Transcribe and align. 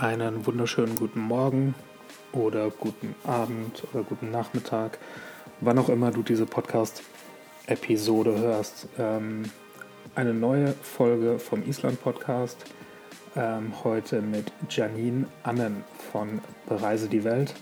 einen 0.00 0.46
wunderschönen 0.46 0.96
guten 0.96 1.20
Morgen 1.20 1.74
oder 2.32 2.70
guten 2.70 3.14
Abend 3.24 3.84
oder 3.92 4.02
guten 4.02 4.30
Nachmittag, 4.30 4.98
wann 5.60 5.78
auch 5.78 5.90
immer 5.90 6.10
du 6.10 6.22
diese 6.22 6.46
Podcast-Episode 6.46 8.38
hörst. 8.38 8.88
Ähm, 8.98 9.50
eine 10.14 10.32
neue 10.32 10.72
Folge 10.72 11.38
vom 11.38 11.62
Island-Podcast. 11.66 12.64
Ähm, 13.36 13.74
heute 13.84 14.22
mit 14.22 14.50
Janine 14.70 15.26
Annen 15.42 15.84
von 16.10 16.40
Bereise 16.66 17.08
die 17.08 17.22
Welt. 17.22 17.54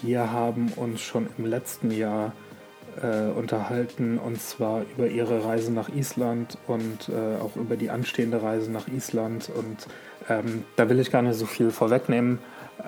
Wir 0.00 0.32
haben 0.32 0.72
uns 0.76 1.02
schon 1.02 1.28
im 1.36 1.44
letzten 1.44 1.90
Jahr 1.90 2.32
äh, 3.02 3.30
unterhalten 3.30 4.18
und 4.18 4.40
zwar 4.40 4.82
über 4.96 5.08
ihre 5.08 5.44
Reise 5.44 5.72
nach 5.72 5.88
Island 5.88 6.58
und 6.66 7.08
äh, 7.08 7.40
auch 7.40 7.56
über 7.56 7.76
die 7.76 7.90
anstehende 7.90 8.42
Reise 8.42 8.70
nach 8.70 8.88
Island. 8.88 9.50
Und 9.54 9.86
ähm, 10.28 10.64
da 10.76 10.88
will 10.88 10.98
ich 11.00 11.10
gar 11.10 11.22
nicht 11.22 11.36
so 11.36 11.46
viel 11.46 11.70
vorwegnehmen, 11.70 12.38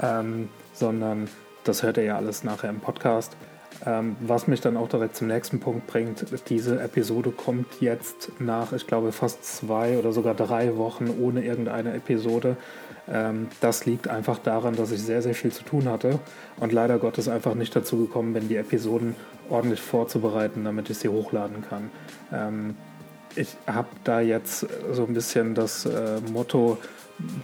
ähm, 0.03 0.49
sondern 0.73 1.29
das 1.65 1.83
hört 1.83 1.97
ihr 1.97 2.05
ja 2.05 2.17
alles 2.17 2.45
nachher 2.45 2.71
im 2.71 2.81
Podcast. 2.81 3.37
Ähm, 3.85 4.17
was 4.21 4.47
mich 4.47 4.61
dann 4.61 4.77
auch 4.77 4.89
direkt 4.89 5.17
zum 5.17 5.27
nächsten 5.27 5.61
Punkt 5.61 5.87
bringt, 5.87 6.25
diese 6.49 6.81
Episode 6.81 7.31
kommt 7.31 7.81
jetzt 7.81 8.33
nach, 8.39 8.73
ich 8.73 8.87
glaube, 8.87 9.13
fast 9.13 9.45
zwei 9.45 9.99
oder 9.99 10.13
sogar 10.13 10.35
drei 10.35 10.77
Wochen 10.77 11.11
ohne 11.21 11.45
irgendeine 11.45 11.93
Episode. 11.93 12.57
Ähm, 13.09 13.49
das 13.61 13.85
liegt 13.85 14.09
einfach 14.09 14.39
daran, 14.39 14.77
dass 14.77 14.93
ich 14.93 15.03
sehr, 15.03 15.21
sehr 15.21 15.35
viel 15.35 15.53
zu 15.53 15.63
tun 15.63 15.89
hatte 15.89 16.19
und 16.59 16.73
leider 16.73 16.99
Gottes 16.99 17.29
einfach 17.29 17.55
nicht 17.55 17.77
dazu 17.77 17.99
gekommen 17.99 18.33
bin, 18.33 18.49
die 18.49 18.57
Episoden 18.57 19.15
ordentlich 19.51 19.81
vorzubereiten, 19.81 20.65
damit 20.65 20.89
ich 20.89 20.99
sie 20.99 21.09
hochladen 21.09 21.63
kann. 21.69 21.91
Ähm, 22.33 22.77
ich 23.37 23.57
habe 23.67 23.89
da 24.05 24.21
jetzt 24.21 24.67
so 24.93 25.05
ein 25.05 25.15
bisschen 25.15 25.55
das 25.55 25.87
äh, 25.87 26.21
Motto 26.33 26.79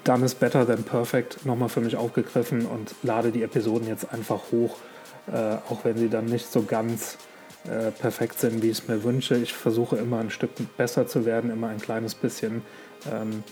Done 0.05 0.25
is 0.25 0.35
better 0.35 0.67
than 0.67 0.83
perfect 0.83 1.47
nochmal 1.47 1.69
für 1.69 1.81
mich 1.81 1.97
aufgegriffen 1.97 2.67
und 2.67 2.95
lade 3.03 3.31
die 3.31 3.43
Episoden 3.43 3.89
jetzt 3.89 4.13
einfach 4.13 4.41
hoch 4.53 4.77
äh, 5.31 5.57
auch 5.71 5.85
wenn 5.85 5.97
sie 5.97 6.09
dann 6.09 6.27
nicht 6.27 6.51
so 6.51 6.63
ganz 6.63 7.19
äh, 7.65 7.91
perfekt 7.91 8.41
sind, 8.41 8.63
wie 8.63 8.71
ich 8.71 8.79
es 8.79 8.89
mir 8.89 9.05
wünsche. 9.05 9.37
Ich 9.37 9.53
versuche 9.53 9.97
immer 9.97 10.19
ein 10.19 10.31
Stück 10.31 10.51
besser 10.77 11.07
zu 11.07 11.25
werden, 11.25 11.51
immer 11.51 11.69
ein 11.69 11.79
kleines 11.79 12.15
bisschen 12.15 12.63
ähm, 13.11 13.45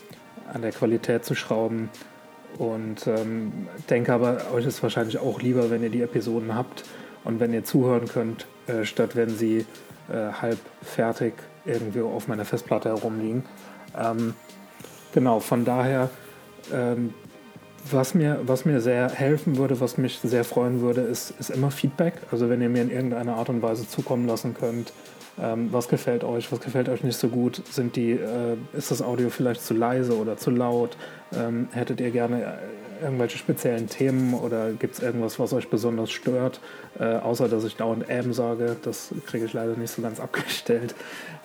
an 0.52 0.62
der 0.62 0.72
Qualität 0.72 1.24
zu 1.24 1.34
schrauben. 1.34 1.90
Und 2.58 3.06
ähm, 3.06 3.68
denke 3.88 4.12
aber, 4.12 4.52
euch 4.52 4.66
ist 4.66 4.82
wahrscheinlich 4.82 5.18
auch 5.18 5.40
lieber, 5.40 5.70
wenn 5.70 5.82
ihr 5.82 5.90
die 5.90 6.02
Episoden 6.02 6.56
habt 6.56 6.82
und 7.22 7.38
wenn 7.38 7.54
ihr 7.54 7.64
zuhören 7.64 8.08
könnt, 8.08 8.46
äh, 8.66 8.84
statt 8.84 9.14
wenn 9.14 9.30
sie 9.30 9.64
äh, 10.12 10.32
halb 10.32 10.58
fertig 10.82 11.34
irgendwo 11.64 12.08
auf 12.08 12.28
meiner 12.28 12.44
Festplatte 12.44 12.88
herumliegen. 12.88 13.44
Ähm, 13.98 14.34
genau, 15.12 15.40
von 15.40 15.64
daher 15.64 16.10
ähm, 16.72 17.14
was 17.90 18.14
mir, 18.14 18.40
was 18.42 18.64
mir 18.64 18.80
sehr 18.80 19.08
helfen 19.10 19.56
würde, 19.56 19.80
was 19.80 19.96
mich 19.96 20.18
sehr 20.18 20.44
freuen 20.44 20.80
würde, 20.80 21.00
ist, 21.00 21.32
ist 21.38 21.50
immer 21.50 21.70
Feedback. 21.70 22.14
Also 22.30 22.48
wenn 22.50 22.60
ihr 22.60 22.68
mir 22.68 22.82
in 22.82 22.90
irgendeiner 22.90 23.36
Art 23.36 23.48
und 23.48 23.62
Weise 23.62 23.88
zukommen 23.88 24.26
lassen 24.26 24.54
könnt, 24.54 24.92
ähm, 25.40 25.68
was 25.72 25.88
gefällt 25.88 26.24
euch, 26.24 26.52
was 26.52 26.60
gefällt 26.60 26.88
euch 26.88 27.02
nicht 27.02 27.18
so 27.18 27.28
gut, 27.28 27.62
sind 27.70 27.96
die, 27.96 28.12
äh, 28.12 28.56
ist 28.72 28.90
das 28.90 29.00
Audio 29.00 29.30
vielleicht 29.30 29.62
zu 29.62 29.74
leise 29.74 30.16
oder 30.16 30.36
zu 30.36 30.50
laut, 30.50 30.96
ähm, 31.34 31.68
hättet 31.72 32.00
ihr 32.00 32.10
gerne 32.10 32.58
irgendwelche 33.02 33.38
speziellen 33.38 33.88
Themen 33.88 34.34
oder 34.34 34.72
gibt 34.72 34.94
es 34.94 35.00
irgendwas, 35.00 35.38
was 35.38 35.52
euch 35.52 35.68
besonders 35.68 36.10
stört, 36.10 36.60
äh, 36.98 37.04
außer 37.04 37.48
dass 37.48 37.64
ich 37.64 37.76
dauernd 37.76 38.08
ähm 38.08 38.32
sage, 38.32 38.76
das 38.82 39.14
kriege 39.26 39.44
ich 39.44 39.52
leider 39.52 39.76
nicht 39.76 39.90
so 39.90 40.02
ganz 40.02 40.20
abgestellt. 40.20 40.94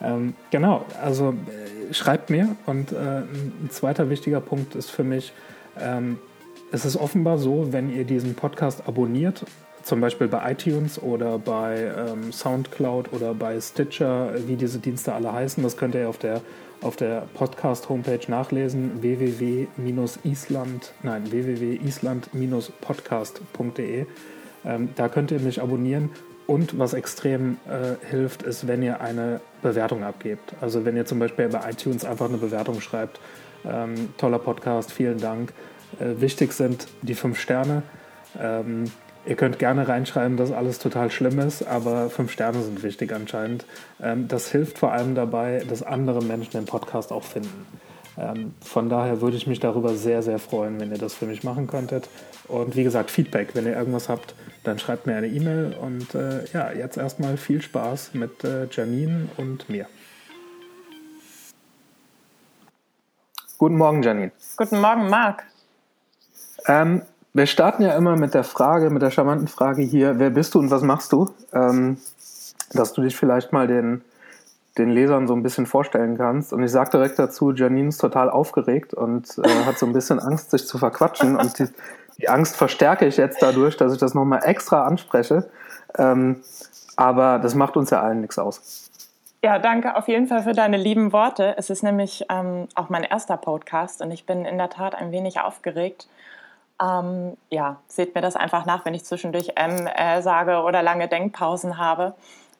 Ähm, 0.01 0.33
genau, 0.51 0.85
also 1.01 1.29
äh, 1.29 1.93
schreibt 1.93 2.29
mir. 2.29 2.55
Und 2.65 2.91
äh, 2.91 2.95
ein 2.95 3.69
zweiter 3.69 4.09
wichtiger 4.09 4.41
Punkt 4.41 4.75
ist 4.75 4.91
für 4.91 5.03
mich, 5.03 5.33
ähm, 5.79 6.19
es 6.71 6.85
ist 6.85 6.97
offenbar 6.97 7.37
so, 7.37 7.71
wenn 7.71 7.95
ihr 7.95 8.03
diesen 8.03 8.35
Podcast 8.35 8.87
abonniert, 8.87 9.45
zum 9.83 10.01
Beispiel 10.01 10.27
bei 10.27 10.51
iTunes 10.51 11.01
oder 11.01 11.37
bei 11.37 11.91
ähm, 11.95 12.33
Soundcloud 12.33 13.13
oder 13.13 13.35
bei 13.35 13.61
Stitcher, 13.61 14.31
wie 14.47 14.55
diese 14.55 14.79
Dienste 14.79 15.13
alle 15.13 15.31
heißen, 15.31 15.61
das 15.61 15.77
könnt 15.77 15.93
ihr 15.93 16.09
auf 16.09 16.17
der, 16.17 16.41
auf 16.81 16.95
der 16.95 17.27
Podcast-Homepage 17.33 18.21
nachlesen, 18.27 19.01
www-island, 19.01 20.93
nein, 21.03 21.31
www.island-podcast.de. 21.31 24.05
Ähm, 24.65 24.89
da 24.95 25.09
könnt 25.09 25.31
ihr 25.31 25.39
mich 25.39 25.61
abonnieren 25.61 26.11
und 26.47 26.77
was 26.77 26.93
extrem 26.93 27.57
äh, 27.67 27.95
hilft, 28.09 28.43
ist, 28.43 28.67
wenn 28.67 28.83
ihr 28.83 29.01
eine 29.01 29.41
Bewertung 29.61 30.03
abgebt. 30.03 30.53
Also 30.61 30.85
wenn 30.85 30.95
ihr 30.95 31.05
zum 31.05 31.19
Beispiel 31.19 31.49
bei 31.49 31.69
iTunes 31.69 32.05
einfach 32.05 32.29
eine 32.29 32.37
Bewertung 32.37 32.81
schreibt, 32.81 33.19
ähm, 33.65 34.13
toller 34.17 34.39
Podcast, 34.39 34.91
vielen 34.91 35.19
Dank. 35.19 35.53
Äh, 35.99 36.21
wichtig 36.21 36.53
sind 36.53 36.87
die 37.01 37.15
fünf 37.15 37.39
Sterne. 37.39 37.83
Ähm, 38.39 38.85
ihr 39.25 39.35
könnt 39.35 39.59
gerne 39.59 39.87
reinschreiben, 39.87 40.37
dass 40.37 40.51
alles 40.51 40.79
total 40.79 41.11
schlimm 41.11 41.39
ist, 41.39 41.63
aber 41.63 42.09
fünf 42.09 42.31
Sterne 42.31 42.61
sind 42.61 42.83
wichtig 42.83 43.13
anscheinend. 43.13 43.65
Ähm, 44.01 44.27
das 44.27 44.51
hilft 44.51 44.77
vor 44.77 44.91
allem 44.91 45.15
dabei, 45.15 45.63
dass 45.67 45.83
andere 45.83 46.23
Menschen 46.23 46.51
den 46.51 46.65
Podcast 46.65 47.11
auch 47.11 47.23
finden. 47.23 47.65
Ähm, 48.17 48.53
von 48.61 48.89
daher 48.89 49.21
würde 49.21 49.35
ich 49.35 49.47
mich 49.47 49.59
darüber 49.59 49.95
sehr, 49.95 50.23
sehr 50.23 50.39
freuen, 50.39 50.79
wenn 50.79 50.91
ihr 50.91 50.97
das 50.97 51.13
für 51.13 51.25
mich 51.25 51.43
machen 51.43 51.67
könntet. 51.67 52.07
Und 52.47 52.75
wie 52.75 52.83
gesagt, 52.83 53.11
Feedback, 53.11 53.49
wenn 53.55 53.65
ihr 53.65 53.75
irgendwas 53.75 54.07
habt, 54.07 54.35
dann 54.63 54.79
schreibt 54.79 55.05
mir 55.05 55.15
eine 55.15 55.27
E-Mail. 55.27 55.75
Und 55.79 56.15
äh, 56.15 56.45
ja, 56.53 56.71
jetzt 56.71 56.97
erstmal 56.97 57.37
viel 57.37 57.61
Spaß 57.61 58.13
mit 58.13 58.43
äh, 58.43 58.67
Janine 58.71 59.29
und 59.37 59.69
mir. 59.69 59.87
Guten 63.57 63.77
Morgen, 63.77 64.03
Janine. 64.03 64.31
Guten 64.57 64.79
Morgen, 64.79 65.09
Marc. 65.09 65.43
Ähm, 66.67 67.01
wir 67.35 67.47
starten 67.47 67.83
ja 67.83 67.97
immer 67.97 68.15
mit 68.15 68.33
der 68.33 68.45
Frage, 68.45 68.89
mit 68.89 69.01
der 69.01 69.11
charmanten 69.11 69.49
Frage 69.49 69.81
hier, 69.81 70.19
wer 70.19 70.29
bist 70.29 70.55
du 70.55 70.59
und 70.59 70.71
was 70.71 70.83
machst 70.83 71.11
du? 71.11 71.29
Ähm, 71.51 71.97
dass 72.71 72.93
du 72.93 73.01
dich 73.01 73.17
vielleicht 73.17 73.51
mal 73.51 73.67
den, 73.67 74.03
den 74.77 74.89
Lesern 74.89 75.27
so 75.27 75.33
ein 75.33 75.43
bisschen 75.43 75.65
vorstellen 75.65 76.17
kannst. 76.17 76.53
Und 76.53 76.63
ich 76.63 76.71
sage 76.71 76.91
direkt 76.91 77.19
dazu, 77.19 77.51
Janine 77.51 77.89
ist 77.89 77.97
total 77.97 78.29
aufgeregt 78.29 78.93
und 78.93 79.37
äh, 79.37 79.65
hat 79.65 79.77
so 79.77 79.85
ein 79.85 79.91
bisschen 79.91 80.19
Angst, 80.19 80.51
sich 80.51 80.65
zu 80.65 80.77
verquatschen. 80.77 81.35
Und 81.35 81.59
die, 81.59 81.67
die 82.19 82.29
Angst 82.29 82.55
verstärke 82.55 83.05
ich 83.05 83.17
jetzt 83.17 83.41
dadurch, 83.41 83.75
dass 83.75 83.91
ich 83.91 83.99
das 83.99 84.13
nochmal 84.13 84.39
extra 84.43 84.85
anspreche. 84.85 85.49
Ähm, 85.97 86.41
aber 86.95 87.39
das 87.39 87.53
macht 87.53 87.75
uns 87.75 87.89
ja 87.89 88.01
allen 88.01 88.21
nichts 88.21 88.39
aus. 88.39 88.89
Ja, 89.43 89.59
danke 89.59 89.97
auf 89.97 90.07
jeden 90.07 90.27
Fall 90.27 90.43
für 90.43 90.53
deine 90.53 90.77
lieben 90.77 91.11
Worte. 91.11 91.55
Es 91.57 91.69
ist 91.69 91.83
nämlich 91.83 92.25
ähm, 92.29 92.69
auch 92.75 92.87
mein 92.87 93.03
erster 93.03 93.35
Podcast 93.35 94.01
und 94.01 94.11
ich 94.11 94.25
bin 94.25 94.45
in 94.45 94.57
der 94.57 94.69
Tat 94.69 94.95
ein 94.95 95.11
wenig 95.11 95.41
aufgeregt. 95.41 96.07
Ähm, 96.81 97.37
ja, 97.49 97.77
seht 97.87 98.15
mir 98.15 98.21
das 98.21 98.35
einfach 98.35 98.65
nach, 98.65 98.85
wenn 98.85 98.93
ich 98.93 99.05
zwischendurch 99.05 99.53
M 99.55 99.87
äh, 99.87 100.21
sage 100.21 100.61
oder 100.61 100.83
lange 100.83 101.07
Denkpausen 101.07 101.77
habe. 101.77 102.15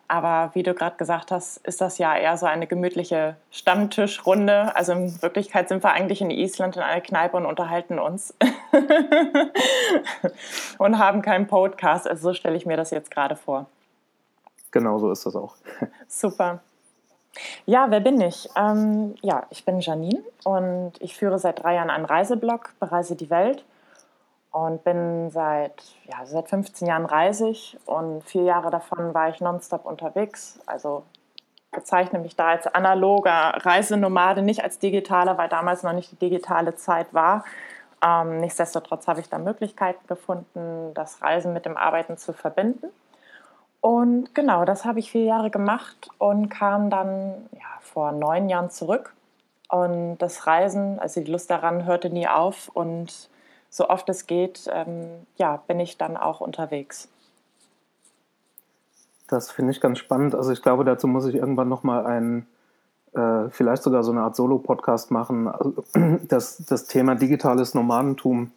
Aber 0.08 0.52
wie 0.53 0.62
du 0.62 0.74
gerade 0.74 0.98
gesagt 0.98 1.31
hast, 1.31 1.58
ist 1.66 1.81
das 1.81 1.98
ja 1.98 2.16
eher 2.16 2.38
so 2.38 2.46
eine 2.46 2.68
gemütliche 2.68 3.38
Stammtischrunde. 3.50 4.75
Also 4.75 4.92
in 4.92 5.22
Wirklichkeit 5.22 5.68
sind 5.68 5.84
wir 5.84 5.92
eigentlich 5.92 6.22
in 6.22 6.30
Island 6.30 6.75
in 6.75 6.84
einer 6.84 7.02
Kneipe 7.02 7.36
und 7.36 7.46
unterhalten 7.46 7.98
uns 7.98 8.34
und 10.78 11.00
haben 11.00 11.24
keinen 11.24 11.48
Podcast. 11.48 12.08
Also 12.08 12.30
so 12.30 12.34
stelle 12.36 12.56
ich 12.56 12.68
mir 12.68 12.78
das 12.78 12.92
jetzt 12.92 13.09
gerade 13.09 13.36
vor. 13.36 13.66
Genau 14.70 15.00
so 15.00 15.12
ist 15.12 15.25
das 15.25 15.36
auch. 15.36 15.56
Super. 16.08 16.59
Ja, 17.66 17.88
wer 17.90 18.00
bin 18.00 18.22
ich? 18.22 18.48
Ähm, 18.56 19.16
ja, 19.22 19.44
ich 19.50 19.66
bin 19.66 19.80
Janine 19.80 20.24
und 20.44 20.94
ich 21.00 21.18
führe 21.18 21.40
seit 21.40 21.64
drei 21.64 21.75
Jahren 21.75 21.90
einen 21.90 22.06
Reiseblog, 22.06 22.74
bereise 22.80 23.16
die 23.16 23.30
Welt 23.30 23.66
und 24.56 24.86
bin 24.86 25.30
seit, 25.32 25.84
ja, 26.06 26.26
seit 26.26 26.48
15 26.48 26.88
Jahren 26.88 27.06
reisig 27.06 27.78
und 27.86 28.24
vier 28.24 28.44
Jahre 28.44 28.72
davon 28.72 29.13
war 29.13 29.28
ich 29.28 29.42
nonstop 29.42 29.86
unterwegs. 29.86 30.62
Also 30.66 31.04
bezeichne 31.74 32.19
mich 32.19 32.38
da 32.38 32.48
als 32.52 32.66
analoger 32.66 33.54
Reisenomade, 33.66 34.42
nicht 34.42 34.63
als 34.63 34.80
digitaler, 34.80 35.38
weil 35.38 35.50
damals 35.50 35.84
noch 35.84 35.92
nicht 35.92 36.10
die 36.13 36.16
digitale 36.16 36.74
Zeit 36.78 37.13
war. 37.13 37.44
Ähm, 38.02 38.40
nichtsdestotrotz 38.40 39.10
habe 39.10 39.19
ich 39.19 39.28
da 39.28 39.40
Möglichkeiten 39.40 40.07
gefunden, 40.07 40.94
das 40.94 41.22
Reisen 41.22 41.51
mit 41.51 41.66
dem 41.66 41.75
Arbeiten 41.75 42.16
zu 42.18 42.31
verbinden. 42.31 42.88
Und 43.81 44.34
genau, 44.34 44.63
das 44.63 44.86
habe 44.86 45.00
ich 45.00 45.12
vier 45.12 45.25
Jahre 45.25 45.50
gemacht 45.50 46.08
und 46.18 46.48
kam 46.48 46.90
dann 46.90 47.50
ja, 47.51 47.68
vor 47.81 48.13
neun 48.13 48.48
Jahren 48.48 48.69
zurück. 48.69 49.16
Und 49.68 50.19
das 50.19 50.48
Reisen, 50.48 50.98
also 50.98 51.19
die 51.19 51.30
Lust 51.30 51.51
daran 51.51 51.84
hörte 51.84 52.10
nie 52.10 52.30
auf. 52.30 52.69
Und 52.69 53.30
so 53.75 53.89
oft 53.89 54.07
es 54.07 54.25
geht, 54.25 54.69
ähm, 54.72 55.06
ja, 55.36 55.57
bin 55.68 55.81
ich 55.81 55.98
dann 55.98 56.16
auch 56.16 56.39
unterwegs. 56.39 57.10
Das 59.27 59.51
finde 59.51 59.74
ich 59.74 59.81
ganz 59.81 60.00
spannend. 60.00 60.33
Also 60.33 60.54
ich 60.54 60.62
glaube, 60.62 60.86
dazu 60.86 61.10
muss 61.10 61.25
ich 61.25 61.36
irgendwann 61.36 61.68
nochmal 61.68 62.06
einen, 62.06 62.48
äh, 63.12 63.50
vielleicht 63.50 63.83
sogar 63.83 64.04
so 64.04 64.13
eine 64.13 64.22
Art 64.22 64.38
Solo-Podcast 64.38 65.12
machen. 65.12 65.50
Also 65.50 65.83
das, 66.30 66.63
das 66.66 66.86
Thema 66.86 67.16
digitales 67.16 67.74
Nomadentum 67.74 68.51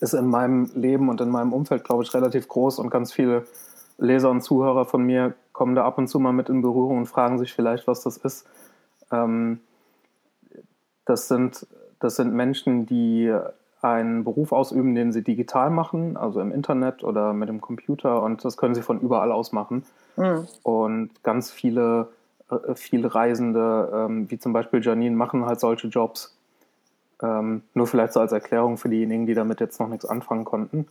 ist 0.00 0.12
in 0.12 0.26
meinem 0.26 0.70
Leben 0.74 1.08
und 1.08 1.22
in 1.22 1.30
meinem 1.30 1.54
Umfeld, 1.54 1.82
glaube 1.82 2.02
ich, 2.02 2.12
relativ 2.12 2.46
groß 2.46 2.80
und 2.80 2.90
ganz 2.90 3.14
viele 3.14 3.46
Leser 3.96 4.30
und 4.30 4.42
Zuhörer 4.42 4.84
von 4.84 5.04
mir 5.04 5.32
kommen 5.52 5.74
da 5.74 5.86
ab 5.86 5.96
und 5.96 6.08
zu 6.08 6.18
mal 6.18 6.32
mit 6.34 6.50
in 6.50 6.60
Berührung 6.60 6.98
und 6.98 7.06
fragen 7.06 7.38
sich 7.38 7.54
vielleicht, 7.54 7.86
was 7.86 8.02
das 8.02 8.18
ist. 8.18 8.46
Ähm, 9.10 9.60
das, 11.06 11.28
sind, 11.28 11.66
das 11.98 12.16
sind 12.16 12.34
Menschen, 12.34 12.84
die 12.84 13.34
einen 13.84 14.24
Beruf 14.24 14.52
ausüben, 14.52 14.94
den 14.94 15.12
sie 15.12 15.22
digital 15.22 15.68
machen, 15.68 16.16
also 16.16 16.40
im 16.40 16.52
Internet 16.52 17.04
oder 17.04 17.34
mit 17.34 17.50
dem 17.50 17.60
Computer 17.60 18.22
und 18.22 18.42
das 18.44 18.56
können 18.56 18.74
sie 18.74 18.82
von 18.82 18.98
überall 18.98 19.30
aus 19.30 19.52
machen. 19.52 19.84
Mhm. 20.16 20.48
Und 20.62 21.10
ganz 21.22 21.50
viele, 21.50 22.08
äh, 22.50 22.74
viele 22.74 23.14
Reisende, 23.14 23.90
ähm, 23.94 24.30
wie 24.30 24.38
zum 24.38 24.54
Beispiel 24.54 24.82
Janine, 24.82 25.14
machen 25.14 25.44
halt 25.44 25.60
solche 25.60 25.88
Jobs. 25.88 26.34
Ähm, 27.22 27.62
nur 27.74 27.86
vielleicht 27.86 28.14
so 28.14 28.20
als 28.20 28.32
Erklärung 28.32 28.78
für 28.78 28.88
diejenigen, 28.88 29.26
die 29.26 29.34
damit 29.34 29.60
jetzt 29.60 29.78
noch 29.78 29.88
nichts 29.88 30.06
anfangen 30.06 30.46
konnten. 30.46 30.86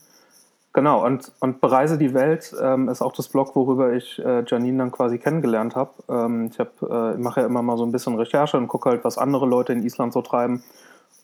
Genau, 0.71 1.05
und, 1.05 1.31
und 1.39 1.61
Bereise 1.61 1.97
die 1.97 2.13
Welt 2.13 2.55
ähm, 2.61 2.89
ist 2.89 3.01
auch 3.01 3.13
das 3.13 3.27
Blog, 3.27 3.55
worüber 3.55 3.93
ich 3.93 4.17
äh, 4.23 4.43
Janine 4.45 4.77
dann 4.77 4.91
quasi 4.91 5.17
kennengelernt 5.17 5.75
habe. 5.75 5.91
Ähm, 6.09 6.49
ich 6.51 6.59
hab, 6.59 6.81
äh, 6.81 7.17
mache 7.17 7.41
ja 7.41 7.47
immer 7.47 7.61
mal 7.63 7.77
so 7.77 7.85
ein 7.85 7.91
bisschen 7.91 8.15
Recherche 8.15 8.57
und 8.57 8.67
gucke 8.67 8.89
halt, 8.89 9.03
was 9.03 9.17
andere 9.17 9.45
Leute 9.47 9.73
in 9.73 9.83
Island 9.83 10.13
so 10.13 10.21
treiben. 10.21 10.63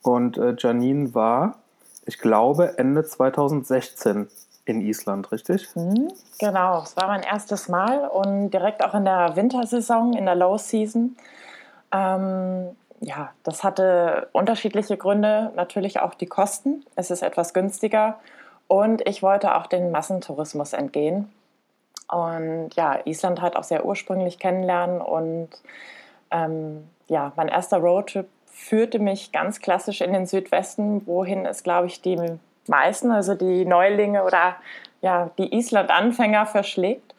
Und 0.01 0.37
äh, 0.37 0.55
Janine 0.57 1.13
war, 1.13 1.59
ich 2.05 2.19
glaube, 2.19 2.77
Ende 2.77 3.03
2016 3.03 4.29
in 4.65 4.81
Island, 4.81 5.31
richtig? 5.31 5.67
Mhm, 5.75 6.11
genau, 6.37 6.83
es 6.83 6.95
war 6.95 7.07
mein 7.07 7.23
erstes 7.23 7.67
Mal 7.67 8.07
und 8.07 8.51
direkt 8.51 8.83
auch 8.83 8.93
in 8.93 9.05
der 9.05 9.35
Wintersaison, 9.35 10.13
in 10.13 10.25
der 10.25 10.35
Low 10.35 10.57
Season. 10.57 11.17
Ähm, 11.91 12.75
ja, 13.01 13.31
das 13.43 13.63
hatte 13.63 14.29
unterschiedliche 14.31 14.97
Gründe, 14.97 15.51
natürlich 15.55 15.99
auch 15.99 16.13
die 16.13 16.27
Kosten. 16.27 16.85
Es 16.95 17.11
ist 17.11 17.23
etwas 17.23 17.53
günstiger 17.53 18.19
und 18.67 19.07
ich 19.07 19.23
wollte 19.23 19.55
auch 19.55 19.67
den 19.67 19.91
Massentourismus 19.91 20.73
entgehen. 20.73 21.31
Und 22.11 22.75
ja, 22.75 22.99
Island 23.05 23.41
halt 23.41 23.55
auch 23.55 23.63
sehr 23.63 23.85
ursprünglich 23.85 24.39
kennenlernen 24.39 24.99
und 25.01 25.49
ähm, 26.31 26.87
ja, 27.07 27.31
mein 27.35 27.47
erster 27.47 27.77
Roadtrip 27.77 28.27
führte 28.59 28.99
mich 28.99 29.31
ganz 29.31 29.59
klassisch 29.59 30.01
in 30.01 30.13
den 30.13 30.25
Südwesten, 30.25 31.05
wohin 31.07 31.45
es, 31.45 31.63
glaube 31.63 31.87
ich, 31.87 32.01
die 32.01 32.17
meisten, 32.67 33.11
also 33.11 33.35
die 33.35 33.65
Neulinge 33.65 34.23
oder 34.23 34.55
ja, 35.01 35.31
die 35.37 35.55
Island-Anfänger 35.55 36.45
verschlägt. 36.45 37.15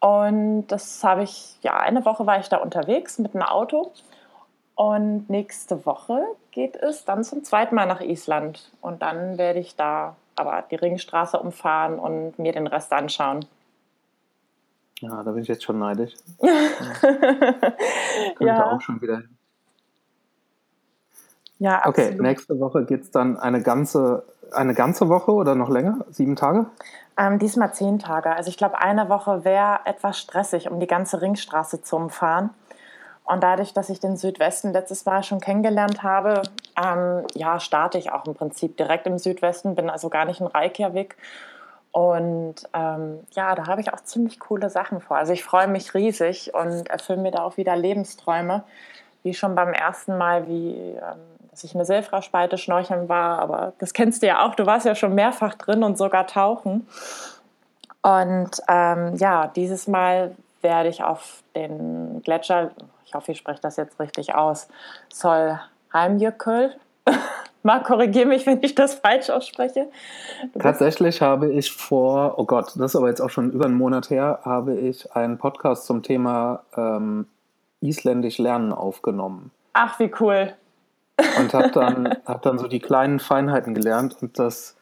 Und 0.00 0.68
das 0.68 1.02
habe 1.02 1.24
ich, 1.24 1.56
ja, 1.62 1.76
eine 1.76 2.04
Woche 2.04 2.26
war 2.26 2.38
ich 2.38 2.48
da 2.48 2.58
unterwegs 2.58 3.18
mit 3.18 3.34
einem 3.34 3.42
Auto. 3.42 3.92
Und 4.74 5.28
nächste 5.28 5.86
Woche 5.86 6.22
geht 6.50 6.76
es 6.76 7.04
dann 7.04 7.24
zum 7.24 7.42
zweiten 7.44 7.74
Mal 7.74 7.86
nach 7.86 8.00
Island. 8.00 8.70
Und 8.80 9.02
dann 9.02 9.38
werde 9.38 9.58
ich 9.58 9.74
da 9.74 10.16
aber 10.36 10.62
die 10.70 10.76
Ringstraße 10.76 11.38
umfahren 11.38 11.98
und 11.98 12.38
mir 12.38 12.52
den 12.52 12.66
Rest 12.66 12.92
anschauen. 12.92 13.46
Ja, 15.00 15.22
da 15.22 15.32
bin 15.32 15.42
ich 15.42 15.48
jetzt 15.48 15.64
schon 15.64 15.78
neidisch. 15.78 16.14
ja. 16.40 16.52
ja. 18.40 18.72
auch 18.72 18.80
schon 18.80 19.00
wieder 19.00 19.16
hin. 19.16 19.35
Ja, 21.58 21.78
absolut. 21.78 22.12
Okay, 22.12 22.22
nächste 22.22 22.60
Woche 22.60 22.84
geht 22.84 23.02
es 23.02 23.10
dann 23.10 23.38
eine 23.38 23.62
ganze, 23.62 24.24
eine 24.52 24.74
ganze 24.74 25.08
Woche 25.08 25.32
oder 25.32 25.54
noch 25.54 25.70
länger? 25.70 26.04
Sieben 26.10 26.36
Tage? 26.36 26.66
Ähm, 27.18 27.38
diesmal 27.38 27.72
zehn 27.72 27.98
Tage. 27.98 28.30
Also 28.30 28.50
ich 28.50 28.58
glaube, 28.58 28.78
eine 28.78 29.08
Woche 29.08 29.44
wäre 29.44 29.80
etwas 29.86 30.18
stressig, 30.18 30.70
um 30.70 30.80
die 30.80 30.86
ganze 30.86 31.22
Ringstraße 31.22 31.82
zu 31.82 31.96
umfahren. 31.96 32.50
Und 33.24 33.42
dadurch, 33.42 33.72
dass 33.72 33.88
ich 33.88 33.98
den 33.98 34.16
Südwesten 34.16 34.72
letztes 34.72 35.04
Mal 35.04 35.24
schon 35.24 35.40
kennengelernt 35.40 36.02
habe, 36.02 36.42
ähm, 36.80 37.24
ja, 37.34 37.58
starte 37.58 37.98
ich 37.98 38.12
auch 38.12 38.24
im 38.26 38.34
Prinzip 38.34 38.76
direkt 38.76 39.06
im 39.06 39.18
Südwesten, 39.18 39.74
bin 39.74 39.90
also 39.90 40.10
gar 40.10 40.26
nicht 40.26 40.40
in 40.40 40.46
Reykjavik. 40.46 41.16
Und 41.90 42.56
ähm, 42.74 43.20
ja, 43.32 43.54
da 43.54 43.66
habe 43.66 43.80
ich 43.80 43.92
auch 43.92 44.00
ziemlich 44.02 44.38
coole 44.38 44.70
Sachen 44.70 45.00
vor. 45.00 45.16
Also 45.16 45.32
ich 45.32 45.42
freue 45.42 45.66
mich 45.66 45.94
riesig 45.94 46.52
und 46.54 46.88
erfülle 46.88 47.20
mir 47.20 47.30
da 47.32 47.42
auch 47.42 47.56
wieder 47.56 47.74
Lebensträume, 47.74 48.62
wie 49.22 49.34
schon 49.34 49.54
beim 49.54 49.72
ersten 49.72 50.18
Mal, 50.18 50.46
wie 50.46 50.74
ähm, 50.74 51.18
dass 51.56 51.64
ich 51.64 51.74
eine 51.74 51.86
Seefrauspalte 51.86 52.58
schnorcheln 52.58 53.08
war, 53.08 53.38
aber 53.38 53.72
das 53.78 53.94
kennst 53.94 54.22
du 54.22 54.26
ja 54.26 54.44
auch, 54.44 54.54
du 54.54 54.66
warst 54.66 54.84
ja 54.84 54.94
schon 54.94 55.14
mehrfach 55.14 55.54
drin 55.54 55.82
und 55.82 55.96
sogar 55.96 56.26
tauchen. 56.26 56.86
Und 58.02 58.50
ähm, 58.68 59.16
ja, 59.16 59.46
dieses 59.46 59.88
Mal 59.88 60.36
werde 60.60 60.90
ich 60.90 61.02
auf 61.02 61.42
den 61.54 62.20
Gletscher, 62.22 62.72
ich 63.06 63.14
hoffe, 63.14 63.32
ich 63.32 63.38
spreche 63.38 63.62
das 63.62 63.76
jetzt 63.76 63.98
richtig 63.98 64.34
aus, 64.34 64.68
Solheimjökull. 65.10 66.74
Mal 67.62 67.82
korrigiere 67.82 68.26
mich, 68.26 68.44
wenn 68.44 68.62
ich 68.62 68.74
das 68.74 68.96
falsch 68.96 69.30
ausspreche. 69.30 69.88
Du 70.52 70.58
Tatsächlich 70.58 71.22
habe 71.22 71.50
ich 71.50 71.72
vor, 71.72 72.34
oh 72.36 72.44
Gott, 72.44 72.74
das 72.76 72.92
ist 72.92 72.96
aber 72.96 73.08
jetzt 73.08 73.22
auch 73.22 73.30
schon 73.30 73.50
über 73.50 73.64
einen 73.64 73.76
Monat 73.76 74.10
her, 74.10 74.40
habe 74.44 74.74
ich 74.74 75.10
einen 75.16 75.38
Podcast 75.38 75.86
zum 75.86 76.02
Thema 76.02 76.64
ähm, 76.76 77.26
Isländisch 77.80 78.36
Lernen 78.36 78.74
aufgenommen. 78.74 79.52
Ach, 79.72 79.98
wie 79.98 80.12
cool 80.20 80.52
und 81.38 81.54
habe 81.54 81.70
dann, 81.70 82.16
hab 82.24 82.42
dann 82.42 82.58
so 82.58 82.68
die 82.68 82.80
kleinen 82.80 83.18
Feinheiten 83.18 83.74
gelernt 83.74 84.16
und 84.20 84.38
das, 84.38 84.76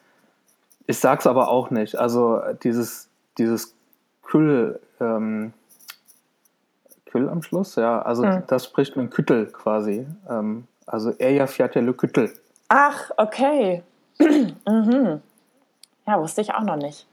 ich 0.86 0.98
sag's 0.98 1.26
aber 1.26 1.48
auch 1.48 1.70
nicht, 1.70 1.96
also 1.96 2.40
dieses, 2.62 3.08
dieses 3.38 3.74
Kühl, 4.22 4.80
ähm, 5.00 5.52
Kühl 7.06 7.28
am 7.28 7.42
Schluss, 7.42 7.76
ja, 7.76 8.02
also 8.02 8.24
hm. 8.24 8.42
das 8.46 8.64
spricht 8.64 8.96
man 8.96 9.10
Küttel 9.10 9.46
quasi, 9.46 10.06
ähm, 10.28 10.66
also 10.86 11.10
er 11.10 11.46
fährt 11.46 11.74
ja 11.74 11.92
Küttel. 11.92 12.32
Ach, 12.68 13.10
okay. 13.16 13.82
mhm. 14.18 15.20
Ja, 16.06 16.20
wusste 16.20 16.40
ich 16.40 16.54
auch 16.54 16.62
noch 16.62 16.76
nicht. 16.76 17.06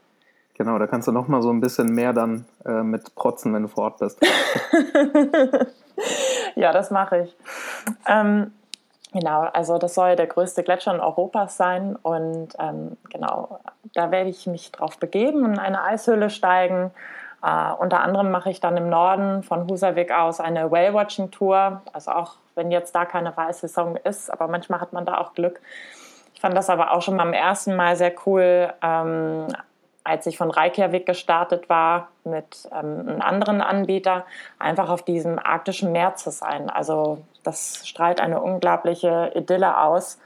Genau, 0.54 0.78
da 0.78 0.86
kannst 0.86 1.08
du 1.08 1.12
noch 1.12 1.28
mal 1.28 1.42
so 1.42 1.50
ein 1.50 1.60
bisschen 1.60 1.94
mehr 1.94 2.12
dann 2.12 2.44
äh, 2.64 2.82
mit 2.82 3.14
protzen, 3.14 3.54
wenn 3.54 3.62
du 3.62 3.68
vor 3.68 3.84
Ort 3.84 3.98
bist. 3.98 4.20
ja, 6.56 6.72
das 6.72 6.90
mache 6.90 7.22
ich. 7.22 7.36
Ähm, 8.06 8.52
Genau, 9.12 9.42
also 9.52 9.76
das 9.76 9.94
soll 9.94 10.16
der 10.16 10.26
größte 10.26 10.62
Gletscher 10.62 10.94
in 10.94 11.00
Europas 11.00 11.58
sein 11.58 11.96
und 11.96 12.48
ähm, 12.58 12.96
genau, 13.10 13.60
da 13.92 14.10
werde 14.10 14.30
ich 14.30 14.46
mich 14.46 14.72
drauf 14.72 14.98
begeben 14.98 15.44
und 15.44 15.52
in 15.52 15.58
eine 15.58 15.82
Eishöhle 15.82 16.30
steigen. 16.30 16.90
Äh, 17.42 17.72
unter 17.78 18.00
anderem 18.00 18.30
mache 18.30 18.48
ich 18.48 18.60
dann 18.60 18.76
im 18.78 18.88
Norden 18.88 19.42
von 19.42 19.68
Husavik 19.68 20.12
aus 20.12 20.40
eine 20.40 20.70
Whale-Watching-Tour, 20.70 21.82
also 21.92 22.10
auch 22.10 22.36
wenn 22.54 22.70
jetzt 22.70 22.94
da 22.94 23.04
keine 23.04 23.36
Wahlsaison 23.36 23.96
ist, 23.96 24.30
aber 24.30 24.48
manchmal 24.48 24.80
hat 24.80 24.94
man 24.94 25.04
da 25.04 25.18
auch 25.18 25.34
Glück. 25.34 25.60
Ich 26.34 26.40
fand 26.40 26.56
das 26.56 26.70
aber 26.70 26.92
auch 26.92 27.02
schon 27.02 27.18
beim 27.18 27.34
ersten 27.34 27.76
Mal 27.76 27.96
sehr 27.96 28.14
cool, 28.24 28.72
ähm, 28.82 29.48
als 30.04 30.26
ich 30.26 30.36
von 30.36 30.50
Reykjavik 30.50 31.06
gestartet 31.06 31.68
war 31.68 32.08
mit 32.24 32.68
ähm, 32.72 33.08
einem 33.08 33.20
anderen 33.20 33.60
Anbieter, 33.60 34.24
einfach 34.58 34.88
auf 34.88 35.02
diesem 35.02 35.38
arktischen 35.38 35.92
Meer 35.92 36.16
zu 36.16 36.30
sein. 36.30 36.70
Also 36.70 37.18
das 37.42 37.86
strahlt 37.86 38.20
eine 38.20 38.40
unglaubliche 38.40 39.32
Idylle 39.34 39.78
aus. 39.78 40.18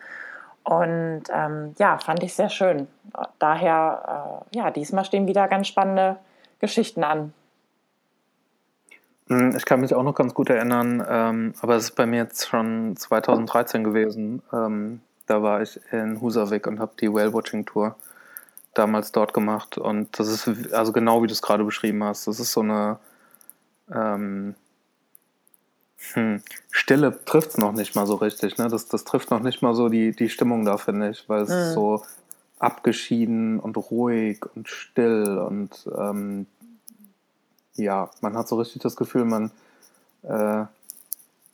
Und 0.64 1.24
ähm, 1.32 1.74
ja, 1.78 1.98
fand 1.98 2.22
ich 2.22 2.34
sehr 2.34 2.48
schön. 2.48 2.88
Daher, 3.38 4.42
äh, 4.52 4.56
ja, 4.56 4.70
diesmal 4.70 5.04
stehen 5.04 5.26
wieder 5.26 5.46
ganz 5.48 5.68
spannende 5.68 6.16
Geschichten 6.58 7.04
an. 7.04 7.32
Hm, 9.28 9.54
ich 9.56 9.64
kann 9.64 9.80
mich 9.80 9.94
auch 9.94 10.02
noch 10.02 10.14
ganz 10.14 10.34
gut 10.34 10.50
erinnern, 10.50 11.04
ähm, 11.08 11.54
aber 11.60 11.76
es 11.76 11.84
ist 11.84 11.96
bei 11.96 12.06
mir 12.06 12.22
jetzt 12.22 12.48
schon 12.48 12.96
2013 12.96 13.84
gewesen. 13.84 14.42
Ähm, 14.52 15.00
da 15.26 15.42
war 15.42 15.62
ich 15.62 15.80
in 15.92 16.20
Husavik 16.20 16.66
und 16.66 16.78
habe 16.78 16.92
die 17.00 17.12
Whale-Watching-Tour 17.12 17.96
damals 18.78 19.12
dort 19.12 19.34
gemacht. 19.34 19.78
Und 19.78 20.18
das 20.18 20.28
ist 20.28 20.72
also 20.72 20.92
genau 20.92 21.22
wie 21.22 21.26
du 21.26 21.32
es 21.32 21.42
gerade 21.42 21.64
beschrieben 21.64 22.02
hast. 22.04 22.26
Das 22.26 22.40
ist 22.40 22.52
so 22.52 22.60
eine 22.60 22.98
ähm, 23.92 24.54
hm, 26.12 26.42
Stille 26.70 27.24
trifft 27.24 27.50
es 27.50 27.58
noch 27.58 27.72
nicht 27.72 27.94
mal 27.94 28.06
so 28.06 28.16
richtig. 28.16 28.58
Ne? 28.58 28.68
Das, 28.68 28.88
das 28.88 29.04
trifft 29.04 29.30
noch 29.30 29.40
nicht 29.40 29.62
mal 29.62 29.74
so 29.74 29.88
die, 29.88 30.12
die 30.12 30.28
Stimmung 30.28 30.64
da, 30.64 30.76
finde 30.76 31.10
ich, 31.10 31.28
weil 31.28 31.42
es 31.42 31.50
mhm. 31.50 31.74
so 31.74 32.02
abgeschieden 32.58 33.60
und 33.60 33.76
ruhig 33.76 34.40
und 34.54 34.68
still 34.68 35.38
und 35.38 35.86
ähm, 35.94 36.46
ja, 37.74 38.08
man 38.22 38.36
hat 38.36 38.48
so 38.48 38.56
richtig 38.56 38.80
das 38.80 38.96
Gefühl, 38.96 39.26
man 39.26 39.50
äh, 40.22 40.64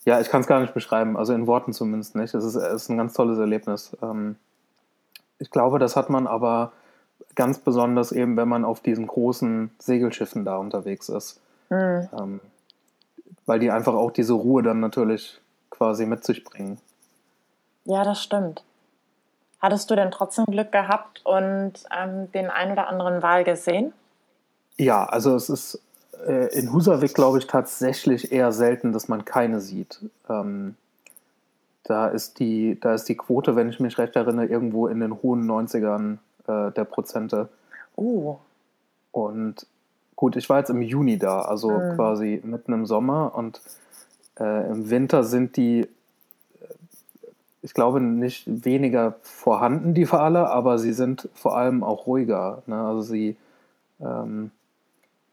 ja, 0.05 0.21
ich 0.21 0.29
kann 0.29 0.41
es 0.41 0.47
gar 0.47 0.61
nicht 0.61 0.75
beschreiben, 0.75 1.17
also 1.17 1.33
in 1.33 1.47
Worten 1.47 1.73
zumindest 1.73 2.17
nicht. 2.17 2.35
Es 2.35 2.45
ist, 2.45 2.57
es 2.57 2.83
ist 2.83 2.89
ein 2.89 2.97
ganz 2.97 3.15
tolles 3.15 3.39
Erlebnis. 3.39 3.97
Ähm, 4.03 4.37
ich 5.39 5.51
glaube, 5.51 5.79
das 5.79 5.97
hat 5.97 6.11
man 6.11 6.27
aber 6.27 6.73
ganz 7.35 7.59
besonders 7.59 8.13
eben, 8.13 8.37
wenn 8.37 8.49
man 8.49 8.65
auf 8.65 8.81
diesen 8.81 9.07
großen 9.07 9.71
Segelschiffen 9.79 10.45
da 10.45 10.57
unterwegs 10.57 11.09
ist. 11.09 11.41
Mhm. 11.71 12.09
Ähm, 12.19 12.41
weil 13.47 13.59
die 13.59 13.71
einfach 13.71 13.95
auch 13.95 14.11
diese 14.11 14.35
Ruhe 14.35 14.63
dann 14.63 14.81
natürlich 14.81 15.41
quasi 15.71 16.07
mit 16.07 16.25
sich 16.25 16.45
bringen. 16.45 16.79
Ja, 17.85 18.05
das 18.05 18.23
stimmt. 18.23 18.63
Hattest 19.61 19.91
du 19.91 19.97
denn 19.97 20.11
trotzdem 20.11 20.47
Glück 20.47 20.73
gehabt 20.73 21.23
und 21.25 21.73
ähm, 21.97 22.31
den 22.33 22.51
ein 22.51 22.73
oder 22.73 22.89
anderen 22.89 23.23
Wal 23.23 23.45
gesehen? 23.45 23.93
Ja, 24.77 25.05
also 25.05 25.35
es 25.35 25.49
ist 25.49 25.81
äh, 26.27 26.53
in 26.59 26.73
Husavik, 26.73 27.15
glaube 27.15 27.39
ich, 27.39 27.47
tatsächlich 27.47 28.33
eher 28.33 28.53
selten, 28.53 28.93
dass 28.93 29.09
man 29.09 29.25
keine 29.25 29.61
sieht. 29.61 30.01
Ähm, 30.29 30.77
da, 31.85 32.09
ist 32.09 32.39
die, 32.39 32.79
da 32.81 32.95
ist 32.95 33.09
die 33.09 33.17
Quote, 33.17 33.57
wenn 33.57 33.69
ich 33.69 33.81
mich 33.81 33.99
recht 33.99 34.17
erinnere, 34.17 34.47
irgendwo 34.47 34.87
in 34.87 35.01
den 35.01 35.23
hohen 35.23 35.49
90ern 35.49 36.19
äh, 36.47 36.71
der 36.73 36.85
Prozente. 36.85 37.49
Oh. 37.97 38.39
Und 39.13 39.67
gut, 40.17 40.37
ich 40.37 40.49
war 40.49 40.59
jetzt 40.59 40.71
im 40.71 40.83
Juni 40.83 41.19
da, 41.19 41.43
also 41.43 41.71
mhm. 41.71 41.97
quasi 41.97 42.41
mitten 42.45 42.73
im 42.73 42.87
Sommer 42.87 43.35
und 43.35 43.61
äh, 44.39 44.71
im 44.71 44.91
Winter 44.91 45.25
sind 45.25 45.57
die, 45.57 45.89
ich 47.61 47.75
glaube, 47.75 48.01
nicht 48.01 48.45
weniger 48.65 49.17
vorhanden, 49.23 49.95
die 49.95 50.11
Wale, 50.11 50.49
aber 50.49 50.79
sie 50.79 50.93
sind 50.93 51.29
vor 51.35 51.57
allem 51.57 51.85
auch 51.85 52.07
ruhiger. 52.07 52.63
Ne? 52.67 52.81
Also 52.81 53.03
sie, 53.03 53.37
ähm, 54.01 54.51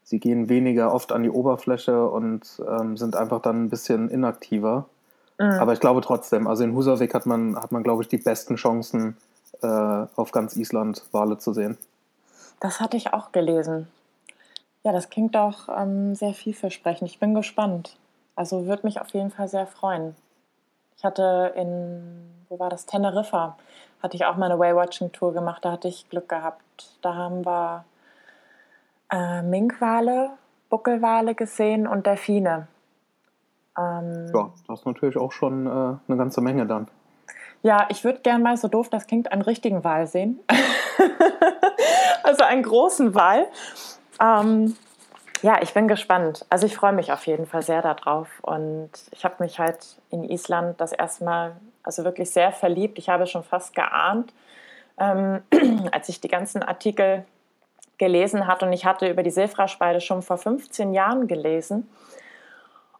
sie 0.04 0.20
gehen 0.20 0.48
weniger 0.48 0.92
oft 0.92 1.12
an 1.12 1.22
die 1.22 1.30
Oberfläche 1.30 2.08
und 2.08 2.60
ähm, 2.68 2.96
sind 2.96 3.16
einfach 3.16 3.40
dann 3.40 3.64
ein 3.64 3.70
bisschen 3.70 4.10
inaktiver. 4.10 4.86
Mhm. 5.38 5.52
Aber 5.52 5.72
ich 5.72 5.80
glaube 5.80 6.02
trotzdem, 6.02 6.46
also 6.46 6.62
in 6.64 6.74
Husavik 6.74 7.14
hat 7.14 7.26
man, 7.26 7.56
hat 7.56 7.72
man, 7.72 7.82
glaube 7.82 8.02
ich, 8.02 8.08
die 8.08 8.18
besten 8.18 8.56
Chancen, 8.56 9.16
äh, 9.62 10.06
auf 10.16 10.32
ganz 10.32 10.56
Island 10.56 11.02
Wale 11.12 11.38
zu 11.38 11.52
sehen. 11.52 11.78
Das 12.60 12.80
hatte 12.80 12.96
ich 12.96 13.12
auch 13.12 13.32
gelesen. 13.32 13.88
Ja, 14.82 14.92
das 14.92 15.10
klingt 15.10 15.34
doch 15.34 15.68
ähm, 15.68 16.14
sehr 16.14 16.34
vielversprechend. 16.34 17.08
Ich 17.08 17.18
bin 17.18 17.34
gespannt. 17.34 17.96
Also 18.34 18.66
würde 18.66 18.86
mich 18.86 19.00
auf 19.00 19.08
jeden 19.08 19.30
Fall 19.30 19.48
sehr 19.48 19.66
freuen. 19.66 20.14
Ich 20.96 21.04
hatte 21.04 21.52
in, 21.56 22.30
wo 22.48 22.58
war 22.58 22.70
das, 22.70 22.86
Teneriffa, 22.86 23.56
hatte 24.02 24.16
ich 24.16 24.24
auch 24.24 24.36
mal 24.36 24.50
eine 24.50 24.58
Whale-Watching-Tour 24.58 25.32
gemacht. 25.32 25.64
Da 25.64 25.72
hatte 25.72 25.88
ich 25.88 26.08
Glück 26.08 26.28
gehabt. 26.28 26.96
Da 27.02 27.14
haben 27.14 27.44
wir 27.44 27.84
äh, 29.10 29.42
Minkwale, 29.42 30.30
Buckelwale 30.68 31.34
gesehen 31.34 31.86
und 31.86 32.06
Delfine. 32.06 32.68
Ähm, 33.78 34.30
ja, 34.34 34.50
das 34.66 34.80
ist 34.80 34.86
natürlich 34.86 35.16
auch 35.16 35.32
schon 35.32 35.66
äh, 35.66 35.70
eine 35.70 36.16
ganze 36.16 36.40
Menge 36.40 36.66
dann. 36.66 36.88
Ja, 37.62 37.86
ich 37.90 38.04
würde 38.04 38.20
gerne 38.20 38.42
mal, 38.42 38.56
so 38.56 38.68
doof 38.68 38.88
das 38.88 39.06
klingt, 39.06 39.30
einen 39.32 39.42
richtigen 39.42 39.84
Wal 39.84 40.06
sehen. 40.06 40.40
also 42.22 42.44
einen 42.44 42.62
großen 42.62 43.14
Wal. 43.14 43.46
Ähm, 44.20 44.76
ja, 45.42 45.60
ich 45.62 45.74
bin 45.74 45.88
gespannt. 45.88 46.46
Also 46.48 46.66
ich 46.66 46.76
freue 46.76 46.92
mich 46.92 47.12
auf 47.12 47.26
jeden 47.26 47.46
Fall 47.46 47.62
sehr 47.62 47.82
darauf. 47.82 48.28
Und 48.42 48.90
ich 49.10 49.24
habe 49.24 49.36
mich 49.40 49.58
halt 49.58 49.78
in 50.10 50.24
Island 50.24 50.80
das 50.80 50.92
erste 50.92 51.24
Mal, 51.24 51.56
also 51.82 52.04
wirklich 52.04 52.30
sehr 52.30 52.52
verliebt. 52.52 52.98
Ich 52.98 53.08
habe 53.08 53.26
schon 53.26 53.42
fast 53.42 53.74
geahnt, 53.74 54.32
ähm, 54.98 55.42
als 55.92 56.08
ich 56.08 56.20
die 56.20 56.28
ganzen 56.28 56.62
Artikel 56.62 57.24
gelesen 57.98 58.46
hatte. 58.46 58.66
Und 58.66 58.72
ich 58.72 58.86
hatte 58.86 59.08
über 59.08 59.22
die 59.22 59.30
Seefraßspeide 59.30 60.00
schon 60.00 60.22
vor 60.22 60.38
15 60.38 60.94
Jahren 60.94 61.26
gelesen 61.26 61.90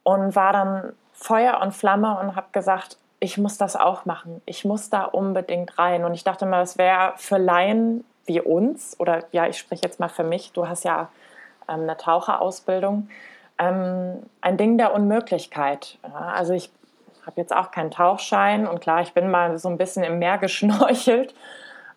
und 0.03 0.35
war 0.35 0.53
dann 0.53 0.93
Feuer 1.13 1.59
und 1.61 1.73
Flamme 1.73 2.19
und 2.19 2.35
habe 2.35 2.47
gesagt, 2.51 2.97
ich 3.23 3.37
muss 3.37 3.57
das 3.57 3.75
auch 3.75 4.05
machen. 4.05 4.41
Ich 4.45 4.65
muss 4.65 4.89
da 4.89 5.03
unbedingt 5.05 5.77
rein. 5.77 6.03
Und 6.03 6.15
ich 6.15 6.23
dachte 6.23 6.45
mal, 6.47 6.59
das 6.59 6.77
wäre 6.77 7.13
für 7.17 7.37
Laien 7.37 8.03
wie 8.25 8.41
uns, 8.41 8.99
oder 8.99 9.23
ja, 9.31 9.47
ich 9.47 9.59
spreche 9.59 9.83
jetzt 9.83 9.99
mal 9.99 10.09
für 10.09 10.23
mich, 10.23 10.51
du 10.53 10.67
hast 10.67 10.83
ja 10.83 11.09
ähm, 11.69 11.81
eine 11.81 11.97
Taucherausbildung, 11.97 13.09
ähm, 13.59 14.23
ein 14.41 14.57
Ding 14.57 14.77
der 14.79 14.93
Unmöglichkeit. 14.93 15.99
Ja, 16.03 16.31
also 16.35 16.53
ich 16.53 16.71
habe 17.25 17.39
jetzt 17.39 17.55
auch 17.55 17.69
keinen 17.69 17.91
Tauchschein 17.91 18.67
und 18.67 18.81
klar, 18.81 19.01
ich 19.01 19.13
bin 19.13 19.29
mal 19.29 19.57
so 19.59 19.69
ein 19.69 19.77
bisschen 19.77 20.03
im 20.03 20.17
Meer 20.17 20.37
geschnorchelt. 20.39 21.35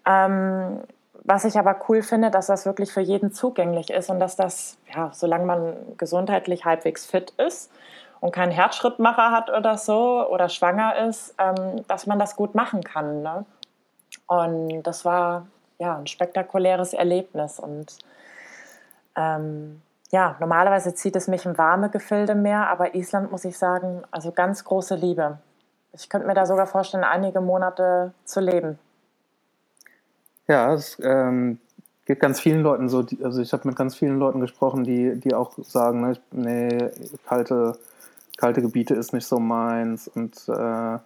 Ähm, 0.07 0.81
was 1.27 1.47
ich 1.47 1.59
aber 1.59 1.81
cool 1.89 2.03
finde, 2.03 2.31
dass 2.31 2.49
das 2.49 2.67
wirklich 2.67 2.93
für 2.93 3.01
jeden 3.01 3.33
zugänglich 3.33 3.89
ist 3.89 4.11
und 4.11 4.21
dass 4.21 4.37
das, 4.37 4.77
ja, 4.95 5.11
solange 5.15 5.47
man 5.47 5.75
gesundheitlich 5.97 6.67
halbwegs 6.67 7.07
fit 7.07 7.31
ist 7.39 7.71
und 8.25 8.33
keinen 8.33 8.53
Herzschrittmacher 8.53 9.33
hat 9.33 9.51
oder 9.51 9.77
so 9.77 10.27
oder 10.27 10.49
schwanger 10.49 10.97
ist, 11.09 11.35
ähm, 11.37 11.87
dass 11.89 12.07
man 12.07 12.19
das 12.19 12.37
gut 12.37 12.55
machen 12.55 12.83
kann. 12.83 13.21
Ne? 13.21 13.45
Und 14.27 14.83
das 14.83 15.05
war 15.05 15.47
ja 15.79 15.99
ein 15.99 16.07
spektakuläres 16.07 16.95
Erlebnis 16.95 17.61
und 17.61 17.99
ähm, 19.15 19.83
ja, 20.11 20.37
normalerweise 20.41 20.95
zieht 20.95 21.17
es 21.17 21.29
mich 21.29 21.45
in 21.45 21.59
warme 21.59 21.91
Gefilde 21.91 22.35
mehr, 22.35 22.71
aber 22.71 22.95
Island 22.95 23.31
muss 23.31 23.45
ich 23.45 23.59
sagen, 23.59 24.05
also 24.11 24.33
ganz 24.33 24.65
große 24.65 24.95
Liebe. 24.95 25.37
Ich 25.93 26.09
könnte 26.09 26.27
mir 26.27 26.35
da 26.35 26.47
sogar 26.47 26.67
vorstellen, 26.67 27.05
einige 27.05 27.43
Monate 27.43 28.15
zu 28.25 28.41
leben. 28.41 28.79
Ja, 30.49 30.73
es 30.73 30.99
ähm, 31.03 31.59
geht 32.07 32.21
ganz 32.21 32.41
vielen 32.41 32.63
Leuten 32.63 32.89
so. 32.89 33.03
Die, 33.03 33.23
also 33.23 33.43
ich 33.43 33.53
habe 33.53 33.69
mit 33.69 33.77
ganz 33.77 33.95
vielen 33.95 34.19
Leuten 34.19 34.41
gesprochen, 34.41 34.83
die, 34.83 35.21
die 35.21 35.35
auch 35.35 35.53
sagen, 35.59 36.01
ne, 36.01 36.17
nee, 36.31 36.91
kalte, 37.27 37.77
kalte 38.37 38.63
Gebiete 38.63 38.95
ist 38.95 39.13
nicht 39.13 39.27
so 39.27 39.39
meins 39.39 40.09
und 40.09 40.37
äh, 40.49 40.99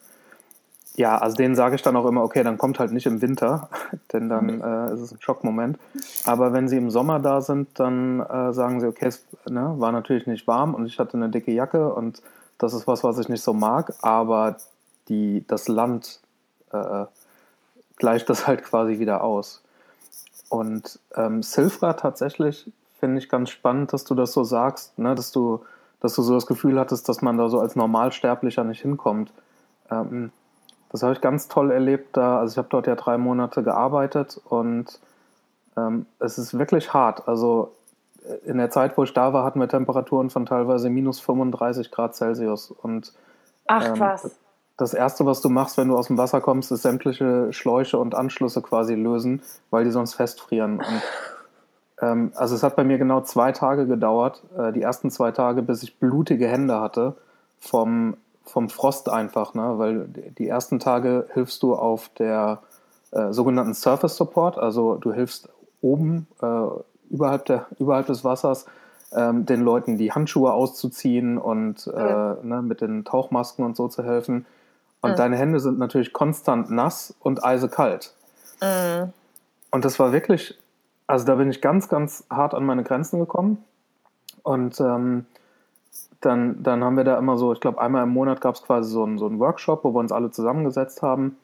ja, 0.99 1.17
also 1.17 1.37
denen 1.37 1.55
sage 1.55 1.77
ich 1.77 1.83
dann 1.83 1.97
auch 1.97 2.07
immer, 2.07 2.25
okay, 2.25 2.43
dann 2.43 2.59
kommt 2.59 2.81
halt 2.81 2.91
nicht 2.91 3.07
im 3.07 3.23
Winter, 3.23 3.69
denn 4.13 4.29
dann 4.29 4.47
mhm. 4.47 4.63
äh, 4.63 4.93
ist 4.95 5.01
es 5.01 5.13
ein 5.13 5.21
Schockmoment. 5.21 5.79
Aber 6.25 6.53
wenn 6.53 6.69
sie 6.69 6.77
im 6.77 6.91
Sommer 6.91 7.21
da 7.21 7.41
sind, 7.41 7.69
dann 7.79 8.21
äh, 8.21 8.53
sagen 8.53 8.81
sie, 8.81 8.89
okay, 8.89 9.07
es 9.07 9.25
ne, 9.49 9.75
war 9.79 9.93
natürlich 9.93 10.27
nicht 10.27 10.47
warm 10.49 10.75
und 10.75 10.87
ich 10.87 10.99
hatte 10.99 11.17
eine 11.17 11.29
dicke 11.29 11.53
Jacke 11.53 11.93
und 11.95 12.21
das 12.59 12.75
ist 12.75 12.89
was, 12.89 13.05
was 13.05 13.19
ich 13.19 13.29
nicht 13.29 13.43
so 13.43 13.53
mag, 13.53 13.95
aber 14.03 14.57
die, 15.09 15.45
das 15.47 15.69
Land 15.69 16.21
äh, 16.73 17.05
gleicht 17.97 18.29
das 18.29 18.47
halt 18.47 18.65
quasi 18.65 18.99
wieder 18.99 19.23
aus. 19.23 19.63
Und 20.49 20.99
ähm, 21.15 21.43
Silfra 21.43 21.93
tatsächlich 21.93 22.73
finde 22.99 23.19
ich 23.19 23.29
ganz 23.29 23.51
spannend, 23.51 23.93
dass 23.93 24.05
du 24.05 24.15
das 24.15 24.33
so 24.33 24.43
sagst, 24.43 24.99
ne, 24.99 25.15
dass 25.15 25.31
du, 25.31 25.65
dass 26.01 26.15
du 26.15 26.23
so 26.23 26.35
das 26.35 26.47
Gefühl 26.47 26.79
hattest, 26.79 27.09
dass 27.09 27.23
man 27.23 27.37
da 27.39 27.49
so 27.49 27.61
als 27.61 27.77
Normalsterblicher 27.77 28.65
nicht 28.65 28.83
hinkommt. 28.83 29.33
Ähm, 29.91 30.31
das 30.91 31.03
habe 31.03 31.13
ich 31.13 31.21
ganz 31.21 31.49
toll 31.49 31.71
erlebt 31.71 32.17
da. 32.17 32.39
Also 32.39 32.53
ich 32.53 32.59
habe 32.59 32.69
dort 32.71 32.87
ja 32.87 32.95
drei 32.95 33.19
Monate 33.19 33.63
gearbeitet 33.63 34.41
und 34.49 34.99
ähm, 35.77 36.07
es 36.19 36.39
ist 36.39 36.59
wirklich 36.59 36.95
hart. 36.95 37.29
Also 37.29 37.73
äh, 38.25 38.49
in 38.49 38.59
der 38.59 38.71
Zeit, 38.71 38.97
wo 38.97 39.05
ich 39.05 39.13
da 39.13 39.33
war, 39.33 39.45
hatten 39.45 39.61
wir 39.61 39.69
Temperaturen 39.69 40.31
von 40.31 40.47
teilweise 40.47 40.91
minus 40.91 41.21
35 41.21 41.91
Grad 41.91 42.15
Celsius. 42.15 42.71
Und 42.71 43.13
Ach 43.67 43.87
ähm, 43.87 44.01
was. 44.01 44.31
Das 44.77 44.95
erste, 44.95 45.27
was 45.27 45.41
du 45.41 45.49
machst, 45.49 45.77
wenn 45.77 45.89
du 45.89 45.97
aus 45.97 46.07
dem 46.07 46.19
Wasser 46.19 46.41
kommst, 46.41 46.71
ist 46.71 46.83
sämtliche 46.83 47.53
Schläuche 47.53 47.99
und 47.99 48.15
Anschlüsse 48.15 48.63
quasi 48.63 48.95
lösen, 48.95 49.43
weil 49.71 49.85
die 49.85 49.91
sonst 49.91 50.15
festfrieren. 50.15 50.79
Und, 50.79 51.03
ähm, 52.01 52.33
also 52.35 52.55
es 52.55 52.63
hat 52.63 52.77
bei 52.77 52.85
mir 52.85 52.99
genau 52.99 53.21
zwei 53.23 53.53
Tage 53.53 53.87
gedauert, 53.87 54.43
äh, 54.57 54.73
die 54.73 54.83
ersten 54.83 55.11
zwei 55.11 55.33
Tage, 55.33 55.63
bis 55.63 55.83
ich 55.83 55.99
blutige 55.99 56.49
Hände 56.49 56.81
hatte 56.81 57.15
vom 57.59 58.17
vom 58.49 58.69
Frost 58.69 59.09
einfach, 59.09 59.55
ne? 59.55 59.75
weil 59.77 60.09
die 60.09 60.49
ersten 60.49 60.81
Tage 60.81 61.27
hilfst 61.35 61.63
du 61.63 61.75
auf 61.75 62.09
der 62.19 62.61
äh, 63.11 63.33
sogenannten 63.33 63.75
Surface 63.75 64.17
Support, 64.17 64.59
also 64.59 64.97
du 64.97 65.13
hilfst 65.13 65.49
oben 65.81 66.27
äh, 66.43 66.67
überhalb, 67.11 67.45
der, 67.47 67.67
überhalb 67.79 68.07
des 68.07 68.25
Wassers 68.25 68.67
ähm, 69.13 69.47
den 69.47 69.63
Leuten 69.63 69.97
die 69.97 70.13
Handschuhe 70.13 70.53
auszuziehen 70.53 71.39
und 71.39 71.87
äh, 71.87 71.91
ne, 72.43 72.63
mit 72.63 72.81
den 72.81 73.05
Tauchmasken 73.05 73.65
und 73.65 73.77
so 73.77 73.89
zu 73.89 74.03
helfen. 74.03 74.47
Und 75.01 75.13
mhm. 75.13 75.17
deine 75.17 75.37
Hände 75.37 75.61
sind 75.61 75.79
natürlich 75.79 76.13
konstant 76.13 76.71
nass 76.71 77.15
und 77.21 77.45
eisekalt. 77.45 78.13
Mhm. 78.61 79.13
Und 79.71 79.85
das 79.85 79.99
war 79.99 80.13
wirklich, 80.13 80.59
also 81.09 81.25
da 81.25 81.35
bin 81.35 81.51
ich 81.51 81.61
ganz, 81.61 81.89
ganz 81.89 82.25
hart 82.31 82.55
an 82.55 82.65
meine 82.65 82.85
Grenzen 82.85 83.19
gekommen. 83.19 83.65
Und 84.45 84.79
ähm, 84.81 85.27
dann, 86.21 86.63
dann 86.63 86.85
haben 86.85 86.97
wir 86.97 87.05
da 87.05 87.19
immer 87.19 87.39
so, 87.39 87.53
ich 87.53 87.61
glaube, 87.61 87.81
einmal 87.81 88.05
im 88.05 88.11
Monat 88.11 88.41
gab 88.41 88.55
es 88.55 88.63
quasi 88.63 88.91
so 88.91 89.03
einen, 89.03 89.19
so 89.19 89.27
einen 89.27 89.41
Workshop, 89.41 89.85
wo 89.85 89.93
wir 89.95 90.01
uns 90.01 90.13
alle 90.13 90.31
zusammengesetzt 90.31 91.03
haben. 91.03 91.37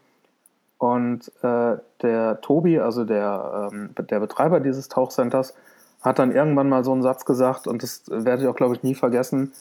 Und 0.78 1.33
äh, 1.42 1.78
der 2.02 2.40
Tobi, 2.42 2.78
also 2.78 3.04
der, 3.04 3.71
ähm, 3.73 3.94
der 3.99 4.21
Betreiber 4.21 4.61
dieses 4.61 4.88
Tauchcenters, 4.88 5.54
hat 6.02 6.18
dann 6.18 6.33
irgendwann 6.33 6.68
mal 6.68 6.85
so 6.85 6.92
einen 6.92 7.02
Satz 7.02 7.25
gesagt, 7.25 7.66
und 7.66 7.83
das 7.83 8.02
werde 8.09 8.42
ich 8.42 8.49
auch, 8.49 8.56
glaube 8.56 8.75
ich, 8.75 8.83
nie 8.83 8.94
vergessen. 8.94 9.52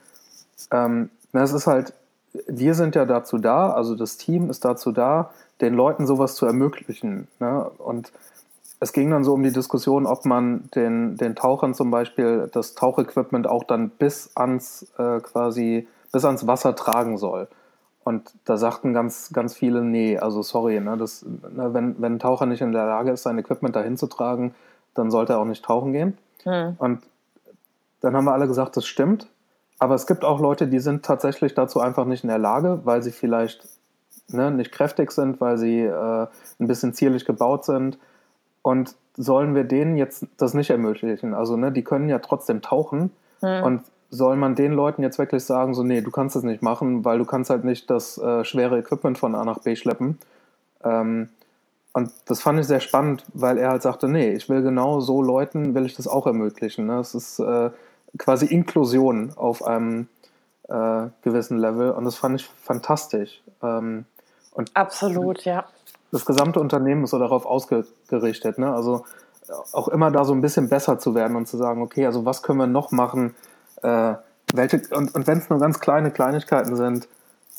Ähm, 0.72 1.10
es 1.32 1.54
ist 1.54 1.68
halt, 1.68 1.94
wir 2.48 2.74
sind 2.74 2.96
ja 2.96 3.06
dazu 3.06 3.38
da, 3.38 3.72
also 3.72 3.96
das 3.96 4.18
Team 4.18 4.50
ist 4.50 4.66
dazu 4.66 4.92
da, 4.92 5.32
den 5.62 5.76
Leuten 5.76 6.06
sowas 6.08 6.36
zu 6.36 6.46
ermöglichen. 6.46 7.30
Ne? 7.40 7.70
Und 7.78 8.12
es 8.84 8.94
ging 8.94 9.10
dann 9.10 9.24
so 9.24 9.34
um 9.34 9.44
die 9.44 9.52
Diskussion, 9.52 10.06
ob 10.06 10.26
man 10.26 10.70
den, 10.76 11.16
den 11.16 11.36
Tauchern 11.36 11.74
zum 11.74 11.90
Beispiel 11.90 12.50
das 12.52 12.76
Tauchequipment 12.76 13.48
auch 13.48 13.64
dann 13.64 13.90
bis 13.90 14.32
ans 14.36 14.92
äh, 14.98 15.20
quasi 15.22 15.88
bis 16.12 16.26
ans 16.26 16.46
Wasser 16.46 16.76
tragen 16.76 17.18
soll. 17.18 17.48
Und 18.04 18.34
da 18.46 18.58
sagten 18.58 18.94
ganz, 18.94 19.32
ganz 19.32 19.56
viele, 19.56 19.82
nee, 19.82 20.18
also 20.18 20.42
sorry, 20.42 20.80
ne, 20.80 20.98
das, 20.98 21.26
ne, 21.26 21.74
wenn, 21.74 21.96
wenn 22.02 22.16
ein 22.16 22.20
Taucher 22.20 22.46
nicht 22.46 22.62
in 22.62 22.74
der 22.74 22.86
Lage 22.86 23.12
ist, 23.12 23.24
sein 23.24 23.38
Equipment 23.38 23.76
dahin 23.76 23.98
zu 23.98 24.08
tragen, 24.08 24.54
dann 24.94 25.10
sollte 25.10 25.34
er 25.34 25.40
auch 25.40 25.46
nicht 25.46 25.64
tauchen 25.64 25.94
gehen. 25.94 26.18
Hm. 26.44 26.76
Und 26.78 27.02
dann 28.02 28.16
haben 28.16 28.26
wir 28.26 28.34
alle 28.34 28.48
gesagt, 28.48 28.76
das 28.76 28.86
stimmt. 28.86 29.28
Aber 29.80 29.96
es 29.96 30.06
gibt 30.06 30.26
auch 30.26 30.40
Leute, 30.40 30.68
die 30.68 30.80
sind 30.80 31.06
tatsächlich 31.06 31.56
dazu 31.56 31.80
einfach 31.80 32.06
nicht 32.06 32.24
in 32.24 32.30
der 32.30 32.38
Lage, 32.38 32.82
weil 32.84 33.02
sie 33.02 33.12
vielleicht 33.12 33.66
ne, 34.28 34.52
nicht 34.52 34.74
kräftig 34.74 35.12
sind, 35.12 35.40
weil 35.40 35.58
sie 35.58 35.80
äh, 35.80 36.28
ein 36.60 36.68
bisschen 36.68 36.94
zierlich 36.94 37.26
gebaut 37.26 37.66
sind, 37.66 37.98
und 38.64 38.96
sollen 39.16 39.54
wir 39.54 39.64
denen 39.64 39.96
jetzt 39.98 40.26
das 40.38 40.56
nicht 40.56 40.72
ermöglichen? 40.72 41.36
Also, 41.36 41.56
ne, 41.56 41.72
die 41.72 41.84
können 41.84 42.10
ja 42.10 42.18
trotzdem 42.18 42.64
tauchen. 42.64 43.12
Mhm. 43.42 43.64
Und 43.64 43.82
soll 44.10 44.36
man 44.36 44.56
den 44.56 44.74
Leuten 44.74 45.02
jetzt 45.02 45.18
wirklich 45.18 45.44
sagen, 45.44 45.74
so, 45.74 45.84
nee, 45.84 46.02
du 46.02 46.12
kannst 46.12 46.36
das 46.36 46.44
nicht 46.44 46.62
machen, 46.62 47.04
weil 47.04 47.18
du 47.18 47.26
kannst 47.26 47.50
halt 47.50 47.64
nicht 47.64 47.90
das 47.90 48.18
äh, 48.20 48.44
schwere 48.44 48.78
Equipment 48.78 49.18
von 49.18 49.34
A 49.34 49.44
nach 49.44 49.60
B 49.60 49.76
schleppen. 49.76 50.20
Ähm, 50.84 51.30
und 51.94 52.12
das 52.26 52.42
fand 52.42 52.60
ich 52.60 52.68
sehr 52.68 52.80
spannend, 52.80 53.24
weil 53.34 53.58
er 53.58 53.70
halt 53.70 53.82
sagte, 53.82 54.08
nee, 54.08 54.32
ich 54.32 54.50
will 54.50 54.62
genau 54.62 55.00
so 55.00 55.22
Leuten, 55.22 55.74
will 55.74 55.86
ich 55.86 55.96
das 55.96 56.08
auch 56.08 56.28
ermöglichen. 56.28 56.86
Ne? 56.86 56.98
Das 56.98 57.16
ist 57.16 57.40
äh, 57.40 57.72
quasi 58.18 58.46
Inklusion 58.46 59.32
auf 59.36 59.64
einem 59.64 60.08
äh, 60.70 61.08
gewissen 61.24 61.58
Level 61.58 61.92
und 61.92 62.06
das 62.06 62.16
fand 62.16 62.40
ich 62.40 62.48
fantastisch. 62.48 63.42
Ähm, 63.62 64.06
Und 64.54 64.76
Absolut, 64.76 65.44
ja. 65.46 65.66
Das 66.14 66.26
gesamte 66.26 66.60
Unternehmen 66.62 67.04
ist 67.04 67.10
so 67.10 67.20
darauf 67.20 67.46
ausgerichtet. 67.46 68.58
Ne? 68.58 68.74
Also 68.74 69.04
auch 69.74 69.90
immer 69.90 70.12
da 70.12 70.24
so 70.24 70.34
ein 70.34 70.42
bisschen 70.42 70.70
besser 70.70 71.00
zu 71.00 71.16
werden 71.16 71.36
und 71.36 71.48
zu 71.48 71.58
sagen, 71.58 71.82
okay, 71.82 72.06
also 72.06 72.24
was 72.24 72.44
können 72.44 72.60
wir 72.60 72.68
noch 72.68 72.92
machen? 72.92 73.36
Äh, 73.82 74.14
welche, 74.54 74.82
und 74.92 75.14
und 75.14 75.28
wenn 75.28 75.40
es 75.40 75.50
nur 75.50 75.60
ganz 75.60 75.80
kleine 75.80 76.12
Kleinigkeiten 76.12 76.76
sind, 76.76 77.08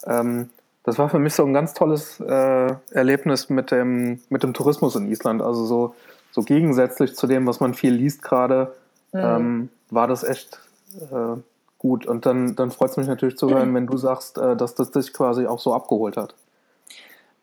ähm, 0.07 0.51
das 0.85 0.99
war 0.99 1.09
für 1.09 1.19
mich 1.19 1.35
so 1.35 1.45
ein 1.45 1.55
ganz 1.55 1.73
tolles 1.75 2.21
äh, 2.21 2.75
Erlebnis 2.91 3.49
mit 3.49 3.71
dem, 3.71 4.21
mit 4.29 4.43
dem 4.43 4.53
Tourismus 4.53 4.95
in 4.97 5.11
Island. 5.11 5.43
Also 5.43 5.65
so, 5.65 5.95
so 6.31 6.43
gegensätzlich 6.43 7.17
zu 7.17 7.27
dem, 7.27 7.47
was 7.47 7.59
man 7.59 7.75
viel 7.75 7.95
liest 7.95 8.23
gerade, 8.23 8.75
mhm. 9.13 9.21
ähm, 9.21 9.69
war 9.91 10.07
das 10.07 10.25
echt 10.25 10.61
äh, 11.01 11.41
gut. 11.79 12.07
Und 12.07 12.27
dann, 12.27 12.55
dann 12.55 12.71
freut 12.71 12.91
es 12.91 12.97
mich 12.99 13.07
natürlich 13.07 13.39
zu 13.39 13.49
hören, 13.49 13.75
wenn 13.75 13.87
du 13.87 13.97
sagst, 13.97 14.37
äh, 14.37 14.57
dass 14.57 14.75
das 14.75 14.91
dich 14.91 15.13
quasi 15.15 15.47
auch 15.47 15.59
so 15.59 15.75
abgeholt 15.75 16.19
hat. 16.19 16.35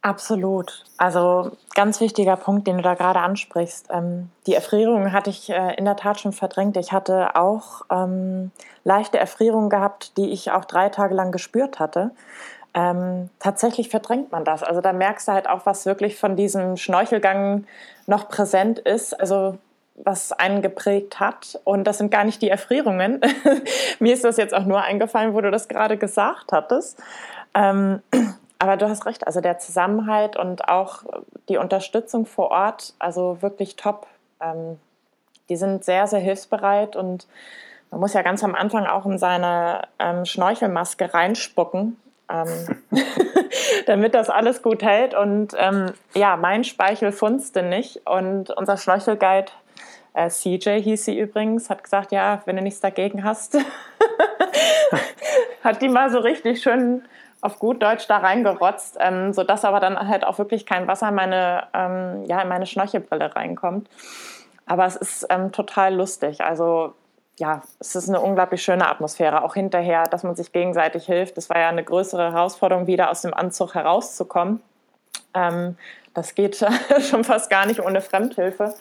Absolut. 0.04 0.84
Also 0.98 1.52
ganz 1.76 2.02
wichtiger 2.02 2.36
Punkt, 2.36 2.66
den 2.66 2.78
du 2.78 2.84
da 2.84 2.96
gerade 2.96 3.20
ansprichst. 3.20 3.90
Ähm, 3.92 4.30
die 4.48 4.56
Erfrierung 4.56 5.12
hatte 5.12 5.30
ich 5.30 5.50
äh, 5.52 5.76
in 5.76 5.86
der 5.86 5.96
Tat 5.96 6.20
schon 6.20 6.34
verdrängt. 6.34 6.76
Ich 6.78 6.92
hatte 6.92 7.36
auch 7.36 7.84
ähm, 7.92 8.52
leichte 8.84 9.20
Erfrierungen 9.20 9.70
gehabt, 9.70 10.18
die 10.18 10.32
ich 10.32 10.52
auch 10.52 10.66
drei 10.66 10.90
Tage 10.90 11.14
lang 11.14 11.32
gespürt 11.32 11.80
hatte. 11.80 12.12
Ähm, 12.74 13.30
tatsächlich 13.38 13.90
verdrängt 13.90 14.32
man 14.32 14.44
das. 14.44 14.64
Also 14.64 14.82
da 14.82 14.92
merkst 14.92 15.28
du 15.28 15.34
halt 15.34 15.48
auch, 15.48 15.68
was 15.68 15.86
wirklich 15.86 16.18
von 16.18 16.36
diesem 16.36 16.78
Schnorchelgang 16.78 17.66
noch 18.08 18.28
präsent 18.28 18.80
ist. 18.80 19.20
Also 19.20 19.60
was 20.04 20.32
einen 20.32 20.64
geprägt 20.64 21.20
hat. 21.20 21.60
Und 21.64 21.84
das 21.84 22.00
sind 22.00 22.10
gar 22.10 22.24
nicht 22.24 22.42
die 22.42 22.50
Erfrierungen. 22.50 23.22
Mir 24.00 24.14
ist 24.16 24.24
das 24.24 24.38
jetzt 24.38 24.56
auch 24.56 24.66
nur 24.66 24.82
eingefallen, 24.82 25.36
wo 25.36 25.42
du 25.42 25.52
das 25.52 25.68
gerade 25.68 25.98
gesagt 25.98 26.52
hattest. 26.52 26.98
Ähm, 27.54 28.02
aber 28.62 28.78
du 28.78 28.88
hast 28.88 29.08
recht, 29.08 29.26
also 29.26 29.42
der 29.42 29.58
Zusammenhalt 29.58 30.38
und 30.38 30.70
auch 30.70 31.02
die 31.50 31.58
Unterstützung 31.58 32.28
vor 32.28 32.52
Ort, 32.52 32.94
also 33.00 33.42
wirklich 33.42 33.76
top. 33.76 34.06
Ähm, 34.40 34.80
die 35.50 35.56
sind 35.56 35.84
sehr, 35.84 36.06
sehr 36.06 36.20
hilfsbereit 36.20 36.96
und 36.96 37.26
man 37.90 38.00
muss 38.00 38.14
ja 38.14 38.22
ganz 38.22 38.44
am 38.44 38.54
Anfang 38.54 38.86
auch 38.86 39.08
in 39.08 39.18
seine 39.18 39.88
ähm, 39.98 40.26
Schnorchelmaske 40.26 41.12
reinspucken, 41.12 42.00
ähm, 42.30 42.84
damit 43.88 44.14
das 44.14 44.30
alles 44.30 44.62
gut 44.62 44.84
hält. 44.84 45.16
Und 45.16 45.56
ähm, 45.58 45.94
ja, 46.14 46.38
mein 46.38 46.64
Speichel 46.64 47.12
funzte 47.12 47.64
nicht 47.64 48.06
und 48.06 48.52
unser 48.52 48.78
Schnorchelguide 48.78 49.52
äh, 50.14 50.30
CJ 50.30 50.82
hieß 50.82 51.06
sie 51.06 51.18
übrigens, 51.18 51.72
hat 51.72 51.84
gesagt, 51.84 52.12
ja, 52.12 52.44
wenn 52.46 52.58
du 52.58 52.62
nichts 52.62 52.80
dagegen 52.80 53.24
hast, 53.24 53.58
hat 55.64 55.82
die 55.82 55.90
mal 55.90 56.12
so 56.12 56.20
richtig 56.20 56.62
schön 56.62 57.04
auf 57.42 57.60
gut 57.60 57.82
Deutsch 57.82 58.08
da 58.08 58.18
reingerotzt, 58.18 58.98
ähm, 59.00 59.34
sodass 59.34 59.66
aber 59.66 59.80
dann 59.80 60.08
halt 60.08 60.24
auch 60.24 60.38
wirklich 60.38 60.66
kein 60.66 60.88
Wasser 60.88 61.10
in 61.10 61.16
meine, 61.16 61.68
ähm, 61.74 62.24
ja, 62.26 62.42
in 62.42 62.48
meine 62.48 62.68
Schnorchelbrille 62.68 63.36
reinkommt. 63.36 63.90
Aber 64.68 64.86
es 64.86 64.96
ist 64.96 65.28
ähm, 65.30 65.52
total 65.52 65.96
lustig. 65.96 66.42
Also 66.42 66.94
ja, 67.40 67.64
es 67.80 67.96
ist 67.96 68.08
eine 68.08 68.22
unglaublich 68.22 68.62
schöne 68.62 68.88
Atmosphäre, 68.88 69.44
auch 69.44 69.56
hinterher, 69.56 70.04
dass 70.04 70.24
man 70.24 70.36
sich 70.36 70.52
gegenseitig 70.52 71.06
hilft. 71.06 71.38
Das 71.38 71.50
war 71.50 71.60
ja 71.60 71.70
eine 71.70 71.84
größere 71.84 72.32
Herausforderung, 72.32 72.86
wieder 72.86 73.10
aus 73.10 73.24
dem 73.24 73.34
Anzug 73.34 73.74
herauszukommen. 73.74 74.62
Ähm, 75.34 75.78
das 76.14 76.36
geht 76.36 76.56
schon 77.10 77.24
fast 77.24 77.50
gar 77.50 77.66
nicht 77.66 77.80
ohne 77.80 78.02
Fremdhilfe. 78.02 78.76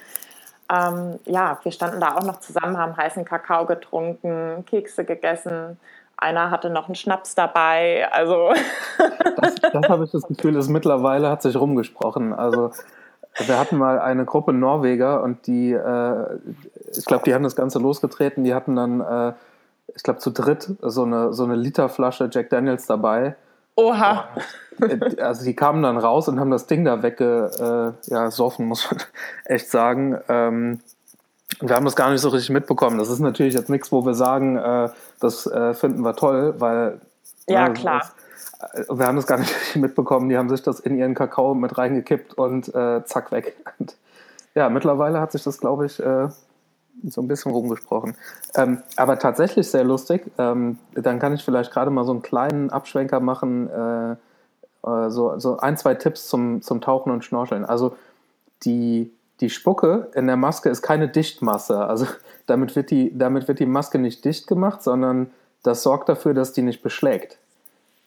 Ähm, 0.70 1.18
ja, 1.24 1.58
wir 1.62 1.72
standen 1.72 2.00
da 2.00 2.16
auch 2.16 2.22
noch 2.22 2.40
zusammen, 2.40 2.76
haben 2.76 2.96
heißen 2.96 3.24
Kakao 3.24 3.66
getrunken, 3.66 4.64
Kekse 4.66 5.04
gegessen, 5.04 5.80
einer 6.20 6.50
hatte 6.50 6.70
noch 6.70 6.86
einen 6.86 6.94
Schnaps 6.94 7.34
dabei. 7.34 8.08
Also 8.12 8.52
das, 9.36 9.54
das 9.56 9.88
habe 9.88 10.04
ich 10.04 10.10
das 10.10 10.22
Gefühl, 10.24 10.56
ist 10.56 10.68
mittlerweile 10.68 11.30
hat 11.30 11.42
sich 11.42 11.56
rumgesprochen. 11.56 12.32
Also 12.32 12.70
wir 13.38 13.58
hatten 13.58 13.78
mal 13.78 13.98
eine 13.98 14.24
Gruppe 14.24 14.52
Norweger 14.52 15.22
und 15.22 15.46
die, 15.46 15.72
äh, 15.72 16.38
ich 16.92 17.04
glaube, 17.04 17.24
die 17.24 17.34
haben 17.34 17.44
das 17.44 17.56
Ganze 17.56 17.78
losgetreten. 17.78 18.44
Die 18.44 18.54
hatten 18.54 18.76
dann, 18.76 19.00
äh, 19.00 19.32
ich 19.94 20.02
glaube, 20.02 20.20
zu 20.20 20.30
dritt 20.30 20.70
so 20.82 21.04
eine, 21.04 21.32
so 21.32 21.44
eine 21.44 21.56
Literflasche 21.56 22.28
Jack 22.30 22.50
Daniels 22.50 22.86
dabei. 22.86 23.36
Oha. 23.76 24.28
Äh, 24.80 25.20
also 25.20 25.44
die 25.44 25.54
kamen 25.54 25.82
dann 25.82 25.96
raus 25.96 26.28
und 26.28 26.40
haben 26.40 26.50
das 26.50 26.66
Ding 26.66 26.84
da 26.84 27.02
weggesoffen, 27.02 28.64
äh, 28.64 28.64
ja, 28.64 28.68
muss 28.68 28.90
man 28.90 29.00
echt 29.44 29.70
sagen. 29.70 30.18
Ähm, 30.28 30.80
wir 31.58 31.74
haben 31.74 31.84
das 31.84 31.96
gar 31.96 32.10
nicht 32.10 32.20
so 32.20 32.28
richtig 32.28 32.50
mitbekommen. 32.50 32.98
Das 32.98 33.08
ist 33.08 33.18
natürlich 33.18 33.54
jetzt 33.54 33.70
nichts, 33.70 33.90
wo 33.90 34.04
wir 34.06 34.14
sagen, 34.14 34.56
äh, 34.56 34.88
das 35.18 35.46
äh, 35.46 35.74
finden 35.74 36.02
wir 36.02 36.14
toll, 36.14 36.54
weil. 36.58 37.00
Ja, 37.48 37.66
äh, 37.66 37.72
klar. 37.72 38.10
Das, 38.60 38.88
äh, 38.88 38.98
wir 38.98 39.06
haben 39.06 39.16
das 39.16 39.26
gar 39.26 39.38
nicht 39.38 39.54
richtig 39.60 39.82
mitbekommen. 39.82 40.28
Die 40.28 40.38
haben 40.38 40.48
sich 40.48 40.62
das 40.62 40.80
in 40.80 40.96
ihren 40.96 41.14
Kakao 41.14 41.54
mit 41.54 41.76
reingekippt 41.76 42.34
und 42.34 42.74
äh, 42.74 43.04
zack, 43.04 43.32
weg. 43.32 43.56
Und, 43.78 43.96
ja, 44.54 44.68
mittlerweile 44.68 45.20
hat 45.20 45.32
sich 45.32 45.42
das, 45.42 45.58
glaube 45.58 45.86
ich, 45.86 46.00
äh, 46.00 46.28
so 47.04 47.20
ein 47.20 47.28
bisschen 47.28 47.52
rumgesprochen. 47.52 48.14
Ähm, 48.54 48.82
aber 48.96 49.18
tatsächlich 49.18 49.70
sehr 49.70 49.84
lustig. 49.84 50.30
Ähm, 50.38 50.78
dann 50.94 51.18
kann 51.18 51.34
ich 51.34 51.44
vielleicht 51.44 51.72
gerade 51.72 51.90
mal 51.90 52.04
so 52.04 52.12
einen 52.12 52.22
kleinen 52.22 52.70
Abschwenker 52.70 53.20
machen. 53.20 53.70
so, 54.82 55.38
so 55.38 55.58
ein, 55.58 55.76
zwei 55.76 55.94
Tipps 55.94 56.28
zum, 56.28 56.62
zum 56.62 56.80
Tauchen 56.80 57.12
und 57.12 57.22
Schnorcheln. 57.22 57.66
Also 57.66 57.96
die 58.64 59.10
die 59.40 59.50
Spucke 59.50 60.08
in 60.14 60.26
der 60.26 60.36
Maske 60.36 60.68
ist 60.68 60.82
keine 60.82 61.08
Dichtmasse. 61.08 61.78
Also 61.78 62.06
damit 62.46 62.76
wird 62.76 62.90
die, 62.90 63.16
damit 63.16 63.48
wird 63.48 63.58
die 63.58 63.66
Maske 63.66 63.98
nicht 63.98 64.24
dicht 64.24 64.46
gemacht, 64.46 64.82
sondern 64.82 65.30
das 65.62 65.82
sorgt 65.82 66.08
dafür, 66.08 66.34
dass 66.34 66.52
die 66.52 66.62
nicht 66.62 66.82
beschlägt. 66.82 67.38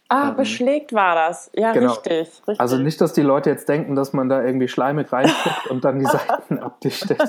Ah, 0.10 0.30
ähm, 0.30 0.36
beschlägt 0.36 0.94
war 0.94 1.16
das. 1.16 1.50
Ja, 1.56 1.72
genau. 1.72 1.94
richtig, 1.94 2.30
richtig, 2.48 2.60
Also 2.60 2.78
nicht, 2.78 3.00
dass 3.02 3.14
die 3.14 3.22
Leute 3.22 3.50
jetzt 3.50 3.68
denken, 3.70 3.96
dass 3.96 4.14
man 4.14 4.30
da 4.30 4.44
irgendwie 4.44 4.68
schleimig 4.68 5.12
reinsteckt 5.12 5.68
und 5.70 5.84
dann 5.84 6.00
die 6.00 6.06
Seiten 6.28 6.60
abdichtet. 6.60 7.22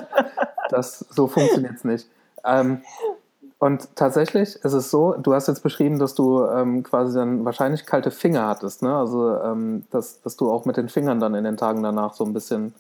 Das, 0.71 0.99
so 0.99 1.27
funktioniert 1.27 1.77
es 1.77 1.85
nicht. 1.85 2.09
Ähm, 2.45 2.83
und 3.59 3.97
tatsächlich 3.97 4.57
ist 4.57 4.73
es 4.73 4.91
so, 4.91 5.15
du 5.15 5.33
hast 5.33 5.49
jetzt 5.49 5.63
beschrieben, 5.63 5.99
dass 5.99 6.15
du 6.15 6.45
ähm, 6.45 6.83
quasi 6.83 7.17
dann 7.17 7.45
wahrscheinlich 7.47 7.87
kalte 7.87 8.11
Finger 8.11 8.47
hattest, 8.47 8.83
ne? 8.83 8.95
Also, 8.95 9.39
ähm, 9.39 9.85
dass, 9.91 10.21
dass 10.21 10.37
du 10.37 10.51
auch 10.51 10.67
mit 10.67 10.77
den 10.77 10.91
Fingern 10.91 11.21
dann 11.21 11.35
in 11.35 11.45
den 11.45 11.57
Tagen 11.57 11.83
danach 11.83 12.13
so 12.13 12.25
ein 12.25 12.35
bisschen 12.35 12.75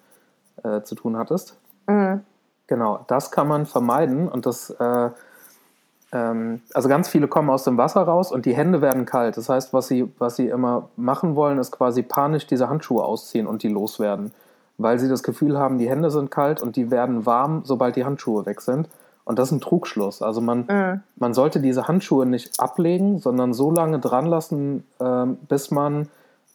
äh, 0.63 0.83
zu 0.83 0.95
tun 0.95 1.17
hattest. 1.17 1.57
Mhm. 1.87 2.21
Genau, 2.67 3.05
das 3.09 3.31
kann 3.31 3.47
man 3.47 3.67
vermeiden 3.67 4.29
und 4.29 4.47
das, 4.47 4.71
äh, 4.71 5.11
ähm, 6.13 6.63
also 6.73 6.89
ganz 6.89 7.09
viele 7.09 7.29
kommen 7.29 7.51
aus 7.51 7.65
dem 7.65 7.77
Wasser 7.77 8.03
raus 8.03 8.33
und 8.33 8.47
die 8.47 8.55
Hände 8.55 8.81
werden 8.81 9.05
kalt. 9.05 9.37
Das 9.37 9.49
heißt, 9.49 9.75
was 9.75 9.89
sie, 9.89 10.11
was 10.19 10.37
sie 10.37 10.49
immer 10.49 10.89
machen 10.97 11.37
wollen, 11.37 11.59
ist 11.59 11.73
quasi 11.73 12.03
panisch 12.03 12.47
diese 12.47 12.69
Handschuhe 12.69 13.05
ausziehen 13.05 13.47
und 13.47 13.63
die 13.63 13.69
loswerden, 13.69 14.33
weil 14.79 14.99
sie 14.99 15.09
das 15.09 15.23
Gefühl 15.23 15.59
haben, 15.59 15.79
die 15.79 15.91
Hände 15.91 16.11
sind 16.11 16.31
kalt 16.31 16.63
und 16.63 16.77
die 16.77 16.91
werden 16.91 17.27
warm, 17.27 17.63
sobald 17.65 17.97
die 17.97 18.05
Handschuhe 18.05 18.47
weg 18.47 18.63
sind. 18.63 18.89
Und 19.25 19.39
das 19.39 19.49
ist 19.49 19.53
ein 19.53 19.61
Trugschluss. 19.61 20.23
Also 20.23 20.41
man, 20.41 20.67
mhm. 20.67 21.01
man 21.17 21.35
sollte 21.35 21.61
diese 21.61 21.89
Handschuhe 21.89 22.27
nicht 22.27 22.61
ablegen, 22.61 23.19
sondern 23.19 23.53
so 23.53 23.71
lange 23.71 23.99
dran 23.99 24.27
lassen, 24.27 24.85
äh, 25.01 25.27
bis 25.49 25.71
man 25.71 26.09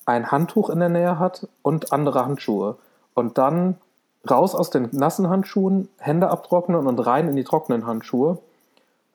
ein 0.05 0.31
Handtuch 0.31 0.69
in 0.69 0.79
der 0.79 0.89
Nähe 0.89 1.19
hat 1.19 1.47
und 1.61 1.91
andere 1.93 2.25
Handschuhe. 2.25 2.77
Und 3.13 3.37
dann 3.37 3.75
raus 4.29 4.55
aus 4.55 4.69
den 4.69 4.89
nassen 4.91 5.29
Handschuhen, 5.29 5.89
Hände 5.97 6.29
abtrocknen 6.29 6.87
und 6.87 6.99
rein 6.99 7.27
in 7.27 7.35
die 7.35 7.43
trockenen 7.43 7.85
Handschuhe. 7.85 8.39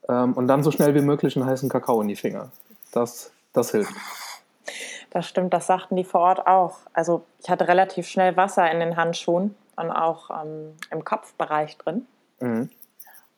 Ähm, 0.08 0.34
und 0.34 0.46
dann 0.48 0.62
so 0.62 0.70
schnell 0.70 0.94
wie 0.94 1.00
möglich 1.00 1.36
einen 1.36 1.46
heißen 1.46 1.68
Kakao 1.68 2.00
in 2.00 2.08
die 2.08 2.16
Finger. 2.16 2.50
Das, 2.92 3.32
das 3.52 3.70
hilft. 3.70 3.94
Das 5.10 5.26
stimmt, 5.26 5.54
das 5.54 5.66
sagten 5.66 5.96
die 5.96 6.04
vor 6.04 6.20
Ort 6.20 6.46
auch. 6.46 6.78
Also 6.92 7.24
ich 7.42 7.48
hatte 7.48 7.68
relativ 7.68 8.06
schnell 8.06 8.36
Wasser 8.36 8.70
in 8.70 8.80
den 8.80 8.96
Handschuhen 8.96 9.54
und 9.76 9.90
auch 9.90 10.30
ähm, 10.30 10.74
im 10.90 11.04
Kopfbereich 11.04 11.76
drin. 11.78 12.06
Mhm. 12.40 12.70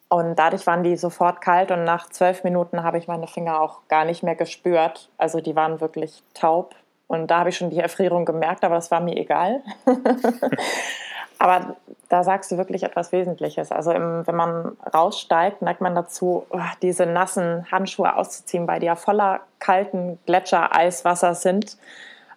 Und 0.08 0.36
dadurch 0.36 0.66
waren 0.66 0.84
die 0.84 0.96
sofort 0.96 1.40
kalt 1.40 1.70
und 1.72 1.84
nach 1.84 2.08
zwölf 2.08 2.44
Minuten 2.44 2.84
habe 2.84 2.98
ich 2.98 3.08
meine 3.08 3.26
Finger 3.26 3.60
auch 3.60 3.80
gar 3.88 4.04
nicht 4.04 4.22
mehr 4.22 4.36
gespürt. 4.36 5.10
Also 5.18 5.40
die 5.40 5.56
waren 5.56 5.80
wirklich 5.80 6.22
taub. 6.32 6.74
Und 7.08 7.30
da 7.30 7.40
habe 7.40 7.50
ich 7.50 7.56
schon 7.56 7.70
die 7.70 7.78
Erfrierung 7.78 8.24
gemerkt, 8.24 8.64
aber 8.64 8.76
das 8.76 8.90
war 8.90 9.00
mir 9.00 9.16
egal. 9.16 9.62
Aber 11.38 11.76
da 12.08 12.24
sagst 12.24 12.50
du 12.50 12.56
wirklich 12.56 12.82
etwas 12.82 13.12
Wesentliches. 13.12 13.70
Also 13.72 13.92
im, 13.92 14.26
wenn 14.26 14.36
man 14.36 14.76
raussteigt, 14.94 15.60
neigt 15.60 15.80
man 15.80 15.94
dazu, 15.94 16.46
oh, 16.50 16.60
diese 16.82 17.04
nassen 17.04 17.70
Handschuhe 17.70 18.16
auszuziehen, 18.16 18.66
weil 18.66 18.80
die 18.80 18.86
ja 18.86 18.96
voller 18.96 19.40
kalten 19.58 20.18
Gletscher-Eiswasser 20.26 21.34
sind. 21.34 21.76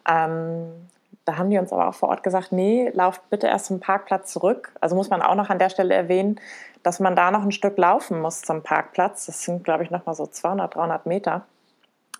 Ähm, 0.09 0.89
da 1.23 1.38
haben 1.38 1.49
die 1.49 1.59
uns 1.59 1.71
aber 1.71 1.88
auch 1.88 1.93
vor 1.93 2.09
Ort 2.09 2.23
gesagt, 2.23 2.51
nee, 2.51 2.89
lauft 2.93 3.29
bitte 3.29 3.47
erst 3.47 3.67
zum 3.67 3.79
Parkplatz 3.79 4.33
zurück. 4.33 4.73
Also 4.81 4.95
muss 4.95 5.09
man 5.09 5.21
auch 5.21 5.35
noch 5.35 5.49
an 5.49 5.59
der 5.59 5.69
Stelle 5.69 5.93
erwähnen, 5.93 6.39
dass 6.83 6.99
man 6.99 7.15
da 7.15 7.29
noch 7.29 7.43
ein 7.43 7.51
Stück 7.51 7.77
laufen 7.77 8.19
muss 8.19 8.41
zum 8.41 8.63
Parkplatz. 8.63 9.27
Das 9.27 9.43
sind, 9.43 9.63
glaube 9.63 9.83
ich, 9.83 9.91
noch 9.91 10.05
mal 10.05 10.15
so 10.15 10.25
200, 10.25 10.75
300 10.75 11.05
Meter. 11.05 11.45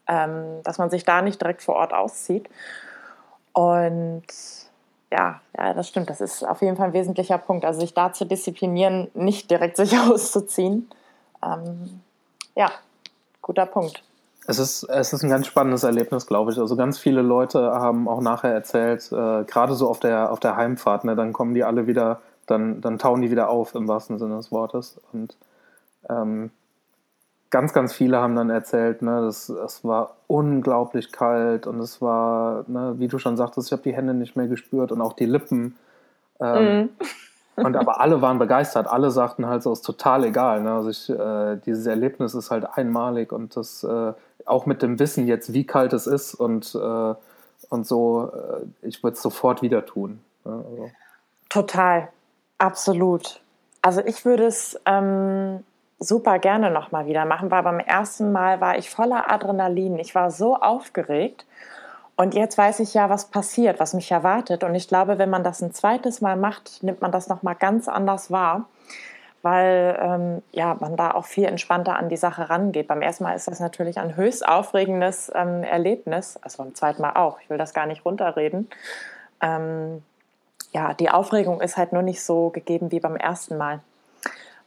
Ähm, 0.08 0.62
dass 0.63 0.78
man 0.78 0.89
sich 0.89 1.04
da 1.06 1.22
nicht 1.22 1.42
direkt 1.42 1.62
vor 1.62 1.76
Ort 1.76 1.94
auszieht. 1.94 2.50
Und 3.54 4.24
ja, 5.12 5.41
ja, 5.58 5.74
das 5.74 5.88
stimmt. 5.88 6.10
Das 6.10 6.22
ist 6.22 6.43
auf 6.43 6.62
jeden 6.62 6.78
Fall 6.78 6.88
ein 6.88 6.93
wesentlicher 6.93 7.38
Punkt. 7.38 7.65
Also 7.65 7.80
sich 7.80 7.93
da 7.93 8.13
zu 8.13 8.26
disziplinieren, 8.26 9.10
nicht 9.13 9.50
direkt 9.50 9.78
sich 9.78 9.98
auszuziehen. 10.00 10.89
Ähm, 11.43 12.02
ja, 12.56 12.72
guter 13.41 13.65
Punkt. 13.65 14.04
Es 14.48 14.58
ist, 14.58 14.84
es 14.84 15.13
ist 15.13 15.24
ein 15.24 15.30
ganz 15.30 15.48
spannendes 15.48 15.84
Erlebnis, 15.84 16.26
glaube 16.26 16.52
ich. 16.52 16.58
Also 16.58 16.76
ganz 16.76 16.98
viele 16.98 17.22
Leute 17.22 17.72
haben 17.72 18.08
auch 18.08 18.22
nachher 18.22 18.52
erzählt, 18.52 19.12
äh, 19.12 19.43
gerade 19.43 19.76
so 19.76 19.88
auf 19.89 20.00
der, 20.00 20.32
auf 20.32 20.39
der 20.39 20.56
Heimfahrt, 20.56 21.04
ne, 21.04 21.15
dann 21.15 21.34
kommen 21.34 21.54
die 21.54 21.63
alle 21.63 21.86
wieder, 21.86 22.22
dann, 22.48 22.82
dann 22.82 22.98
tauen 22.98 23.22
die 23.22 23.30
wieder 23.30 23.50
auf 23.50 23.76
im 23.76 23.88
wahrsten 23.88 24.17
Sinne 24.17 24.38
des 24.38 24.52
Wortes. 24.52 25.00
Und 25.13 25.38
ähm, 26.10 26.50
ganz, 27.50 27.74
ganz 27.74 27.94
viele 27.94 28.18
haben 28.18 28.36
dann 28.36 28.50
erzählt, 28.50 29.02
ne, 29.02 29.22
das, 29.22 29.50
es 29.50 29.84
war 29.84 30.16
unglaublich 30.28 31.12
kalt 31.12 31.68
und 31.68 31.80
es 31.80 32.02
war, 32.02 32.64
ne, 32.68 32.96
wie 32.98 33.08
du 33.08 33.18
schon 33.18 33.38
sagtest, 33.38 33.68
ich 33.68 33.72
habe 33.72 33.84
die 33.84 33.96
Hände 33.96 34.14
nicht 34.14 34.36
mehr 34.36 34.48
gespürt 34.48 34.92
und 34.92 35.02
auch 35.02 35.14
die 35.14 35.26
Lippen. 35.26 35.76
Ähm, 36.40 36.84
mm. 36.84 36.90
Und 37.60 37.76
aber 37.76 38.00
alle 38.00 38.22
waren 38.22 38.40
begeistert. 38.40 38.88
Alle 38.88 39.12
sagten 39.12 39.46
halt 39.48 39.64
so, 39.64 39.74
ist 39.74 39.82
total 39.82 40.24
egal. 40.24 40.62
Ne? 40.62 40.72
Also 40.72 40.90
ich, 40.90 41.10
äh, 41.10 41.58
dieses 41.66 41.86
Erlebnis 41.86 42.34
ist 42.34 42.52
halt 42.52 42.66
einmalig 42.78 43.34
und 43.34 43.56
das 43.58 43.84
äh, 43.84 44.14
auch 44.46 44.66
mit 44.66 44.82
dem 44.82 45.00
Wissen 45.00 45.28
jetzt, 45.28 45.54
wie 45.54 45.66
kalt 45.66 45.94
es 45.94 46.08
ist 46.08 46.36
und, 46.36 46.74
äh, 46.76 47.16
und 47.70 47.86
so, 47.86 48.32
äh, 48.34 48.88
ich 48.88 49.04
würde 49.04 49.16
es 49.16 49.22
sofort 49.22 49.62
wieder 49.62 49.86
tun. 49.86 50.22
Ne? 50.46 50.54
Also. 50.54 50.92
Total, 51.50 52.10
absolut. 52.58 53.42
Also 53.82 54.02
ich 54.06 54.26
würde 54.26 54.46
es 54.46 54.80
ähm, 54.86 55.64
super 56.00 56.40
gerne 56.40 56.72
nochmal 56.72 57.06
wieder 57.06 57.26
machen, 57.26 57.52
weil 57.52 57.64
beim 57.64 57.80
ersten 57.80 58.32
Mal 58.32 58.62
war 58.62 58.78
ich 58.78 58.90
voller 58.90 59.30
Adrenalin. 59.30 60.00
Ich 60.00 60.16
war 60.16 60.32
so 60.32 60.56
aufgeregt. 60.56 61.46
Und 62.16 62.34
jetzt 62.34 62.58
weiß 62.58 62.82
ich 62.82 62.94
ja, 62.94 63.10
was 63.10 63.26
passiert, 63.26 63.80
was 63.80 63.94
mich 63.94 64.12
erwartet. 64.12 64.64
Und 64.64 64.76
ich 64.76 64.88
glaube, 64.88 65.18
wenn 65.20 65.30
man 65.30 65.44
das 65.44 65.62
ein 65.62 65.74
zweites 65.74 66.20
Mal 66.20 66.36
macht, 66.36 66.84
nimmt 66.84 67.02
man 67.02 67.12
das 67.12 67.30
nochmal 67.30 67.56
ganz 67.56 67.88
anders 67.88 68.30
wahr, 68.30 68.66
weil 69.42 69.98
ähm, 70.02 70.44
ja, 70.52 70.76
man 70.80 70.98
da 70.98 71.12
auch 71.12 71.26
viel 71.26 71.46
entspannter 71.46 71.98
an 71.98 72.10
die 72.10 72.18
Sache 72.18 72.50
rangeht. 72.50 72.88
Beim 72.88 73.02
ersten 73.02 73.24
Mal 73.24 73.36
ist 73.36 73.48
das 73.48 73.62
natürlich 73.62 74.00
ein 74.00 74.18
höchst 74.18 74.46
aufregendes 74.46 75.32
ähm, 75.34 75.64
Erlebnis, 75.64 76.38
also 76.42 76.64
beim 76.64 76.76
zweiten 76.76 77.02
Mal 77.02 77.14
auch. 77.14 77.40
Ich 77.42 77.50
will 77.50 77.58
das 77.58 77.74
gar 77.74 77.86
nicht 77.86 78.04
runterreden. 78.04 78.70
Ähm, 79.42 80.04
ja, 80.74 80.94
die 80.94 81.10
Aufregung 81.10 81.62
ist 81.62 81.78
halt 81.78 81.94
nur 81.94 82.02
nicht 82.02 82.22
so 82.22 82.50
gegeben 82.50 82.92
wie 82.92 83.00
beim 83.00 83.16
ersten 83.16 83.58
Mal. 83.58 83.80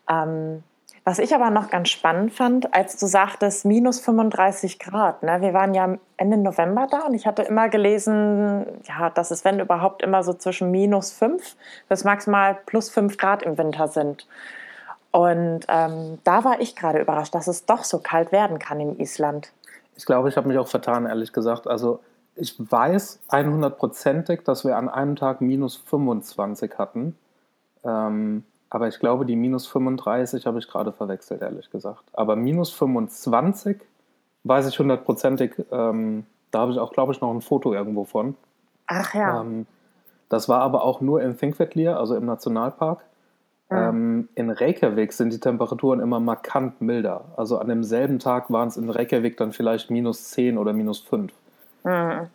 Ähm, 0.08 0.62
was 1.04 1.18
ich 1.18 1.34
aber 1.34 1.50
noch 1.50 1.68
ganz 1.70 1.88
spannend 1.88 2.32
fand, 2.32 2.72
als 2.74 2.96
du 2.96 3.06
sagtest, 3.06 3.64
minus 3.64 3.98
35 4.00 4.78
Grad. 4.78 5.24
Ne? 5.24 5.40
Wir 5.40 5.52
waren 5.52 5.74
ja 5.74 5.96
Ende 6.16 6.36
November 6.36 6.86
da 6.88 7.06
und 7.06 7.14
ich 7.14 7.26
hatte 7.26 7.42
immer 7.42 7.68
gelesen, 7.68 8.66
ja, 8.84 9.10
dass 9.10 9.32
es, 9.32 9.44
wenn 9.44 9.58
überhaupt, 9.58 10.02
immer 10.02 10.22
so 10.22 10.32
zwischen 10.32 10.70
minus 10.70 11.10
5 11.10 11.56
bis 11.88 12.04
maximal 12.04 12.56
plus 12.66 12.88
5 12.90 13.18
Grad 13.18 13.42
im 13.42 13.58
Winter 13.58 13.88
sind. 13.88 14.28
Und 15.10 15.66
ähm, 15.68 16.18
da 16.22 16.44
war 16.44 16.60
ich 16.60 16.76
gerade 16.76 17.00
überrascht, 17.00 17.34
dass 17.34 17.48
es 17.48 17.66
doch 17.66 17.82
so 17.82 17.98
kalt 17.98 18.30
werden 18.30 18.60
kann 18.60 18.80
in 18.80 18.98
Island. 19.00 19.52
Ich 19.96 20.06
glaube, 20.06 20.28
ich 20.28 20.36
habe 20.36 20.48
mich 20.48 20.58
auch 20.58 20.68
vertan, 20.68 21.06
ehrlich 21.06 21.32
gesagt. 21.32 21.66
Also 21.66 22.00
ich 22.36 22.54
weiß 22.58 23.20
100%ig, 23.28 24.42
dass 24.44 24.64
wir 24.64 24.76
an 24.76 24.88
einem 24.88 25.16
Tag 25.16 25.40
minus 25.40 25.76
25 25.76 26.78
hatten. 26.78 27.16
Ähm, 27.84 28.44
aber 28.74 28.88
ich 28.88 28.98
glaube, 28.98 29.26
die 29.26 29.36
minus 29.36 29.66
35 29.66 30.46
habe 30.46 30.58
ich 30.58 30.66
gerade 30.66 30.92
verwechselt, 30.92 31.42
ehrlich 31.42 31.70
gesagt. 31.70 32.04
Aber 32.14 32.36
minus 32.36 32.70
25 32.72 33.76
weiß 34.44 34.66
ich 34.66 34.78
hundertprozentig. 34.78 35.52
Ähm, 35.70 36.24
da 36.50 36.60
habe 36.60 36.72
ich 36.72 36.78
auch, 36.78 36.90
glaube 36.90 37.12
ich, 37.12 37.20
noch 37.20 37.30
ein 37.34 37.42
Foto 37.42 37.74
irgendwo 37.74 38.04
von. 38.04 38.34
Ach 38.86 39.12
ja. 39.12 39.42
Ähm, 39.42 39.66
das 40.30 40.48
war 40.48 40.62
aber 40.62 40.84
auch 40.84 41.02
nur 41.02 41.20
in 41.20 41.36
Thingvellir, 41.36 41.98
also 41.98 42.16
im 42.16 42.24
Nationalpark. 42.24 43.00
Mhm. 43.68 43.76
Ähm, 43.76 44.28
in 44.36 44.48
Reykjavik 44.48 45.12
sind 45.12 45.34
die 45.34 45.40
Temperaturen 45.40 46.00
immer 46.00 46.18
markant 46.18 46.80
milder. 46.80 47.26
Also 47.36 47.58
an 47.58 47.68
demselben 47.68 48.20
Tag 48.20 48.50
waren 48.50 48.68
es 48.68 48.78
in 48.78 48.88
Reykjavik 48.88 49.36
dann 49.36 49.52
vielleicht 49.52 49.90
minus 49.90 50.30
10 50.30 50.56
oder 50.56 50.72
minus 50.72 51.00
5. 51.00 51.30
Mhm. 51.84 52.30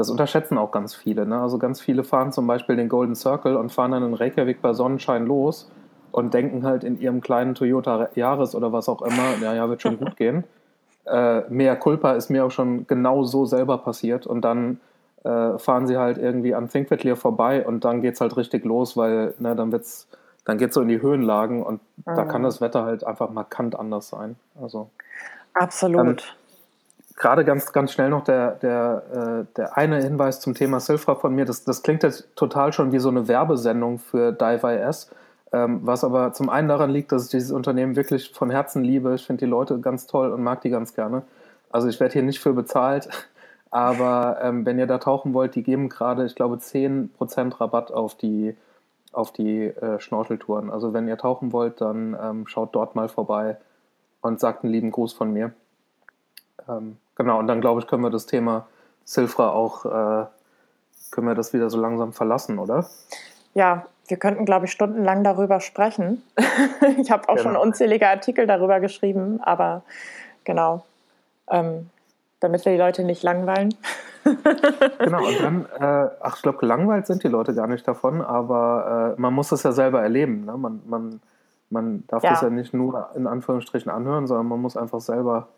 Das 0.00 0.08
unterschätzen 0.08 0.56
auch 0.56 0.70
ganz 0.70 0.94
viele. 0.94 1.26
Ne? 1.26 1.38
Also 1.38 1.58
ganz 1.58 1.78
viele 1.78 2.04
fahren 2.04 2.32
zum 2.32 2.46
Beispiel 2.46 2.74
den 2.74 2.88
Golden 2.88 3.14
Circle 3.14 3.54
und 3.56 3.70
fahren 3.70 3.90
dann 3.90 4.02
in 4.02 4.14
Reykjavik 4.14 4.62
bei 4.62 4.72
Sonnenschein 4.72 5.26
los 5.26 5.70
und 6.10 6.32
denken 6.32 6.64
halt 6.64 6.84
in 6.84 6.98
ihrem 6.98 7.20
kleinen 7.20 7.54
Toyota 7.54 8.08
Jahres 8.14 8.54
oder 8.54 8.72
was 8.72 8.88
auch 8.88 9.02
immer, 9.02 9.36
ja, 9.42 9.52
ja, 9.52 9.68
wird 9.68 9.82
schon 9.82 9.98
gut 9.98 10.16
gehen. 10.16 10.44
Äh, 11.06 11.48
mehr 11.48 11.76
Culpa 11.76 12.12
ist 12.12 12.28
mir 12.28 12.44
auch 12.44 12.50
schon 12.50 12.86
genau 12.86 13.24
so 13.24 13.46
selber 13.46 13.78
passiert 13.78 14.26
und 14.26 14.42
dann 14.42 14.80
äh, 15.24 15.58
fahren 15.58 15.86
sie 15.86 15.96
halt 15.96 16.18
irgendwie 16.18 16.54
an 16.54 16.68
Thinkvetlier 16.68 17.16
vorbei 17.16 17.66
und 17.66 17.86
dann 17.86 18.02
geht 18.02 18.14
es 18.14 18.20
halt 18.20 18.36
richtig 18.36 18.66
los, 18.66 18.98
weil 18.98 19.34
ne, 19.38 19.56
dann 19.56 19.72
wird's, 19.72 20.08
dann 20.44 20.58
geht's 20.58 20.74
so 20.74 20.82
in 20.82 20.88
die 20.88 21.00
Höhenlagen 21.00 21.62
und 21.62 21.80
mhm. 21.96 22.14
da 22.14 22.24
kann 22.24 22.42
das 22.42 22.60
Wetter 22.60 22.84
halt 22.84 23.02
einfach 23.02 23.30
markant 23.30 23.76
anders 23.76 24.10
sein. 24.10 24.36
Also 24.60 24.90
absolut. 25.54 26.06
Dann, 26.06 26.16
gerade 27.20 27.44
ganz, 27.44 27.72
ganz 27.72 27.92
schnell 27.92 28.08
noch 28.08 28.24
der, 28.24 28.52
der, 28.52 29.02
äh, 29.12 29.54
der 29.54 29.76
eine 29.76 30.02
Hinweis 30.02 30.40
zum 30.40 30.54
Thema 30.54 30.80
Silfra 30.80 31.14
von 31.14 31.34
mir. 31.34 31.44
Das, 31.44 31.64
das 31.64 31.82
klingt 31.82 32.02
jetzt 32.02 32.34
total 32.34 32.72
schon 32.72 32.92
wie 32.92 32.98
so 32.98 33.10
eine 33.10 33.28
Werbesendung 33.28 33.98
für 33.98 34.32
DiveIS, 34.32 35.10
ähm, 35.52 35.80
was 35.82 36.02
aber 36.02 36.32
zum 36.32 36.48
einen 36.48 36.68
daran 36.68 36.90
liegt, 36.90 37.12
dass 37.12 37.26
ich 37.26 37.30
dieses 37.30 37.52
Unternehmen 37.52 37.94
wirklich 37.94 38.32
von 38.32 38.50
Herzen 38.50 38.82
liebe. 38.82 39.14
Ich 39.14 39.26
finde 39.26 39.44
die 39.44 39.50
Leute 39.50 39.78
ganz 39.80 40.06
toll 40.06 40.32
und 40.32 40.42
mag 40.42 40.62
die 40.62 40.70
ganz 40.70 40.94
gerne. 40.94 41.22
Also 41.70 41.88
ich 41.88 42.00
werde 42.00 42.14
hier 42.14 42.22
nicht 42.22 42.40
für 42.40 42.54
bezahlt, 42.54 43.10
aber 43.70 44.38
ähm, 44.42 44.64
wenn 44.64 44.78
ihr 44.78 44.86
da 44.86 44.96
tauchen 44.96 45.34
wollt, 45.34 45.54
die 45.54 45.62
geben 45.62 45.90
gerade, 45.90 46.24
ich 46.24 46.34
glaube, 46.34 46.56
10% 46.56 47.60
Rabatt 47.60 47.92
auf 47.92 48.14
die, 48.14 48.56
auf 49.12 49.30
die 49.30 49.66
äh, 49.66 50.00
Schnorcheltouren. 50.00 50.70
Also 50.70 50.94
wenn 50.94 51.06
ihr 51.06 51.18
tauchen 51.18 51.52
wollt, 51.52 51.82
dann 51.82 52.16
ähm, 52.18 52.46
schaut 52.46 52.74
dort 52.74 52.96
mal 52.96 53.10
vorbei 53.10 53.58
und 54.22 54.40
sagt 54.40 54.64
einen 54.64 54.72
lieben 54.72 54.90
Gruß 54.90 55.12
von 55.12 55.34
mir. 55.34 55.52
Ähm, 56.66 56.96
Genau, 57.20 57.38
und 57.38 57.48
dann 57.48 57.60
glaube 57.60 57.82
ich, 57.82 57.86
können 57.86 58.02
wir 58.02 58.08
das 58.08 58.24
Thema 58.24 58.66
Silfra 59.04 59.50
auch, 59.50 59.84
äh, 59.84 60.24
können 61.10 61.26
wir 61.26 61.34
das 61.34 61.52
wieder 61.52 61.68
so 61.68 61.78
langsam 61.78 62.14
verlassen, 62.14 62.58
oder? 62.58 62.86
Ja, 63.52 63.84
wir 64.08 64.16
könnten, 64.16 64.46
glaube 64.46 64.64
ich, 64.64 64.72
stundenlang 64.72 65.22
darüber 65.22 65.60
sprechen. 65.60 66.22
ich 66.98 67.10
habe 67.10 67.28
auch 67.28 67.36
genau. 67.36 67.50
schon 67.50 67.56
unzählige 67.58 68.08
Artikel 68.08 68.46
darüber 68.46 68.80
geschrieben, 68.80 69.38
aber 69.42 69.82
genau, 70.44 70.86
ähm, 71.50 71.90
damit 72.40 72.64
wir 72.64 72.72
die 72.72 72.78
Leute 72.78 73.04
nicht 73.04 73.22
langweilen. 73.22 73.74
genau, 74.24 75.26
und 75.26 75.42
dann, 75.42 75.66
äh, 75.78 76.10
ach, 76.20 76.36
ich 76.36 76.42
glaube, 76.42 76.56
gelangweilt 76.56 77.06
sind 77.06 77.22
die 77.22 77.28
Leute 77.28 77.54
gar 77.54 77.66
nicht 77.66 77.86
davon, 77.86 78.22
aber 78.22 79.14
äh, 79.18 79.20
man 79.20 79.34
muss 79.34 79.52
es 79.52 79.62
ja 79.62 79.72
selber 79.72 80.00
erleben. 80.00 80.46
Ne? 80.46 80.56
Man, 80.56 80.80
man, 80.86 81.20
man 81.68 82.04
darf 82.06 82.24
ja. 82.24 82.30
das 82.30 82.40
ja 82.40 82.48
nicht 82.48 82.72
nur 82.72 83.10
in 83.14 83.26
Anführungsstrichen 83.26 83.92
anhören, 83.92 84.26
sondern 84.26 84.46
man 84.46 84.62
muss 84.62 84.78
einfach 84.78 85.02
selber 85.02 85.48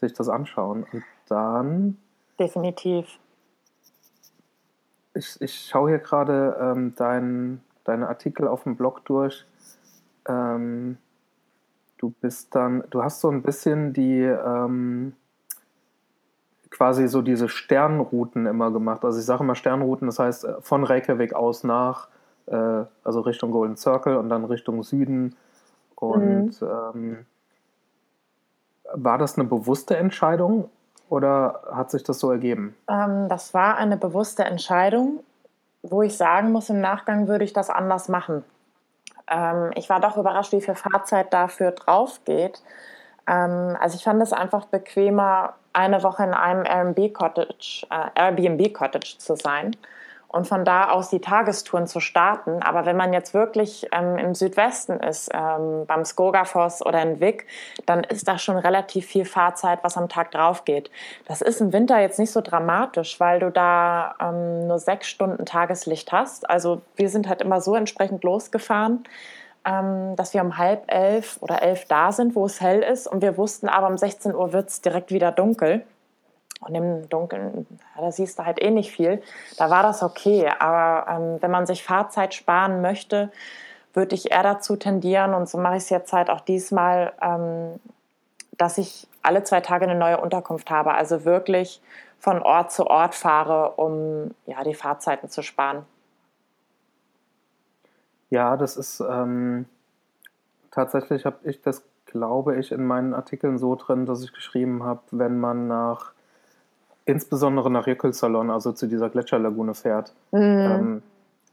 sich 0.00 0.12
das 0.12 0.28
anschauen. 0.28 0.84
Und 0.92 1.04
dann. 1.28 1.98
Definitiv. 2.38 3.18
Ich, 5.14 5.40
ich 5.40 5.66
schaue 5.68 5.90
hier 5.90 5.98
gerade 5.98 6.56
ähm, 6.60 6.94
dein, 6.96 7.60
deine 7.84 8.08
Artikel 8.08 8.48
auf 8.48 8.64
dem 8.64 8.76
Blog 8.76 9.04
durch. 9.04 9.44
Ähm, 10.28 10.98
du 11.98 12.14
bist 12.20 12.54
dann, 12.54 12.84
du 12.90 13.02
hast 13.02 13.20
so 13.20 13.28
ein 13.28 13.42
bisschen 13.42 13.92
die 13.92 14.22
ähm, 14.22 15.14
quasi 16.70 17.08
so 17.08 17.20
diese 17.20 17.48
Sternrouten 17.48 18.46
immer 18.46 18.70
gemacht. 18.70 19.04
Also 19.04 19.18
ich 19.18 19.24
sage 19.24 19.42
immer 19.42 19.54
Sternrouten, 19.54 20.06
das 20.06 20.18
heißt 20.18 20.44
äh, 20.44 20.54
von 20.60 20.84
Reykjavik 20.84 21.34
aus 21.34 21.64
nach, 21.64 22.08
äh, 22.46 22.84
also 23.04 23.20
Richtung 23.20 23.50
Golden 23.50 23.76
Circle 23.76 24.16
und 24.16 24.28
dann 24.28 24.44
Richtung 24.44 24.82
Süden. 24.82 25.36
Und 25.96 26.62
mhm. 26.62 26.68
ähm, 26.94 27.26
war 28.94 29.18
das 29.18 29.38
eine 29.38 29.46
bewusste 29.46 29.96
Entscheidung 29.96 30.68
oder 31.08 31.62
hat 31.72 31.90
sich 31.90 32.02
das 32.02 32.18
so 32.18 32.30
ergeben? 32.30 32.76
Ähm, 32.88 33.28
das 33.28 33.54
war 33.54 33.76
eine 33.76 33.96
bewusste 33.96 34.44
Entscheidung, 34.44 35.20
wo 35.82 36.02
ich 36.02 36.16
sagen 36.16 36.52
muss, 36.52 36.70
im 36.70 36.80
Nachgang 36.80 37.28
würde 37.28 37.44
ich 37.44 37.52
das 37.52 37.70
anders 37.70 38.08
machen. 38.08 38.44
Ähm, 39.28 39.70
ich 39.74 39.88
war 39.88 40.00
doch 40.00 40.16
überrascht, 40.16 40.52
wie 40.52 40.60
viel 40.60 40.74
Fahrzeit 40.74 41.32
dafür 41.32 41.72
drauf 41.72 42.20
geht. 42.24 42.62
Ähm, 43.26 43.76
also 43.80 43.96
ich 43.96 44.04
fand 44.04 44.22
es 44.22 44.32
einfach 44.32 44.66
bequemer, 44.66 45.54
eine 45.72 46.02
Woche 46.02 46.24
in 46.24 46.34
einem 46.34 46.64
Airbnb-Cottage 46.64 47.86
äh, 47.90 48.20
Airbnb 48.20 48.76
-Cottage 48.76 49.18
zu 49.18 49.36
sein 49.36 49.76
und 50.32 50.46
von 50.46 50.64
da 50.64 50.90
aus 50.90 51.10
die 51.10 51.20
Tagestouren 51.20 51.86
zu 51.86 51.98
starten. 51.98 52.62
Aber 52.62 52.86
wenn 52.86 52.96
man 52.96 53.12
jetzt 53.12 53.34
wirklich 53.34 53.88
ähm, 53.92 54.16
im 54.16 54.34
Südwesten 54.34 55.00
ist, 55.00 55.30
ähm, 55.34 55.86
beim 55.86 56.04
Skogafoss 56.04 56.84
oder 56.84 57.02
in 57.02 57.20
Wick, 57.20 57.46
dann 57.84 58.04
ist 58.04 58.28
da 58.28 58.38
schon 58.38 58.56
relativ 58.56 59.06
viel 59.06 59.24
Fahrzeit, 59.24 59.80
was 59.82 59.96
am 59.96 60.08
Tag 60.08 60.30
drauf 60.30 60.64
geht. 60.64 60.90
Das 61.26 61.42
ist 61.42 61.60
im 61.60 61.72
Winter 61.72 61.98
jetzt 61.98 62.18
nicht 62.18 62.30
so 62.30 62.40
dramatisch, 62.40 63.18
weil 63.18 63.40
du 63.40 63.50
da 63.50 64.14
ähm, 64.20 64.68
nur 64.68 64.78
sechs 64.78 65.08
Stunden 65.08 65.44
Tageslicht 65.44 66.12
hast. 66.12 66.48
Also 66.48 66.82
wir 66.94 67.08
sind 67.08 67.28
halt 67.28 67.42
immer 67.42 67.60
so 67.60 67.74
entsprechend 67.74 68.22
losgefahren 68.22 69.04
ähm, 69.64 70.16
dass 70.16 70.32
wir 70.32 70.40
um 70.42 70.56
halb 70.56 70.84
elf 70.86 71.36
oder 71.40 71.62
elf 71.62 71.84
da 71.86 72.12
sind, 72.12 72.34
wo 72.34 72.46
es 72.46 72.60
hell 72.60 72.82
ist. 72.82 73.06
Und 73.06 73.22
wir 73.22 73.36
wussten 73.36 73.68
aber, 73.68 73.88
um 73.88 73.98
16 73.98 74.34
Uhr 74.34 74.52
wird 74.52 74.70
es 74.70 74.80
direkt 74.80 75.10
wieder 75.10 75.32
dunkel. 75.32 75.84
Und 76.60 76.74
im 76.74 77.08
Dunkeln, 77.08 77.66
da 77.96 78.12
siehst 78.12 78.38
du 78.38 78.44
halt 78.44 78.60
eh 78.60 78.70
nicht 78.70 78.92
viel. 78.92 79.22
Da 79.56 79.70
war 79.70 79.82
das 79.82 80.02
okay. 80.02 80.50
Aber 80.58 81.10
ähm, 81.10 81.36
wenn 81.40 81.50
man 81.50 81.66
sich 81.66 81.82
Fahrzeit 81.82 82.34
sparen 82.34 82.80
möchte, 82.80 83.30
würde 83.94 84.14
ich 84.14 84.30
eher 84.30 84.42
dazu 84.42 84.76
tendieren, 84.76 85.34
und 85.34 85.48
so 85.48 85.58
mache 85.58 85.76
ich 85.76 85.84
es 85.84 85.90
jetzt 85.90 86.12
halt 86.12 86.30
auch 86.30 86.40
diesmal, 86.40 87.12
ähm, 87.20 87.80
dass 88.56 88.78
ich 88.78 89.08
alle 89.22 89.42
zwei 89.42 89.60
Tage 89.60 89.84
eine 89.84 89.98
neue 89.98 90.20
Unterkunft 90.20 90.70
habe. 90.70 90.94
Also 90.94 91.24
wirklich 91.24 91.82
von 92.18 92.42
Ort 92.42 92.70
zu 92.72 92.86
Ort 92.86 93.14
fahre, 93.14 93.72
um 93.72 94.34
ja, 94.46 94.62
die 94.62 94.74
Fahrzeiten 94.74 95.30
zu 95.30 95.42
sparen. 95.42 95.84
Ja, 98.28 98.56
das 98.56 98.76
ist 98.76 99.00
ähm, 99.00 99.66
tatsächlich, 100.70 101.24
habe 101.24 101.38
ich 101.42 101.62
das, 101.62 101.82
glaube 102.06 102.56
ich, 102.58 102.70
in 102.70 102.84
meinen 102.86 103.14
Artikeln 103.14 103.58
so 103.58 103.74
drin, 103.74 104.06
dass 104.06 104.22
ich 104.22 104.32
geschrieben 104.32 104.84
habe, 104.84 105.00
wenn 105.10 105.40
man 105.40 105.66
nach, 105.66 106.12
insbesondere 107.10 107.70
nach 107.70 107.86
Jökulsalon, 107.86 108.50
also 108.50 108.72
zu 108.72 108.86
dieser 108.86 109.10
Gletscherlagune 109.10 109.74
fährt, 109.74 110.12
mhm. 110.32 110.40
ähm, 110.40 111.02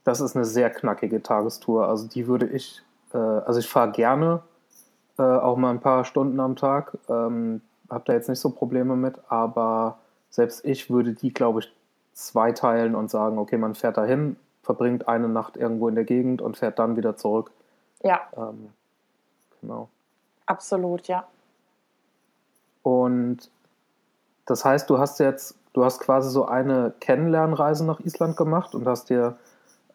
das 0.04 0.22
ist 0.22 0.36
eine 0.36 0.46
sehr 0.46 0.70
knackige 0.70 1.22
Tagestour. 1.22 1.88
Also 1.88 2.08
die 2.08 2.28
würde 2.28 2.48
ich, 2.48 2.82
äh, 3.14 3.18
also 3.18 3.60
ich 3.60 3.68
fahre 3.68 3.92
gerne 3.92 4.42
äh, 5.18 5.24
auch 5.24 5.58
mal 5.58 5.72
ein 5.72 5.82
paar 5.82 6.06
Stunden 6.06 6.40
am 6.40 6.56
Tag, 6.56 6.98
ähm, 7.10 7.62
habe 7.90 8.04
da 8.06 8.14
jetzt 8.14 8.30
nicht 8.30 8.40
so 8.40 8.50
Probleme 8.50 8.96
mit, 8.96 9.20
aber 9.30 9.98
selbst 10.30 10.64
ich 10.66 10.90
würde 10.90 11.14
die, 11.14 11.34
glaube 11.34 11.60
ich, 11.60 11.74
zweiteilen 12.14 12.96
und 12.96 13.10
sagen, 13.10 13.38
okay, 13.38 13.58
man 13.58 13.76
fährt 13.76 13.98
dahin, 13.98 14.38
verbringt 14.64 15.08
eine 15.08 15.30
Nacht 15.30 15.58
irgendwo 15.58 15.88
in 15.88 15.96
der 15.96 16.04
Gegend 16.04 16.42
und 16.42 16.58
fährt 16.58 16.80
dann 16.80 16.98
wieder 16.98 17.16
zurück. 17.16 17.52
Ja. 18.04 18.22
Ähm, 18.36 18.70
genau. 19.62 19.90
Absolut, 20.46 21.08
ja. 21.08 21.28
Und 22.84 23.50
das 24.48 24.66
heißt, 24.66 24.90
du 24.90 24.98
hast 24.98 25.20
jetzt, 25.20 25.56
du 25.74 25.86
hast 25.86 26.00
quasi 26.00 26.30
so 26.30 26.46
eine 26.46 26.94
Kennenlernreise 27.00 27.86
nach 27.86 28.00
Island 28.00 28.36
gemacht 28.38 28.74
und 28.74 28.88
hast 28.88 29.10
dir 29.10 29.36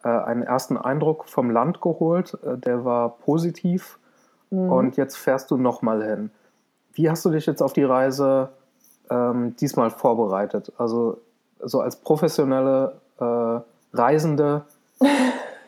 äh, 0.05 0.09
einen 0.09 0.43
ersten 0.43 0.77
Eindruck 0.77 1.29
vom 1.29 1.51
Land 1.51 1.81
geholt, 1.81 2.39
äh, 2.45 2.57
der 2.59 2.85
war 2.85 3.17
positiv 3.17 3.99
mhm. 4.51 4.71
und 4.71 4.97
jetzt 4.97 5.17
fährst 5.17 5.51
du 5.51 5.57
nochmal 5.57 6.05
hin. 6.05 6.31
Wie 6.93 7.11
hast 7.11 7.25
du 7.25 7.31
dich 7.31 7.47
jetzt 7.47 7.63
auf 7.63 7.73
die 7.73 7.85
Reise 7.85 8.51
ähm, 9.11 9.57
diesmal 9.57 9.91
vorbereitet? 9.91 10.73
Also 10.77 11.19
so 11.61 11.81
als 11.81 11.97
professionelle 11.97 13.01
äh, 13.19 13.61
Reisende, 13.97 14.67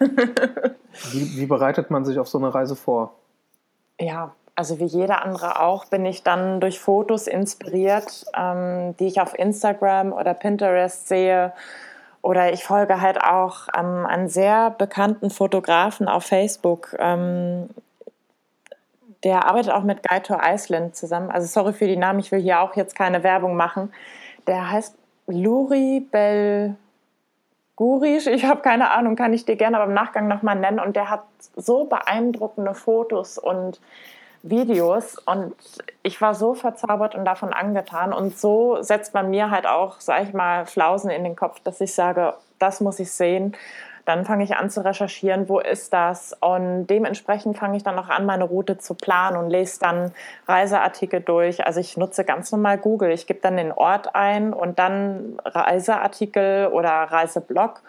wie, 1.12 1.36
wie 1.38 1.46
bereitet 1.46 1.90
man 1.90 2.04
sich 2.04 2.18
auf 2.18 2.28
so 2.28 2.36
eine 2.38 2.54
Reise 2.54 2.76
vor? 2.76 3.14
Ja, 3.98 4.34
also 4.56 4.78
wie 4.78 4.84
jeder 4.84 5.24
andere 5.24 5.60
auch, 5.60 5.86
bin 5.86 6.06
ich 6.06 6.22
dann 6.22 6.60
durch 6.60 6.78
Fotos 6.78 7.26
inspiriert, 7.26 8.24
ähm, 8.36 8.96
die 8.98 9.06
ich 9.06 9.20
auf 9.20 9.36
Instagram 9.36 10.12
oder 10.12 10.34
Pinterest 10.34 11.08
sehe. 11.08 11.52
Oder 12.22 12.52
ich 12.52 12.64
folge 12.64 13.00
halt 13.00 13.22
auch 13.22 13.68
ähm, 13.76 14.06
einen 14.06 14.28
sehr 14.28 14.70
bekannten 14.70 15.30
Fotografen 15.30 16.08
auf 16.08 16.24
Facebook. 16.24 16.96
Ähm, 16.98 17.68
der 19.24 19.46
arbeitet 19.46 19.72
auch 19.72 19.82
mit 19.82 20.06
Guide 20.06 20.38
Iceland 20.42 20.96
zusammen. 20.96 21.30
Also 21.30 21.46
sorry 21.46 21.72
für 21.72 21.86
die 21.86 21.96
Namen, 21.96 22.20
ich 22.20 22.30
will 22.30 22.40
hier 22.40 22.60
auch 22.60 22.76
jetzt 22.76 22.94
keine 22.94 23.22
Werbung 23.22 23.56
machen. 23.56 23.92
Der 24.46 24.70
heißt 24.70 24.96
Luri 25.26 26.00
Bell 26.00 26.76
Gurisch, 27.76 28.28
ich 28.28 28.44
habe 28.44 28.60
keine 28.60 28.92
Ahnung, 28.92 29.16
kann 29.16 29.32
ich 29.32 29.44
dir 29.44 29.56
gerne 29.56 29.78
aber 29.78 29.86
im 29.86 29.94
Nachgang 29.94 30.28
nochmal 30.28 30.54
nennen. 30.54 30.78
Und 30.78 30.94
der 30.94 31.10
hat 31.10 31.24
so 31.56 31.84
beeindruckende 31.84 32.74
Fotos 32.74 33.36
und 33.36 33.80
Videos 34.44 35.16
und 35.24 35.54
ich 36.02 36.20
war 36.20 36.34
so 36.34 36.52
verzaubert 36.54 37.14
und 37.14 37.24
davon 37.24 37.52
angetan. 37.52 38.12
Und 38.12 38.38
so 38.38 38.82
setzt 38.82 39.14
man 39.14 39.30
mir 39.30 39.50
halt 39.50 39.66
auch, 39.66 40.00
sag 40.00 40.22
ich 40.24 40.34
mal, 40.34 40.66
Flausen 40.66 41.10
in 41.10 41.24
den 41.24 41.34
Kopf, 41.34 41.60
dass 41.60 41.80
ich 41.80 41.94
sage, 41.94 42.34
das 42.58 42.80
muss 42.80 43.00
ich 43.00 43.10
sehen. 43.10 43.56
Dann 44.04 44.26
fange 44.26 44.44
ich 44.44 44.56
an 44.56 44.68
zu 44.68 44.84
recherchieren, 44.84 45.48
wo 45.48 45.60
ist 45.60 45.94
das? 45.94 46.36
Und 46.40 46.88
dementsprechend 46.88 47.56
fange 47.56 47.78
ich 47.78 47.84
dann 47.84 47.98
auch 47.98 48.10
an, 48.10 48.26
meine 48.26 48.44
Route 48.44 48.76
zu 48.76 48.92
planen 48.92 49.38
und 49.38 49.48
lese 49.48 49.80
dann 49.80 50.12
Reiseartikel 50.46 51.22
durch. 51.22 51.64
Also 51.66 51.80
ich 51.80 51.96
nutze 51.96 52.24
ganz 52.24 52.52
normal 52.52 52.76
Google. 52.76 53.12
Ich 53.12 53.26
gebe 53.26 53.40
dann 53.40 53.56
den 53.56 53.72
Ort 53.72 54.14
ein 54.14 54.52
und 54.52 54.78
dann 54.78 55.38
Reiseartikel 55.46 56.66
oder 56.66 56.90
Reiseblog 56.90 57.80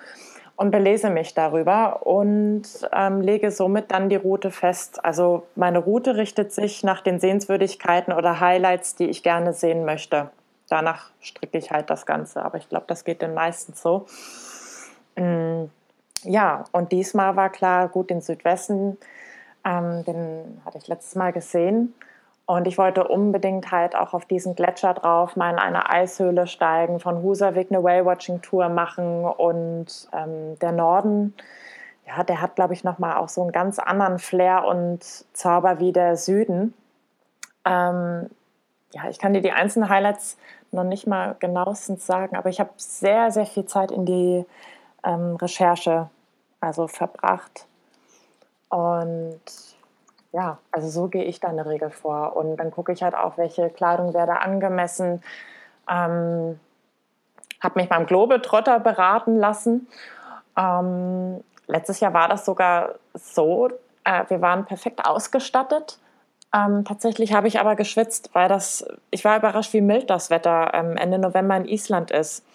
und 0.57 0.71
belese 0.71 1.09
mich 1.09 1.33
darüber 1.33 2.05
und 2.05 2.63
ähm, 2.93 3.21
lege 3.21 3.51
somit 3.51 3.91
dann 3.91 4.09
die 4.09 4.15
Route 4.15 4.51
fest. 4.51 5.03
Also 5.03 5.43
meine 5.55 5.79
Route 5.79 6.15
richtet 6.15 6.51
sich 6.51 6.83
nach 6.83 7.01
den 7.01 7.19
Sehenswürdigkeiten 7.19 8.13
oder 8.13 8.39
Highlights, 8.39 8.95
die 8.95 9.09
ich 9.09 9.23
gerne 9.23 9.53
sehen 9.53 9.85
möchte. 9.85 10.29
Danach 10.69 11.11
stricke 11.19 11.57
ich 11.57 11.71
halt 11.71 11.89
das 11.89 12.05
Ganze, 12.05 12.43
aber 12.43 12.57
ich 12.57 12.69
glaube, 12.69 12.85
das 12.87 13.03
geht 13.03 13.21
den 13.21 13.33
meisten 13.33 13.73
so. 13.73 14.05
Mm 15.15 15.65
ja, 16.25 16.63
und 16.71 16.91
diesmal 16.91 17.35
war 17.35 17.49
klar, 17.49 17.87
gut, 17.87 18.09
den 18.09 18.21
Südwesten, 18.21 18.97
ähm, 19.63 20.03
den 20.05 20.61
hatte 20.65 20.77
ich 20.77 20.87
letztes 20.87 21.15
Mal 21.15 21.31
gesehen. 21.31 21.93
Und 22.47 22.67
ich 22.67 22.77
wollte 22.77 23.07
unbedingt 23.07 23.71
halt 23.71 23.95
auch 23.95 24.13
auf 24.13 24.25
diesen 24.25 24.55
Gletscher 24.55 24.93
drauf, 24.93 25.35
mal 25.35 25.51
in 25.51 25.57
eine 25.57 25.89
Eishöhle 25.89 26.45
steigen, 26.45 26.99
von 26.99 27.23
Husavik 27.23 27.71
eine 27.71 27.83
Whale-Watching-Tour 27.83 28.69
machen. 28.69 29.25
Und 29.25 30.07
ähm, 30.13 30.59
der 30.59 30.71
Norden, 30.71 31.33
ja, 32.05 32.23
der 32.23 32.41
hat, 32.41 32.55
glaube 32.55 32.73
ich, 32.73 32.83
nochmal 32.83 33.17
auch 33.17 33.29
so 33.29 33.41
einen 33.41 33.51
ganz 33.51 33.79
anderen 33.79 34.19
Flair 34.19 34.65
und 34.65 35.03
Zauber 35.33 35.79
wie 35.79 35.91
der 35.91 36.17
Süden. 36.17 36.75
Ähm, 37.65 38.29
ja, 38.93 39.09
ich 39.09 39.17
kann 39.17 39.33
dir 39.33 39.41
die 39.41 39.51
einzelnen 39.51 39.89
Highlights 39.89 40.37
noch 40.71 40.83
nicht 40.83 41.07
mal 41.07 41.35
genauestens 41.39 42.05
sagen, 42.05 42.35
aber 42.35 42.49
ich 42.49 42.59
habe 42.59 42.69
sehr, 42.77 43.31
sehr 43.31 43.47
viel 43.47 43.65
Zeit 43.65 43.89
in 43.89 44.05
die 44.05 44.45
ähm, 45.03 45.35
Recherche 45.37 46.09
also 46.61 46.87
verbracht. 46.87 47.65
Und 48.69 49.41
ja, 50.35 50.57
also 50.69 50.89
so 50.89 51.07
gehe 51.07 51.23
ich 51.23 51.39
da 51.39 51.49
in 51.49 51.55
der 51.55 51.65
Regel 51.65 51.89
vor. 51.89 52.35
Und 52.35 52.57
dann 52.57 52.69
gucke 52.69 52.91
ich 52.91 53.01
halt 53.01 53.15
auch, 53.15 53.37
welche 53.37 53.69
Kleidung 53.69 54.13
wäre 54.13 54.27
da 54.27 54.35
angemessen. 54.35 55.23
Ähm, 55.89 56.59
habe 57.61 57.79
mich 57.79 57.87
beim 57.87 58.05
Globetrotter 58.05 58.81
beraten 58.81 59.37
lassen. 59.37 59.87
Ähm, 60.57 61.41
letztes 61.67 62.01
Jahr 62.01 62.13
war 62.13 62.27
das 62.27 62.43
sogar 62.43 62.95
so, 63.13 63.69
äh, 64.03 64.25
wir 64.27 64.41
waren 64.41 64.65
perfekt 64.65 65.05
ausgestattet. 65.05 65.99
Ähm, 66.53 66.83
tatsächlich 66.83 67.31
habe 67.31 67.47
ich 67.47 67.61
aber 67.61 67.77
geschwitzt, 67.77 68.31
weil 68.33 68.49
das, 68.49 68.85
ich 69.11 69.23
war 69.23 69.37
überrascht, 69.37 69.71
wie 69.71 69.81
mild 69.81 70.09
das 70.09 70.29
Wetter 70.29 70.71
ähm, 70.73 70.97
Ende 70.97 71.17
November 71.17 71.55
in 71.55 71.65
Island 71.65 72.11
ist. 72.11 72.45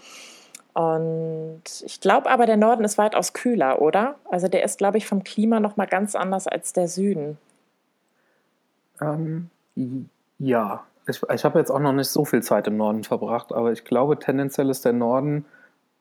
Und 0.74 1.62
ich 1.82 1.98
glaube 2.02 2.28
aber, 2.28 2.44
der 2.44 2.58
Norden 2.58 2.84
ist 2.84 2.98
weitaus 2.98 3.32
kühler, 3.32 3.80
oder? 3.80 4.16
Also 4.30 4.48
der 4.48 4.64
ist, 4.64 4.76
glaube 4.76 4.98
ich, 4.98 5.06
vom 5.06 5.24
Klima 5.24 5.60
noch 5.60 5.78
mal 5.78 5.86
ganz 5.86 6.14
anders 6.14 6.46
als 6.46 6.74
der 6.74 6.86
Süden. 6.86 7.38
Ähm, 9.00 9.50
ja, 10.38 10.84
ich, 11.06 11.22
ich 11.32 11.44
habe 11.44 11.58
jetzt 11.58 11.70
auch 11.70 11.80
noch 11.80 11.92
nicht 11.92 12.08
so 12.08 12.24
viel 12.24 12.42
Zeit 12.42 12.66
im 12.66 12.76
Norden 12.76 13.04
verbracht, 13.04 13.52
aber 13.52 13.72
ich 13.72 13.84
glaube, 13.84 14.18
tendenziell 14.18 14.70
ist 14.70 14.84
der 14.84 14.92
Norden 14.92 15.44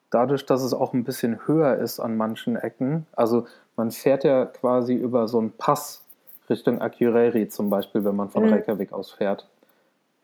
dadurch, 0.09 0.45
dass 0.45 0.63
es 0.63 0.73
auch 0.73 0.93
ein 0.93 1.03
bisschen 1.03 1.47
höher 1.47 1.75
ist 1.77 1.99
an 1.99 2.17
manchen 2.17 2.55
Ecken. 2.55 3.05
Also 3.15 3.45
man 3.75 3.91
fährt 3.91 4.23
ja 4.23 4.45
quasi 4.45 4.93
über 4.93 5.27
so 5.27 5.39
einen 5.39 5.51
Pass 5.51 6.03
Richtung 6.49 6.81
Akureyri 6.81 7.47
zum 7.47 7.69
Beispiel, 7.69 8.03
wenn 8.03 8.15
man 8.15 8.29
von 8.29 8.45
mhm. 8.45 8.53
Reykjavik 8.53 8.91
aus 8.91 9.11
fährt. 9.11 9.47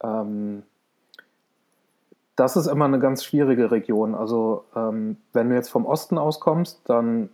Ähm, 0.04 0.64
das 2.36 2.58
ist 2.58 2.68
immer 2.68 2.86
eine 2.86 3.00
ganz 3.00 3.24
schwierige 3.24 3.72
Region. 3.72 4.16
Also 4.16 4.66
ähm, 4.76 5.18
wenn 5.34 5.50
du 5.50 5.56
jetzt 5.56 5.70
vom 5.70 5.86
Osten 5.86 6.18
auskommst, 6.18 6.82
dann, 6.86 7.30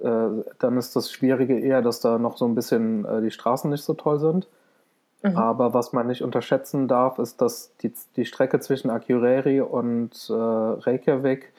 äh, 0.00 0.28
dann 0.58 0.76
ist 0.76 0.96
das 0.96 1.10
Schwierige 1.10 1.58
eher, 1.58 1.82
dass 1.82 2.00
da 2.00 2.18
noch 2.18 2.36
so 2.36 2.46
ein 2.46 2.54
bisschen 2.54 3.04
äh, 3.04 3.20
die 3.20 3.30
Straßen 3.30 3.70
nicht 3.70 3.84
so 3.84 3.94
toll 3.94 4.18
sind. 4.18 4.48
Mhm. 5.22 5.36
Aber 5.36 5.74
was 5.74 5.92
man 5.92 6.06
nicht 6.06 6.22
unterschätzen 6.22 6.88
darf, 6.88 7.18
ist, 7.18 7.40
dass 7.40 7.76
die, 7.78 7.92
die 8.16 8.24
Strecke 8.24 8.60
zwischen 8.60 8.90
Akureyri 8.90 9.60
und 9.60 10.28
äh, 10.28 10.32
Reykjavik 10.32 11.52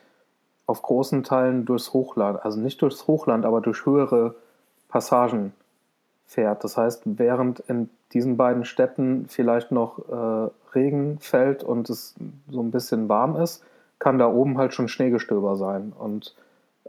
auf 0.65 0.81
großen 0.81 1.23
Teilen 1.23 1.65
durchs 1.65 1.93
Hochland, 1.93 2.43
also 2.43 2.59
nicht 2.59 2.81
durchs 2.81 3.07
Hochland, 3.07 3.45
aber 3.45 3.61
durch 3.61 3.85
höhere 3.85 4.35
Passagen 4.87 5.53
fährt. 6.25 6.63
Das 6.63 6.77
heißt, 6.77 7.03
während 7.05 7.59
in 7.61 7.89
diesen 8.13 8.37
beiden 8.37 8.65
Städten 8.65 9.25
vielleicht 9.27 9.71
noch 9.71 9.99
äh, 10.09 10.49
Regen 10.75 11.19
fällt 11.19 11.63
und 11.63 11.89
es 11.89 12.15
so 12.49 12.61
ein 12.61 12.71
bisschen 12.71 13.09
warm 13.09 13.35
ist, 13.35 13.63
kann 13.99 14.19
da 14.19 14.27
oben 14.27 14.57
halt 14.57 14.73
schon 14.73 14.87
Schneegestöber 14.87 15.55
sein. 15.55 15.93
Und 15.97 16.35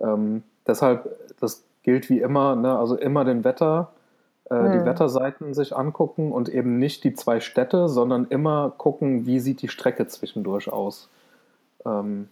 ähm, 0.00 0.42
deshalb, 0.66 1.16
das 1.40 1.64
gilt 1.83 2.09
wie 2.11 2.20
immer, 2.20 2.57
ne? 2.57 2.77
also 2.79 2.96
immer 2.96 3.24
den 3.24 3.44
Wetter, 3.44 3.92
äh, 4.50 4.57
hm. 4.57 4.72
die 4.72 4.85
Wetterseiten 4.85 5.55
sich 5.55 5.77
angucken 5.77 6.33
und 6.33 6.48
eben 6.48 6.79
nicht 6.79 7.05
die 7.05 7.14
zwei 7.14 7.40
Städte, 7.40 7.88
sondern 7.88 8.27
immer 8.29 8.72
gucken, 8.77 9.27
wie 9.27 9.40
sieht 9.40 9.62
die 9.62 9.68
Strecke 9.68 10.07
zwischendurch 10.07 10.70
aus. 10.70 11.09
Ähm, 11.85 12.29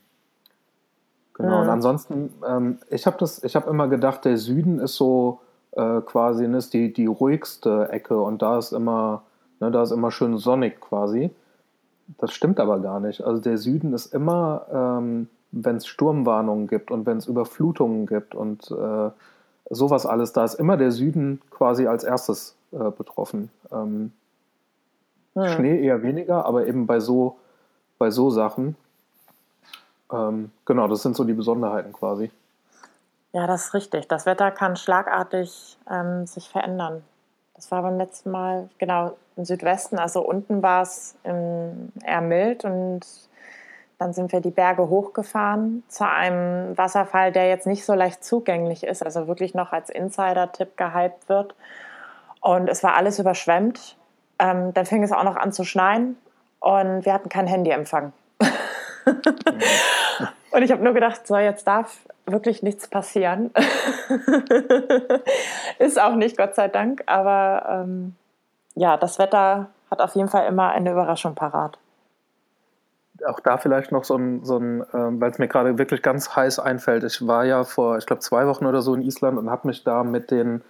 genau, 1.34 1.56
hm. 1.56 1.62
und 1.62 1.68
ansonsten, 1.68 2.34
ähm, 2.46 2.78
ich 2.90 3.06
habe 3.06 3.16
das, 3.18 3.42
ich 3.44 3.56
habe 3.56 3.70
immer 3.70 3.88
gedacht, 3.88 4.24
der 4.24 4.38
Süden 4.38 4.78
ist 4.78 4.96
so 4.96 5.40
äh, 5.72 6.00
quasi 6.02 6.46
ne, 6.46 6.58
ist 6.58 6.74
die, 6.74 6.92
die 6.92 7.06
ruhigste 7.06 7.88
Ecke 7.90 8.20
und 8.20 8.42
da 8.42 8.58
ist 8.58 8.72
immer, 8.72 9.22
ne, 9.60 9.70
da 9.70 9.82
ist 9.82 9.90
immer 9.90 10.10
schön 10.10 10.36
sonnig 10.38 10.80
quasi. 10.80 11.30
Das 12.18 12.32
stimmt 12.32 12.60
aber 12.60 12.80
gar 12.80 13.00
nicht. 13.00 13.22
Also 13.22 13.40
der 13.40 13.58
Süden 13.58 13.92
ist 13.94 14.12
immer, 14.12 14.66
ähm, 14.72 15.28
wenn 15.52 15.76
es 15.76 15.86
Sturmwarnungen 15.86 16.66
gibt 16.66 16.90
und 16.90 17.06
wenn 17.06 17.18
es 17.18 17.26
Überflutungen 17.26 18.06
gibt 18.06 18.34
und 18.34 18.70
äh, 18.70 19.10
sowas 19.70 20.06
alles, 20.06 20.32
da 20.32 20.44
ist 20.44 20.54
immer 20.54 20.76
der 20.76 20.90
Süden 20.90 21.40
quasi 21.50 21.86
als 21.86 22.04
erstes 22.04 22.56
äh, 22.72 22.90
betroffen. 22.90 23.50
Ähm, 23.70 24.12
Hm. 25.34 25.48
Schnee 25.48 25.84
eher 25.84 26.02
weniger, 26.02 26.44
aber 26.44 26.66
eben 26.66 26.86
bei 26.86 27.00
so, 27.00 27.38
bei 27.98 28.10
so 28.10 28.30
Sachen. 28.30 28.76
Ähm, 30.12 30.50
genau, 30.66 30.88
das 30.88 31.02
sind 31.02 31.16
so 31.16 31.24
die 31.24 31.32
Besonderheiten 31.32 31.92
quasi. 31.92 32.30
Ja, 33.32 33.46
das 33.46 33.66
ist 33.66 33.74
richtig. 33.74 34.08
Das 34.08 34.26
Wetter 34.26 34.50
kann 34.50 34.76
schlagartig 34.76 35.78
ähm, 35.90 36.26
sich 36.26 36.50
verändern. 36.50 37.02
Das 37.54 37.70
war 37.70 37.82
beim 37.82 37.96
letzten 37.96 38.30
Mal, 38.30 38.68
genau, 38.78 39.16
im 39.36 39.44
Südwesten. 39.46 39.98
Also 39.98 40.20
unten 40.20 40.62
war 40.62 40.82
es 40.82 41.14
eher 41.22 42.20
mild 42.20 42.64
und 42.64 43.00
dann 44.02 44.12
sind 44.12 44.32
wir 44.32 44.40
die 44.40 44.50
Berge 44.50 44.88
hochgefahren 44.88 45.84
zu 45.86 46.08
einem 46.08 46.76
Wasserfall, 46.76 47.30
der 47.30 47.48
jetzt 47.48 47.68
nicht 47.68 47.84
so 47.84 47.94
leicht 47.94 48.24
zugänglich 48.24 48.82
ist, 48.82 49.04
also 49.04 49.28
wirklich 49.28 49.54
noch 49.54 49.72
als 49.72 49.90
Insider-Tipp 49.90 50.76
gehypt 50.76 51.28
wird. 51.28 51.54
Und 52.40 52.68
es 52.68 52.82
war 52.82 52.96
alles 52.96 53.20
überschwemmt. 53.20 53.96
Ähm, 54.40 54.74
dann 54.74 54.86
fing 54.86 55.04
es 55.04 55.12
auch 55.12 55.22
noch 55.22 55.36
an 55.36 55.52
zu 55.52 55.62
schneien 55.62 56.16
und 56.58 57.06
wir 57.06 57.12
hatten 57.12 57.28
kein 57.28 57.46
Handyempfang. 57.46 58.12
und 60.50 60.62
ich 60.62 60.72
habe 60.72 60.82
nur 60.82 60.94
gedacht, 60.94 61.24
so 61.24 61.36
jetzt 61.36 61.68
darf 61.68 61.98
wirklich 62.26 62.64
nichts 62.64 62.88
passieren. 62.88 63.52
Ist 65.78 66.00
auch 66.00 66.16
nicht, 66.16 66.36
Gott 66.36 66.56
sei 66.56 66.66
Dank, 66.66 67.04
aber 67.06 67.84
ähm, 67.84 68.16
ja, 68.74 68.96
das 68.96 69.20
Wetter 69.20 69.68
hat 69.92 70.00
auf 70.00 70.16
jeden 70.16 70.28
Fall 70.28 70.48
immer 70.48 70.70
eine 70.70 70.90
Überraschung 70.90 71.36
parat. 71.36 71.78
Auch 73.26 73.40
da 73.40 73.56
vielleicht 73.58 73.92
noch 73.92 74.04
so 74.04 74.16
ein, 74.16 74.44
so 74.44 74.58
ein 74.58 74.84
ähm, 74.92 75.20
weil 75.20 75.30
es 75.30 75.38
mir 75.38 75.48
gerade 75.48 75.78
wirklich 75.78 76.02
ganz 76.02 76.34
heiß 76.34 76.58
einfällt. 76.58 77.04
Ich 77.04 77.26
war 77.26 77.44
ja 77.44 77.64
vor, 77.64 77.98
ich 77.98 78.06
glaube, 78.06 78.20
zwei 78.20 78.46
Wochen 78.46 78.66
oder 78.66 78.82
so 78.82 78.94
in 78.94 79.02
Island 79.02 79.38
und 79.38 79.50
habe 79.50 79.68
mich 79.68 79.84
da 79.84 80.04
mit 80.04 80.30
den 80.30 80.62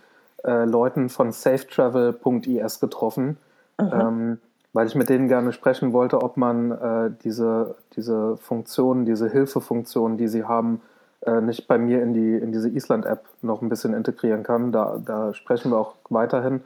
äh, 0.45 0.65
Leuten 0.65 1.09
von 1.09 1.33
safetravel.is 1.33 2.81
getroffen, 2.81 3.37
mhm. 3.81 3.91
ähm, 3.93 4.38
weil 4.73 4.87
ich 4.87 4.95
mit 4.95 5.09
denen 5.09 5.29
gerne 5.29 5.53
sprechen 5.53 5.93
wollte, 5.93 6.23
ob 6.23 6.37
man 6.37 6.71
äh, 6.73 7.11
diese, 7.25 7.77
diese 7.97 8.37
Funktionen, 8.37 9.05
diese 9.05 9.29
Hilfefunktionen, 9.29 10.17
die 10.17 10.29
sie 10.29 10.45
haben, 10.45 10.81
äh, 11.25 11.41
nicht 11.41 11.69
bei 11.69 11.79
mir 11.79 12.03
in, 12.03 12.15
die, 12.15 12.35
in 12.35 12.53
diese 12.53 12.69
Island-App 12.69 13.25
noch 13.43 13.62
ein 13.62 13.69
bisschen 13.69 13.95
integrieren 13.95 14.43
kann. 14.43 14.73
Da, 14.73 15.01
da 15.05 15.35
sprechen 15.35 15.71
wir 15.71 15.79
auch 15.79 15.95
weiterhin. 16.09 16.62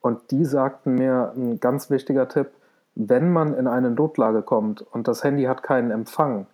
Und 0.00 0.30
die 0.30 0.44
sagten 0.44 0.94
mir, 0.94 1.32
ein 1.36 1.60
ganz 1.60 1.90
wichtiger 1.90 2.28
Tipp, 2.28 2.48
wenn 2.94 3.32
man 3.32 3.54
in 3.54 3.66
eine 3.66 3.90
Notlage 3.90 4.42
kommt 4.42 4.82
und 4.82 5.08
das 5.08 5.24
Handy 5.24 5.44
hat 5.44 5.62
keinen 5.62 5.90
Empfang, 5.90 6.46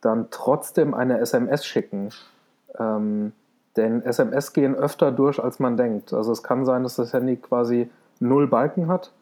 dann 0.00 0.28
trotzdem 0.30 0.94
eine 0.94 1.18
SMS 1.18 1.64
schicken. 1.64 2.10
Ähm, 2.78 3.32
denn 3.76 4.02
SMS 4.02 4.52
gehen 4.52 4.74
öfter 4.74 5.12
durch, 5.12 5.42
als 5.42 5.58
man 5.58 5.76
denkt. 5.76 6.12
Also 6.12 6.32
es 6.32 6.42
kann 6.42 6.64
sein, 6.64 6.82
dass 6.82 6.96
das 6.96 7.12
Handy 7.12 7.36
quasi 7.36 7.90
null 8.20 8.46
Balken 8.46 8.88
hat 8.88 9.12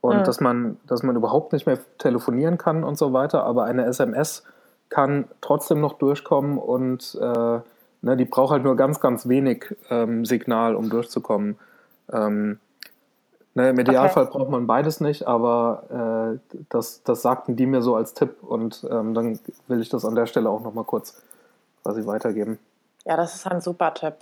und 0.00 0.16
ja. 0.16 0.22
dass, 0.22 0.40
man, 0.40 0.78
dass 0.86 1.02
man 1.02 1.16
überhaupt 1.16 1.52
nicht 1.52 1.66
mehr 1.66 1.78
telefonieren 1.98 2.58
kann 2.58 2.84
und 2.84 2.98
so 2.98 3.12
weiter. 3.12 3.44
Aber 3.44 3.64
eine 3.64 3.86
SMS 3.86 4.44
kann 4.90 5.24
trotzdem 5.40 5.80
noch 5.80 5.94
durchkommen 5.94 6.58
und 6.58 7.18
äh, 7.20 7.60
ne, 8.02 8.16
die 8.16 8.24
braucht 8.26 8.52
halt 8.52 8.64
nur 8.64 8.76
ganz, 8.76 9.00
ganz 9.00 9.28
wenig 9.28 9.74
ähm, 9.88 10.24
Signal, 10.26 10.74
um 10.74 10.90
durchzukommen. 10.90 11.56
Ähm, 12.12 12.58
ne, 13.54 13.70
Im 13.70 13.78
Idealfall 13.78 14.24
okay. 14.24 14.38
braucht 14.38 14.50
man 14.50 14.66
beides 14.66 15.00
nicht, 15.00 15.26
aber 15.26 16.38
äh, 16.54 16.58
das, 16.68 17.02
das 17.02 17.22
sagten 17.22 17.56
die 17.56 17.66
mir 17.66 17.82
so 17.82 17.94
als 17.94 18.14
Tipp 18.14 18.42
und 18.42 18.86
ähm, 18.90 19.14
dann 19.14 19.38
will 19.68 19.80
ich 19.80 19.88
das 19.88 20.04
an 20.04 20.14
der 20.14 20.26
Stelle 20.26 20.50
auch 20.50 20.62
nochmal 20.62 20.84
kurz 20.84 21.22
quasi 21.82 22.06
weitergeben. 22.06 22.58
Ja, 23.04 23.16
das 23.16 23.34
ist 23.34 23.46
ein 23.46 23.60
super 23.60 23.92
Tipp. 23.94 24.14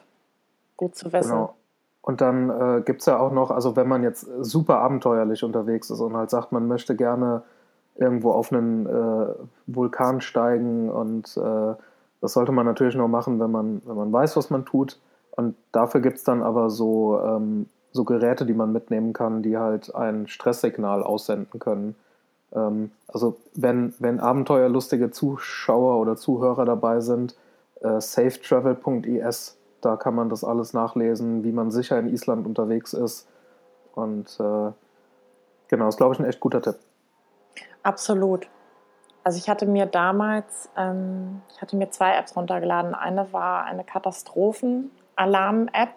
Gut 0.77 0.95
zu 0.95 1.13
wissen. 1.13 1.31
Genau. 1.31 1.55
Und 2.03 2.21
dann 2.23 2.51
äh, 2.51 2.81
gibt 2.81 3.01
es 3.01 3.07
ja 3.07 3.19
auch 3.19 3.33
noch, 3.33 3.51
also 3.51 3.77
wenn 3.77 3.87
man 3.87 4.03
jetzt 4.03 4.27
super 4.41 4.79
abenteuerlich 4.79 5.45
unterwegs 5.45 5.91
ist 5.91 6.01
und 6.01 6.17
halt 6.17 6.31
sagt, 6.31 6.51
man 6.51 6.67
möchte 6.67 6.97
gerne 6.97 7.43
irgendwo 7.97 8.33
auf 8.33 8.53
einen 8.53 8.87
äh, 8.87 9.35
Vulkan 9.67 10.23
steigen 10.23 10.89
und 10.89 11.37
äh, 11.37 11.75
das 12.21 12.33
sollte 12.33 12.53
man 12.53 12.67
natürlich 12.67 12.95
nur 12.95 13.09
machen, 13.09 13.39
wenn 13.41 13.51
man, 13.51 13.83
wenn 13.85 13.97
man 13.97 14.13
weiß, 14.13 14.37
was 14.37 14.51
man 14.51 14.65
tut. 14.65 14.99
Und 15.33 15.57
dafür 15.73 16.01
gibt 16.01 16.19
es 16.19 16.25
dann 16.25 16.43
aber 16.43 16.71
so, 16.71 17.21
ähm, 17.21 17.69
so 17.93 18.05
Geräte, 18.05 18.47
die 18.47 18.55
man 18.55 18.73
mitnehmen 18.73 19.13
kann, 19.13 19.43
die 19.43 19.59
halt 19.59 19.95
ein 19.95 20.29
Stresssignal 20.29 21.03
aussenden 21.03 21.59
können. 21.59 21.97
Ähm, 22.55 22.93
also 23.09 23.37
wenn, 23.55 23.95
wenn 23.99 24.21
abenteuerlustige 24.21 25.11
Zuschauer 25.11 25.99
oder 25.99 26.17
Zuhörer 26.17 26.65
dabei 26.65 27.01
sind, 27.01 27.35
äh, 27.81 28.01
safetravel.es, 28.01 29.57
da 29.81 29.97
kann 29.97 30.15
man 30.15 30.29
das 30.29 30.45
alles 30.45 30.73
nachlesen, 30.73 31.45
wie 31.45 31.53
man 31.53 31.71
sicher 31.71 31.99
in 31.99 32.09
Island 32.09 32.47
unterwegs 32.47 32.93
ist. 32.93 33.27
Und 33.95 34.39
äh, 34.39 34.73
genau, 35.69 35.89
ist 35.89 35.97
glaube 35.97 36.15
ich 36.15 36.21
ein 36.21 36.27
echt 36.27 36.41
guter 36.41 36.63
Tipp. 36.63 36.77
Absolut. 37.83 38.49
Also 39.23 39.39
ich 39.39 39.49
hatte 39.49 39.67
mir 39.67 39.87
damals, 39.87 40.69
ähm, 40.77 41.43
ich 41.53 41.61
hatte 41.61 41.77
mir 41.77 41.91
zwei 41.91 42.17
Apps 42.17 42.35
runtergeladen. 42.37 42.95
Eine 42.95 43.33
war 43.33 43.65
eine 43.65 43.85
Katastrophen-Alarm-App, 43.85 45.91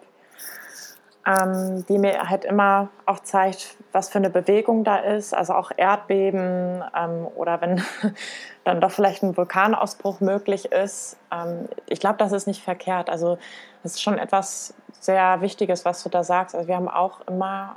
ähm, 1.26 1.84
die 1.86 1.98
mir 1.98 2.28
halt 2.28 2.44
immer 2.44 2.88
auch 3.06 3.20
zeigt, 3.20 3.76
was 3.92 4.10
für 4.10 4.18
eine 4.18 4.30
Bewegung 4.30 4.84
da 4.84 4.98
ist, 4.98 5.34
also 5.34 5.54
auch 5.54 5.70
Erdbeben 5.76 6.84
ähm, 6.96 7.26
oder 7.34 7.60
wenn 7.60 7.82
dann 8.64 8.80
doch 8.80 8.90
vielleicht 8.90 9.22
ein 9.22 9.36
Vulkanausbruch 9.36 10.20
möglich 10.20 10.72
ist. 10.72 11.16
Ähm, 11.32 11.68
ich 11.88 12.00
glaube, 12.00 12.16
das 12.18 12.32
ist 12.32 12.46
nicht 12.46 12.62
verkehrt. 12.62 13.08
Also 13.08 13.38
das 13.82 13.92
ist 13.92 14.02
schon 14.02 14.18
etwas 14.18 14.74
sehr 15.00 15.40
Wichtiges, 15.40 15.84
was 15.84 16.02
du 16.02 16.08
da 16.08 16.24
sagst. 16.24 16.54
Also 16.54 16.68
wir 16.68 16.76
haben 16.76 16.88
auch 16.88 17.26
immer 17.26 17.76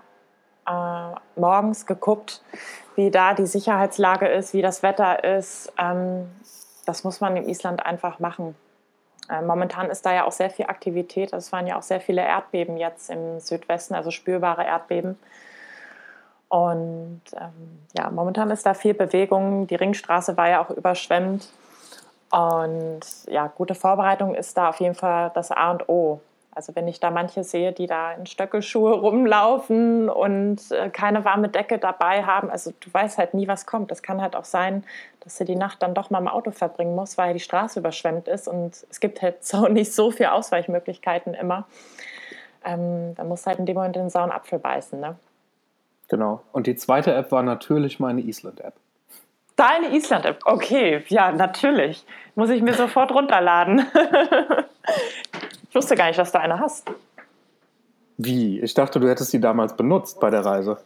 äh, 0.68 1.40
morgens 1.40 1.86
geguckt, 1.86 2.42
wie 2.96 3.12
da 3.12 3.34
die 3.34 3.46
Sicherheitslage 3.46 4.28
ist, 4.28 4.54
wie 4.54 4.62
das 4.62 4.84
Wetter 4.84 5.24
ist. 5.24 5.72
Ähm, 5.78 6.30
das 6.86 7.04
muss 7.04 7.22
man 7.22 7.38
in 7.38 7.48
Island 7.48 7.86
einfach 7.86 8.20
machen. 8.20 8.56
Äh, 9.30 9.42
momentan 9.42 9.90
ist 9.90 10.06
da 10.06 10.14
ja 10.14 10.26
auch 10.26 10.32
sehr 10.32 10.50
viel 10.50 10.66
Aktivität. 10.66 11.34
Es 11.34 11.52
waren 11.52 11.68
ja 11.68 11.78
auch 11.78 11.84
sehr 11.84 12.00
viele 12.00 12.22
Erdbeben 12.22 12.78
jetzt 12.78 13.10
im 13.10 13.40
Südwesten, 13.40 13.96
also 13.96 14.12
spürbare 14.12 14.66
Erdbeben. 14.66 15.18
Und 16.50 17.22
ähm, 17.34 17.80
ja, 17.98 18.10
momentan 18.10 18.50
ist 18.52 18.66
da 18.66 18.74
viel 18.74 18.94
Bewegung. 18.94 19.68
Die 19.68 19.76
Ringstraße 19.76 20.38
war 20.38 20.48
ja 20.50 20.64
auch 20.64 20.70
überschwemmt. 20.70 21.50
Und 22.32 23.02
ja, 23.28 23.48
gute 23.48 23.76
Vorbereitung 23.76 24.36
ist 24.36 24.58
da 24.58 24.70
auf 24.70 24.80
jeden 24.80 24.96
Fall 24.96 25.32
das 25.34 25.52
A 25.52 25.72
und 25.72 25.90
O. 25.90 26.22
Also 26.58 26.76
wenn 26.76 26.88
ich 26.88 27.00
da 27.00 27.12
manche 27.12 27.44
sehe, 27.44 27.72
die 27.72 27.86
da 27.86 28.14
in 28.14 28.26
Stöckelschuhe 28.26 28.92
rumlaufen 28.92 30.10
und 30.10 30.72
äh, 30.72 30.90
keine 30.90 31.24
warme 31.24 31.50
Decke 31.50 31.78
dabei 31.78 32.24
haben, 32.24 32.50
also 32.50 32.74
du 32.80 32.92
weißt 32.92 33.20
halt 33.20 33.36
nie, 33.36 33.48
was 33.48 33.68
kommt. 33.68 33.92
Es 33.92 34.02
kann 34.02 34.24
halt 34.24 34.36
auch 34.36 34.44
sein, 34.44 34.84
dass 35.20 35.38
du 35.38 35.46
die 35.46 35.56
Nacht 35.56 35.84
dann 35.84 35.94
doch 35.94 36.10
mal 36.10 36.18
im 36.18 36.28
Auto 36.28 36.50
verbringen 36.50 36.96
musst, 36.96 37.16
weil 37.20 37.36
die 37.36 37.40
Straße 37.40 37.80
überschwemmt 37.80 38.28
ist 38.28 38.48
und 38.48 38.88
es 38.90 39.00
gibt 39.00 39.22
halt 39.22 39.46
so 39.46 39.68
nicht 39.68 39.94
so 39.94 40.10
viele 40.10 40.32
Ausweichmöglichkeiten 40.32 41.36
immer. 41.36 41.68
Ähm, 42.66 43.14
da 43.14 43.24
musst 43.24 43.46
du 43.46 43.50
halt 43.50 43.60
in 43.60 43.68
dem 43.68 43.76
Moment 43.76 43.96
den 43.96 44.10
sauren 44.10 44.32
Apfel 44.32 44.58
beißen, 44.58 45.00
ne? 45.00 45.16
Genau. 46.08 46.42
Und 46.54 46.66
die 46.66 46.76
zweite 46.76 47.14
App 47.14 47.32
war 47.32 47.44
natürlich 47.44 48.00
meine 48.00 48.22
Island-App. 48.22 48.74
Deine 49.58 49.96
Island-App, 49.96 50.40
okay, 50.46 51.04
ja, 51.10 51.32
natürlich. 51.32 52.04
Muss 52.34 52.50
ich 52.50 52.64
mir 52.64 52.74
sofort 52.74 53.12
runterladen. 53.12 53.86
Ich 55.78 55.84
wusste 55.84 55.96
gar 55.96 56.08
nicht, 56.08 56.18
dass 56.18 56.32
du 56.32 56.40
eine 56.40 56.60
hast. 56.60 56.90
Wie? 58.18 58.60
Ich 58.62 58.74
dachte, 58.74 59.00
du 59.00 59.08
hättest 59.08 59.30
sie 59.30 59.40
damals 59.40 59.76
benutzt 59.76 60.20
bei 60.20 60.32
der 60.32 60.44
Reise. 60.44 60.80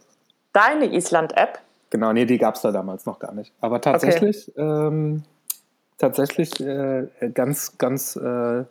Deine 0.52 0.94
Island-App? 0.94 1.60
Genau, 1.92 2.12
nee, 2.12 2.26
die 2.26 2.38
gab 2.38 2.56
es 2.56 2.62
da 2.62 2.74
damals 2.74 3.06
noch 3.06 3.18
gar 3.18 3.34
nicht. 3.34 3.54
Aber 3.62 3.80
tatsächlich, 3.80 4.52
okay. 4.54 4.62
ähm, 4.62 5.24
tatsächlich 5.98 6.60
äh, 6.60 7.08
ganz, 7.34 7.78
ganz, 7.78 8.18
äh, 8.18 8.66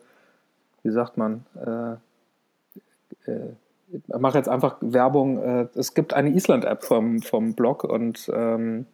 wie 0.83 0.91
sagt 0.91 1.17
man, 1.17 1.47
äh, 1.57 3.31
äh 3.31 3.55
ich 3.93 4.19
mache 4.19 4.37
jetzt 4.37 4.51
einfach 4.51 4.77
Werbung. 4.83 5.43
Äh, 5.43 5.69
es 5.75 5.95
gibt 5.95 6.13
eine 6.13 6.29
Island-App 6.29 6.85
vom, 6.85 7.23
vom 7.23 7.55
Blog 7.55 7.83
und 7.83 8.31
ähm, 8.35 8.85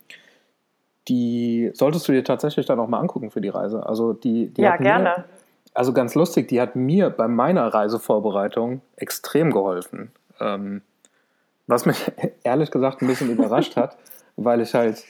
die 1.09 1.72
solltest 1.74 2.07
du 2.07 2.12
dir 2.12 2.22
tatsächlich 2.22 2.66
dann 2.66 2.79
auch 2.79 2.87
mal 2.87 3.01
angucken 3.01 3.33
für 3.33 3.41
die 3.41 3.49
Reise. 3.49 3.85
Also 3.85 4.12
die, 4.12 4.47
die 4.47 4.62
ja, 4.62 4.77
gerne. 4.77 5.03
Mir, 5.09 5.24
also 5.77 5.93
ganz 5.93 6.14
lustig, 6.14 6.49
die 6.49 6.61
hat 6.61 6.74
mir 6.74 7.11
bei 7.11 7.29
meiner 7.29 7.66
Reisevorbereitung 7.66 8.81
extrem 8.97 9.53
geholfen. 9.53 10.11
Ähm, 10.41 10.81
was 11.66 11.85
mich 11.85 12.11
ehrlich 12.45 12.70
gesagt 12.70 13.03
ein 13.03 13.07
bisschen 13.07 13.31
überrascht 13.31 13.77
hat, 13.77 13.97
weil 14.37 14.62
ich 14.62 14.74
halt, 14.74 15.05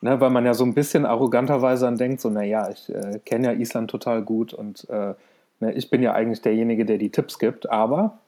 ne, 0.00 0.20
weil 0.20 0.30
man 0.30 0.46
ja 0.46 0.54
so 0.54 0.64
ein 0.64 0.74
bisschen 0.74 1.06
arroganterweise 1.06 1.86
dann 1.86 1.96
denkt, 1.96 2.20
so, 2.20 2.30
naja, 2.30 2.70
ich 2.70 2.88
äh, 2.88 3.18
kenne 3.24 3.48
ja 3.48 3.52
Island 3.52 3.90
total 3.90 4.22
gut 4.22 4.54
und 4.54 4.88
äh, 4.90 5.14
ne, 5.58 5.72
ich 5.74 5.90
bin 5.90 6.02
ja 6.02 6.12
eigentlich 6.12 6.40
derjenige, 6.40 6.84
der 6.84 6.98
die 6.98 7.10
Tipps 7.10 7.40
gibt, 7.40 7.68
aber 7.68 8.18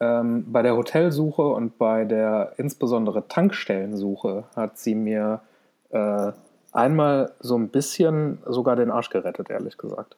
ähm, 0.00 0.50
bei 0.50 0.62
der 0.62 0.74
Hotelsuche 0.74 1.42
und 1.42 1.76
bei 1.76 2.04
der 2.04 2.52
insbesondere 2.56 3.28
Tankstellensuche 3.28 4.44
hat 4.56 4.78
sie 4.78 4.94
mir 4.94 5.40
äh, 5.90 6.32
einmal 6.72 7.32
so 7.40 7.58
ein 7.58 7.68
bisschen 7.68 8.38
sogar 8.46 8.76
den 8.76 8.90
Arsch 8.90 9.10
gerettet, 9.10 9.50
ehrlich 9.50 9.76
gesagt. 9.76 10.16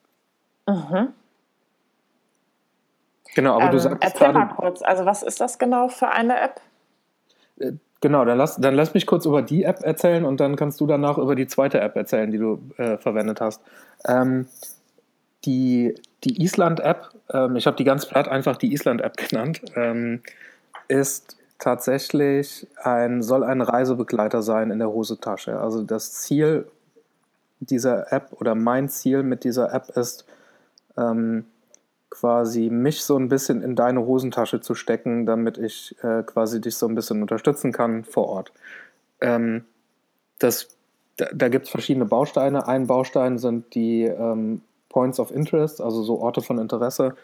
Mhm. 0.68 1.14
Genau, 3.34 3.54
aber 3.54 3.64
ähm, 3.64 3.70
du 3.70 3.78
sagst 3.78 4.02
Erzähl 4.02 4.32
gerade, 4.32 4.38
mal 4.38 4.54
kurz, 4.54 4.82
also 4.82 5.06
was 5.06 5.22
ist 5.22 5.40
das 5.40 5.58
genau 5.58 5.88
für 5.88 6.08
eine 6.08 6.38
App? 6.40 6.60
Äh, 7.58 7.72
genau, 8.00 8.24
dann 8.24 8.36
lass, 8.36 8.56
dann 8.56 8.74
lass 8.74 8.94
mich 8.94 9.06
kurz 9.06 9.24
über 9.24 9.42
die 9.42 9.64
App 9.64 9.80
erzählen 9.82 10.24
und 10.24 10.40
dann 10.40 10.56
kannst 10.56 10.80
du 10.80 10.86
danach 10.86 11.16
über 11.16 11.34
die 11.34 11.46
zweite 11.46 11.80
App 11.80 11.96
erzählen, 11.96 12.30
die 12.30 12.38
du 12.38 12.60
äh, 12.76 12.98
verwendet 12.98 13.40
hast. 13.40 13.62
Ähm, 14.06 14.46
die, 15.44 15.94
die 16.24 16.42
Island-App, 16.42 17.08
ähm, 17.32 17.56
ich 17.56 17.66
habe 17.66 17.76
die 17.76 17.84
ganz 17.84 18.06
platt 18.06 18.28
einfach 18.28 18.56
die 18.56 18.72
Island-App 18.72 19.16
genannt, 19.28 19.62
ähm, 19.74 20.22
ist 20.88 21.36
tatsächlich 21.58 22.66
ein, 22.82 23.22
soll 23.22 23.42
ein 23.42 23.62
Reisebegleiter 23.62 24.42
sein 24.42 24.70
in 24.70 24.78
der 24.78 24.90
Hosentasche. 24.90 25.58
Also 25.58 25.82
das 25.82 26.12
Ziel 26.12 26.66
dieser 27.60 28.12
App 28.12 28.32
oder 28.32 28.54
mein 28.54 28.88
Ziel 28.88 29.22
mit 29.22 29.44
dieser 29.44 29.72
App 29.72 29.88
ist, 29.96 30.24
ähm, 30.98 31.46
quasi 32.10 32.70
mich 32.70 33.02
so 33.02 33.16
ein 33.16 33.28
bisschen 33.28 33.62
in 33.62 33.76
deine 33.76 34.04
Hosentasche 34.04 34.60
zu 34.60 34.74
stecken, 34.74 35.26
damit 35.26 35.58
ich 35.58 35.94
äh, 36.02 36.22
quasi 36.22 36.60
dich 36.60 36.76
so 36.76 36.86
ein 36.86 36.94
bisschen 36.94 37.22
unterstützen 37.22 37.72
kann 37.72 38.04
vor 38.04 38.28
Ort. 38.28 38.52
Ähm, 39.20 39.64
das, 40.38 40.68
da 41.16 41.26
da 41.32 41.48
gibt 41.48 41.66
es 41.66 41.70
verschiedene 41.70 42.06
Bausteine. 42.06 42.66
Ein 42.66 42.86
Baustein 42.86 43.38
sind 43.38 43.74
die 43.74 44.04
ähm, 44.04 44.62
Points 44.88 45.20
of 45.20 45.30
Interest, 45.30 45.80
also 45.80 46.02
so 46.02 46.20
Orte 46.20 46.42
von 46.42 46.58
Interesse. 46.58 47.14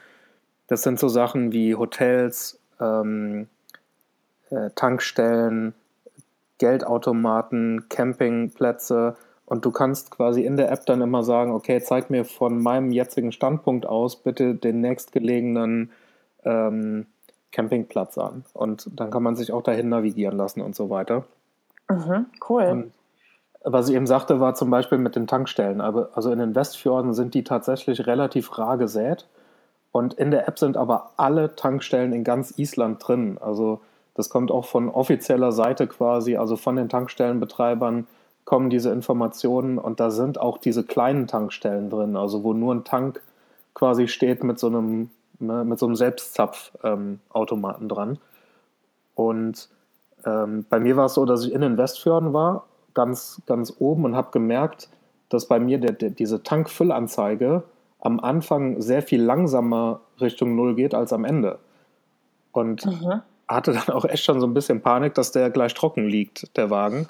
Das 0.66 0.82
sind 0.82 0.98
so 0.98 1.08
Sachen 1.08 1.52
wie 1.52 1.74
Hotels, 1.74 2.58
ähm, 2.80 3.48
äh, 4.50 4.70
Tankstellen, 4.74 5.74
Geldautomaten, 6.58 7.88
Campingplätze. 7.88 9.16
Und 9.46 9.64
du 9.64 9.70
kannst 9.70 10.10
quasi 10.10 10.42
in 10.42 10.56
der 10.56 10.70
App 10.70 10.86
dann 10.86 11.02
immer 11.02 11.22
sagen, 11.22 11.52
okay, 11.52 11.80
zeig 11.80 12.10
mir 12.10 12.24
von 12.24 12.62
meinem 12.62 12.92
jetzigen 12.92 13.30
Standpunkt 13.30 13.86
aus 13.86 14.16
bitte 14.16 14.54
den 14.54 14.80
nächstgelegenen 14.80 15.90
ähm, 16.44 17.06
Campingplatz 17.52 18.16
an. 18.18 18.44
Und 18.54 18.88
dann 18.98 19.10
kann 19.10 19.22
man 19.22 19.36
sich 19.36 19.52
auch 19.52 19.62
dahin 19.62 19.90
navigieren 19.90 20.36
lassen 20.36 20.60
und 20.60 20.74
so 20.74 20.88
weiter. 20.88 21.24
Mhm, 21.90 22.26
cool. 22.48 22.62
Und 22.64 22.92
was 23.64 23.88
ich 23.88 23.94
eben 23.94 24.06
sagte, 24.06 24.40
war 24.40 24.54
zum 24.54 24.70
Beispiel 24.70 24.98
mit 24.98 25.16
den 25.16 25.26
Tankstellen. 25.26 25.80
Also 25.80 26.30
in 26.30 26.38
den 26.38 26.54
Westfjorden 26.54 27.14
sind 27.14 27.34
die 27.34 27.44
tatsächlich 27.44 28.06
relativ 28.06 28.58
rar 28.58 28.76
gesät. 28.76 29.26
Und 29.90 30.14
in 30.14 30.30
der 30.30 30.48
App 30.48 30.58
sind 30.58 30.76
aber 30.76 31.12
alle 31.16 31.54
Tankstellen 31.54 32.12
in 32.12 32.24
ganz 32.24 32.58
Island 32.58 33.06
drin. 33.06 33.38
Also 33.40 33.80
das 34.14 34.28
kommt 34.28 34.50
auch 34.50 34.64
von 34.66 34.88
offizieller 34.88 35.52
Seite 35.52 35.86
quasi, 35.86 36.36
also 36.36 36.56
von 36.56 36.76
den 36.76 36.88
Tankstellenbetreibern 36.88 38.06
kommen 38.44 38.70
diese 38.70 38.90
Informationen 38.90 39.78
und 39.78 40.00
da 40.00 40.10
sind 40.10 40.40
auch 40.40 40.58
diese 40.58 40.84
kleinen 40.84 41.26
Tankstellen 41.26 41.90
drin, 41.90 42.16
also 42.16 42.44
wo 42.44 42.52
nur 42.52 42.74
ein 42.74 42.84
Tank 42.84 43.22
quasi 43.72 44.08
steht 44.08 44.44
mit 44.44 44.58
so 44.58 44.66
einem, 44.66 45.10
ne, 45.38 45.64
mit 45.64 45.78
so 45.78 45.86
einem 45.86 45.96
Selbstzapfautomaten 45.96 47.82
ähm, 47.82 47.88
dran. 47.88 48.18
Und 49.14 49.68
ähm, 50.26 50.66
bei 50.68 50.78
mir 50.78 50.96
war 50.96 51.06
es 51.06 51.14
so, 51.14 51.24
dass 51.24 51.44
ich 51.44 51.52
in 51.52 51.62
den 51.62 51.78
Westfjorden 51.78 52.32
war, 52.32 52.66
ganz, 52.92 53.40
ganz 53.46 53.74
oben 53.78 54.04
und 54.04 54.14
habe 54.14 54.30
gemerkt, 54.30 54.88
dass 55.28 55.48
bei 55.48 55.58
mir 55.58 55.78
der, 55.78 55.92
der, 55.92 56.10
diese 56.10 56.42
Tankfüllanzeige 56.42 57.64
am 58.00 58.20
Anfang 58.20 58.80
sehr 58.80 59.02
viel 59.02 59.22
langsamer 59.22 60.00
Richtung 60.20 60.54
Null 60.54 60.74
geht 60.74 60.94
als 60.94 61.12
am 61.12 61.24
Ende. 61.24 61.58
Und 62.52 62.84
mhm 62.86 63.22
hatte 63.54 63.72
dann 63.72 63.94
auch 63.94 64.04
echt 64.04 64.24
schon 64.24 64.40
so 64.40 64.46
ein 64.46 64.54
bisschen 64.54 64.82
Panik, 64.82 65.14
dass 65.14 65.32
der 65.32 65.50
gleich 65.50 65.74
trocken 65.74 66.06
liegt, 66.06 66.56
der 66.56 66.70
Wagen. 66.70 67.08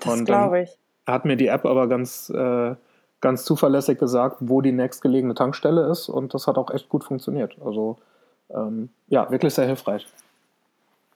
Das 0.00 0.24
glaube 0.24 0.62
ich. 0.62 0.78
Hat 1.06 1.24
mir 1.24 1.36
die 1.36 1.48
App 1.48 1.64
aber 1.64 1.88
ganz, 1.88 2.30
äh, 2.30 2.74
ganz 3.20 3.44
zuverlässig 3.44 3.98
gesagt, 3.98 4.36
wo 4.40 4.60
die 4.60 4.72
nächstgelegene 4.72 5.34
Tankstelle 5.34 5.88
ist 5.88 6.08
und 6.08 6.34
das 6.34 6.46
hat 6.46 6.58
auch 6.58 6.70
echt 6.70 6.88
gut 6.88 7.04
funktioniert. 7.04 7.56
Also 7.64 7.98
ähm, 8.50 8.90
ja, 9.08 9.30
wirklich 9.30 9.54
sehr 9.54 9.66
hilfreich. 9.66 10.06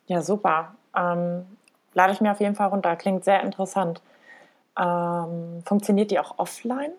Ja, 0.06 0.22
super. 0.22 0.74
Ähm, 0.96 1.46
lade 1.94 2.12
ich 2.12 2.20
mir 2.20 2.32
auf 2.32 2.40
jeden 2.40 2.54
Fall 2.54 2.68
runter. 2.68 2.94
Klingt 2.96 3.24
sehr 3.24 3.42
interessant. 3.42 4.00
Ähm, 4.78 5.62
funktioniert 5.64 6.10
die 6.10 6.18
auch 6.18 6.38
offline? 6.38 6.92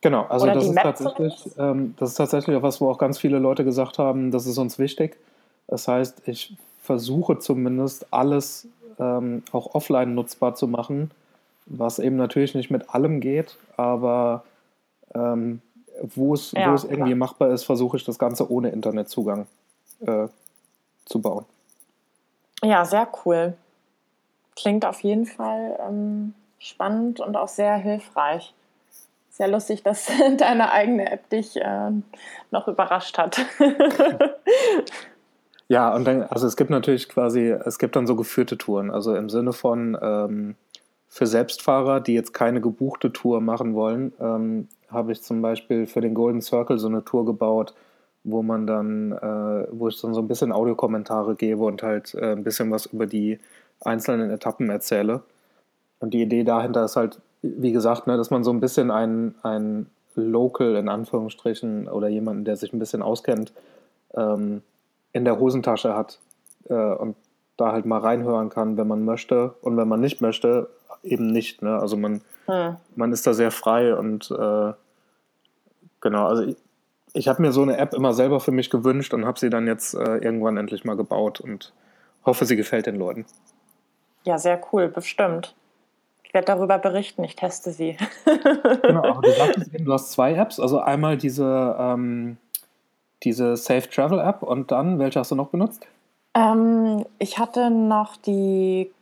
Genau, 0.00 0.26
also 0.28 0.46
das 0.46 0.64
ist, 0.64 0.76
tatsächlich, 0.76 1.50
ähm, 1.58 1.94
das 1.98 2.10
ist 2.10 2.14
tatsächlich 2.16 2.56
auch 2.56 2.62
was, 2.62 2.80
wo 2.80 2.88
auch 2.88 2.98
ganz 2.98 3.18
viele 3.18 3.38
Leute 3.38 3.64
gesagt 3.64 3.98
haben, 3.98 4.30
das 4.30 4.46
ist 4.46 4.56
uns 4.56 4.78
wichtig. 4.78 5.18
Das 5.66 5.88
heißt, 5.88 6.22
ich 6.26 6.56
versuche 6.88 7.38
zumindest 7.38 8.14
alles 8.14 8.66
ähm, 8.98 9.42
auch 9.52 9.74
offline 9.74 10.14
nutzbar 10.14 10.54
zu 10.54 10.66
machen, 10.66 11.10
was 11.66 11.98
eben 11.98 12.16
natürlich 12.16 12.54
nicht 12.54 12.70
mit 12.70 12.94
allem 12.94 13.20
geht, 13.20 13.58
aber 13.76 14.42
ähm, 15.14 15.60
wo, 16.00 16.32
es, 16.32 16.52
ja, 16.52 16.70
wo 16.70 16.74
es 16.74 16.84
irgendwie 16.84 17.10
klar. 17.10 17.16
machbar 17.16 17.50
ist, 17.50 17.64
versuche 17.64 17.98
ich 17.98 18.04
das 18.06 18.18
Ganze 18.18 18.50
ohne 18.50 18.70
Internetzugang 18.70 19.46
äh, 20.00 20.28
zu 21.04 21.20
bauen. 21.20 21.44
Ja, 22.62 22.86
sehr 22.86 23.06
cool. 23.26 23.52
Klingt 24.56 24.86
auf 24.86 25.02
jeden 25.02 25.26
Fall 25.26 25.78
ähm, 25.86 26.32
spannend 26.58 27.20
und 27.20 27.36
auch 27.36 27.48
sehr 27.48 27.76
hilfreich. 27.76 28.54
Sehr 29.28 29.48
lustig, 29.48 29.82
dass 29.82 30.10
deine 30.38 30.72
eigene 30.72 31.12
App 31.12 31.28
dich 31.28 31.60
äh, 31.60 31.90
noch 32.50 32.66
überrascht 32.66 33.18
hat. 33.18 33.44
Ja, 35.68 35.94
und 35.94 36.06
dann, 36.06 36.22
also 36.22 36.46
es 36.46 36.56
gibt 36.56 36.70
natürlich 36.70 37.08
quasi, 37.08 37.48
es 37.50 37.78
gibt 37.78 37.94
dann 37.94 38.06
so 38.06 38.16
geführte 38.16 38.56
Touren, 38.56 38.90
also 38.90 39.14
im 39.14 39.28
Sinne 39.28 39.52
von 39.52 39.96
ähm, 40.00 40.54
für 41.08 41.26
Selbstfahrer, 41.26 42.00
die 42.00 42.14
jetzt 42.14 42.32
keine 42.32 42.60
gebuchte 42.60 43.12
Tour 43.12 43.40
machen 43.42 43.74
wollen, 43.74 44.12
ähm, 44.20 44.68
habe 44.90 45.12
ich 45.12 45.22
zum 45.22 45.42
Beispiel 45.42 45.86
für 45.86 46.00
den 46.00 46.14
Golden 46.14 46.40
Circle 46.40 46.78
so 46.78 46.88
eine 46.88 47.04
Tour 47.04 47.26
gebaut, 47.26 47.74
wo 48.24 48.42
man 48.42 48.66
dann, 48.66 49.12
äh, 49.12 49.66
wo 49.70 49.88
ich 49.88 50.00
dann 50.00 50.14
so 50.14 50.20
ein 50.20 50.28
bisschen 50.28 50.52
Audiokommentare 50.52 51.34
gebe 51.34 51.64
und 51.64 51.82
halt 51.82 52.14
äh, 52.14 52.32
ein 52.32 52.44
bisschen 52.44 52.70
was 52.70 52.86
über 52.86 53.06
die 53.06 53.38
einzelnen 53.80 54.30
Etappen 54.30 54.70
erzähle. 54.70 55.22
Und 56.00 56.14
die 56.14 56.22
Idee 56.22 56.44
dahinter 56.44 56.84
ist 56.84 56.96
halt, 56.96 57.20
wie 57.42 57.72
gesagt, 57.72 58.06
ne, 58.06 58.16
dass 58.16 58.30
man 58.30 58.42
so 58.44 58.50
ein 58.52 58.60
bisschen 58.60 58.90
ein, 58.90 59.34
ein 59.42 59.86
Local 60.14 60.76
in 60.76 60.88
Anführungsstrichen 60.88 61.88
oder 61.88 62.08
jemanden, 62.08 62.44
der 62.44 62.56
sich 62.56 62.72
ein 62.72 62.78
bisschen 62.78 63.02
auskennt, 63.02 63.52
ähm, 64.14 64.62
in 65.18 65.24
der 65.24 65.38
Hosentasche 65.38 65.94
hat 65.94 66.18
äh, 66.68 66.74
und 66.74 67.16
da 67.56 67.72
halt 67.72 67.84
mal 67.84 67.98
reinhören 68.00 68.48
kann, 68.48 68.76
wenn 68.76 68.88
man 68.88 69.04
möchte 69.04 69.54
und 69.60 69.76
wenn 69.76 69.88
man 69.88 70.00
nicht 70.00 70.20
möchte, 70.20 70.70
eben 71.02 71.26
nicht. 71.26 71.60
Ne? 71.60 71.78
Also 71.78 71.96
man, 71.96 72.22
hm. 72.46 72.76
man 72.96 73.12
ist 73.12 73.26
da 73.26 73.34
sehr 73.34 73.50
frei 73.50 73.94
und 73.94 74.30
äh, 74.30 74.72
genau, 76.00 76.26
also 76.26 76.44
ich, 76.44 76.56
ich 77.12 77.28
habe 77.28 77.42
mir 77.42 77.52
so 77.52 77.62
eine 77.62 77.76
App 77.76 77.94
immer 77.94 78.14
selber 78.14 78.40
für 78.40 78.52
mich 78.52 78.70
gewünscht 78.70 79.12
und 79.12 79.26
habe 79.26 79.38
sie 79.38 79.50
dann 79.50 79.66
jetzt 79.66 79.94
äh, 79.94 80.18
irgendwann 80.18 80.56
endlich 80.56 80.84
mal 80.84 80.96
gebaut 80.96 81.40
und 81.40 81.72
hoffe, 82.24 82.44
sie 82.44 82.56
gefällt 82.56 82.86
den 82.86 82.96
Leuten. 82.96 83.26
Ja, 84.24 84.38
sehr 84.38 84.60
cool, 84.72 84.88
bestimmt. 84.88 85.54
Ich 86.22 86.34
werde 86.34 86.46
darüber 86.46 86.78
berichten, 86.78 87.24
ich 87.24 87.36
teste 87.36 87.72
sie. 87.72 87.96
genau, 88.82 89.02
aber 89.02 89.22
du 89.22 89.32
sagtest 89.32 89.74
eben, 89.74 89.86
du 89.86 89.92
hast 89.92 90.12
zwei 90.12 90.34
Apps, 90.34 90.60
also 90.60 90.78
einmal 90.78 91.16
diese 91.16 91.74
ähm, 91.78 92.36
diese 93.22 93.56
Safe 93.56 93.88
Travel 93.88 94.20
App 94.20 94.42
und 94.42 94.70
dann, 94.70 94.98
welche 94.98 95.20
hast 95.20 95.30
du 95.30 95.34
noch 95.34 95.48
benutzt? 95.48 95.86
Ähm, 96.34 97.04
ich 97.18 97.38
hatte 97.38 97.70
noch 97.70 98.16
die, 98.16 98.92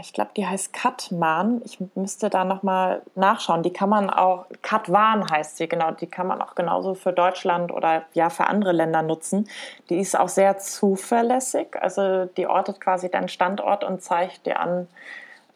ich 0.00 0.12
glaube, 0.12 0.32
die 0.36 0.46
heißt 0.46 0.72
Katman. 0.72 1.62
Ich 1.64 1.78
müsste 1.94 2.28
da 2.28 2.44
nochmal 2.44 3.02
nachschauen. 3.14 3.62
Die 3.62 3.72
kann 3.72 3.88
man 3.88 4.10
auch, 4.10 4.46
Katwan 4.62 5.30
heißt 5.30 5.56
sie, 5.56 5.68
genau. 5.68 5.92
Die 5.92 6.06
kann 6.06 6.26
man 6.26 6.42
auch 6.42 6.54
genauso 6.54 6.94
für 6.94 7.12
Deutschland 7.12 7.72
oder 7.72 8.04
ja 8.12 8.28
für 8.28 8.46
andere 8.48 8.72
Länder 8.72 9.02
nutzen. 9.02 9.48
Die 9.88 9.98
ist 9.98 10.18
auch 10.18 10.28
sehr 10.28 10.58
zuverlässig. 10.58 11.80
Also 11.80 12.26
die 12.26 12.46
ortet 12.46 12.80
quasi 12.80 13.10
deinen 13.10 13.28
Standort 13.28 13.84
und 13.84 14.02
zeigt 14.02 14.46
dir 14.46 14.60
an, 14.60 14.88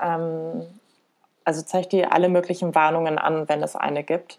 ähm, 0.00 0.66
also 1.44 1.62
zeigt 1.62 1.92
dir 1.92 2.12
alle 2.12 2.28
möglichen 2.28 2.74
Warnungen 2.74 3.18
an, 3.18 3.48
wenn 3.48 3.62
es 3.62 3.74
eine 3.74 4.04
gibt. 4.04 4.38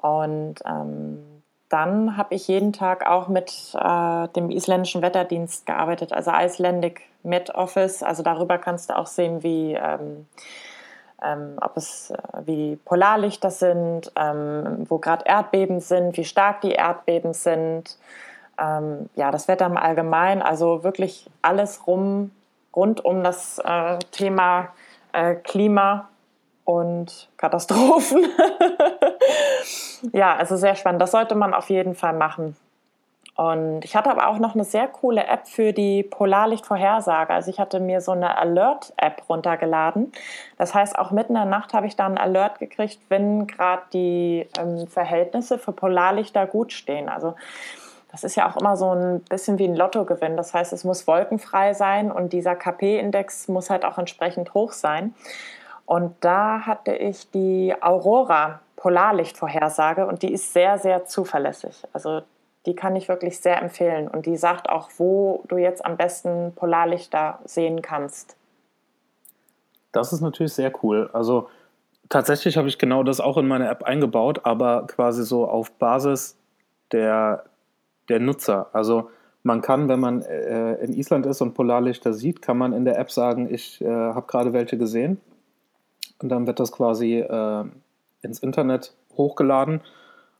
Und 0.00 0.56
ähm, 0.66 1.33
dann 1.74 2.16
habe 2.16 2.36
ich 2.36 2.46
jeden 2.46 2.72
Tag 2.72 3.04
auch 3.04 3.26
mit 3.26 3.74
äh, 3.74 4.28
dem 4.28 4.48
isländischen 4.48 5.02
Wetterdienst 5.02 5.66
gearbeitet, 5.66 6.12
also 6.12 6.30
Icelandic 6.32 7.02
Met 7.24 7.52
Office. 7.52 8.04
Also 8.04 8.22
darüber 8.22 8.58
kannst 8.58 8.90
du 8.90 8.96
auch 8.96 9.08
sehen, 9.08 9.42
wie, 9.42 9.72
ähm, 9.72 10.28
ähm, 11.20 11.58
ob 11.60 11.76
es, 11.76 12.12
äh, 12.12 12.16
wie 12.44 12.76
Polarlichter 12.76 13.50
sind, 13.50 14.12
ähm, 14.14 14.86
wo 14.88 14.98
gerade 14.98 15.24
Erdbeben 15.26 15.80
sind, 15.80 16.16
wie 16.16 16.24
stark 16.24 16.60
die 16.60 16.70
Erdbeben 16.70 17.32
sind. 17.32 17.98
Ähm, 18.56 19.10
ja, 19.16 19.32
das 19.32 19.48
Wetter 19.48 19.66
im 19.66 19.76
Allgemeinen, 19.76 20.42
also 20.42 20.84
wirklich 20.84 21.28
alles 21.42 21.88
rum, 21.88 22.30
rund 22.76 23.04
um 23.04 23.24
das 23.24 23.58
äh, 23.58 23.98
Thema 24.12 24.68
äh, 25.12 25.34
Klima 25.34 26.08
und 26.64 27.28
Katastrophen. 27.36 28.26
ja, 30.12 30.34
also 30.36 30.56
sehr 30.56 30.74
spannend. 30.74 31.02
Das 31.02 31.10
sollte 31.10 31.34
man 31.34 31.54
auf 31.54 31.70
jeden 31.70 31.94
Fall 31.94 32.14
machen. 32.14 32.56
Und 33.36 33.84
ich 33.84 33.96
hatte 33.96 34.10
aber 34.10 34.28
auch 34.28 34.38
noch 34.38 34.54
eine 34.54 34.64
sehr 34.64 34.86
coole 34.86 35.26
App 35.26 35.48
für 35.48 35.72
die 35.72 36.04
Polarlichtvorhersage. 36.04 37.32
Also 37.32 37.50
ich 37.50 37.58
hatte 37.58 37.80
mir 37.80 38.00
so 38.00 38.12
eine 38.12 38.38
Alert-App 38.38 39.24
runtergeladen. 39.28 40.12
Das 40.56 40.72
heißt, 40.72 40.96
auch 40.96 41.10
mitten 41.10 41.32
in 41.32 41.40
der 41.40 41.44
Nacht 41.44 41.74
habe 41.74 41.88
ich 41.88 41.96
dann 41.96 42.16
einen 42.16 42.18
Alert 42.18 42.60
gekriegt, 42.60 43.00
wenn 43.08 43.48
gerade 43.48 43.82
die 43.92 44.46
ähm, 44.56 44.86
Verhältnisse 44.86 45.58
für 45.58 45.72
Polarlichter 45.72 46.46
gut 46.46 46.72
stehen. 46.72 47.08
Also 47.08 47.34
das 48.12 48.22
ist 48.22 48.36
ja 48.36 48.48
auch 48.48 48.56
immer 48.56 48.76
so 48.76 48.94
ein 48.94 49.18
bisschen 49.22 49.58
wie 49.58 49.64
ein 49.64 49.74
Lottogewinn. 49.74 50.36
Das 50.36 50.54
heißt, 50.54 50.72
es 50.72 50.84
muss 50.84 51.08
wolkenfrei 51.08 51.74
sein 51.74 52.12
und 52.12 52.32
dieser 52.32 52.54
KP-Index 52.54 53.48
muss 53.48 53.68
halt 53.68 53.84
auch 53.84 53.98
entsprechend 53.98 54.54
hoch 54.54 54.70
sein. 54.70 55.12
Und 55.86 56.14
da 56.20 56.66
hatte 56.66 56.94
ich 56.94 57.30
die 57.30 57.74
Aurora 57.80 58.60
Polarlichtvorhersage 58.76 60.06
und 60.06 60.22
die 60.22 60.32
ist 60.32 60.52
sehr, 60.52 60.78
sehr 60.78 61.06
zuverlässig. 61.06 61.84
Also 61.92 62.22
die 62.66 62.74
kann 62.74 62.96
ich 62.96 63.08
wirklich 63.08 63.40
sehr 63.40 63.60
empfehlen 63.60 64.08
und 64.08 64.26
die 64.26 64.36
sagt 64.36 64.68
auch, 64.68 64.90
wo 64.98 65.42
du 65.48 65.56
jetzt 65.56 65.84
am 65.84 65.96
besten 65.96 66.52
Polarlichter 66.54 67.38
sehen 67.44 67.82
kannst. 67.82 68.36
Das 69.92 70.12
ist 70.12 70.20
natürlich 70.20 70.52
sehr 70.54 70.72
cool. 70.82 71.08
Also 71.12 71.48
tatsächlich 72.08 72.56
habe 72.56 72.68
ich 72.68 72.78
genau 72.78 73.02
das 73.02 73.20
auch 73.20 73.36
in 73.36 73.46
meine 73.46 73.68
App 73.68 73.84
eingebaut, 73.84 74.40
aber 74.44 74.86
quasi 74.86 75.24
so 75.24 75.46
auf 75.46 75.70
Basis 75.72 76.36
der 76.92 77.44
der 78.08 78.20
Nutzer. 78.20 78.68
Also 78.72 79.10
man 79.42 79.60
kann, 79.60 79.88
wenn 79.88 80.00
man 80.00 80.22
äh, 80.22 80.74
in 80.76 80.92
Island 80.92 81.26
ist 81.26 81.40
und 81.40 81.54
Polarlichter 81.54 82.12
sieht, 82.12 82.42
kann 82.42 82.58
man 82.58 82.72
in 82.72 82.84
der 82.84 82.98
App 82.98 83.10
sagen, 83.10 83.52
ich 83.52 83.80
äh, 83.80 83.88
habe 83.88 84.26
gerade 84.26 84.52
welche 84.52 84.78
gesehen. 84.78 85.20
Und 86.20 86.28
dann 86.28 86.46
wird 86.46 86.60
das 86.60 86.72
quasi 86.72 87.18
äh, 87.18 87.64
ins 88.22 88.38
Internet 88.40 88.94
hochgeladen. 89.16 89.80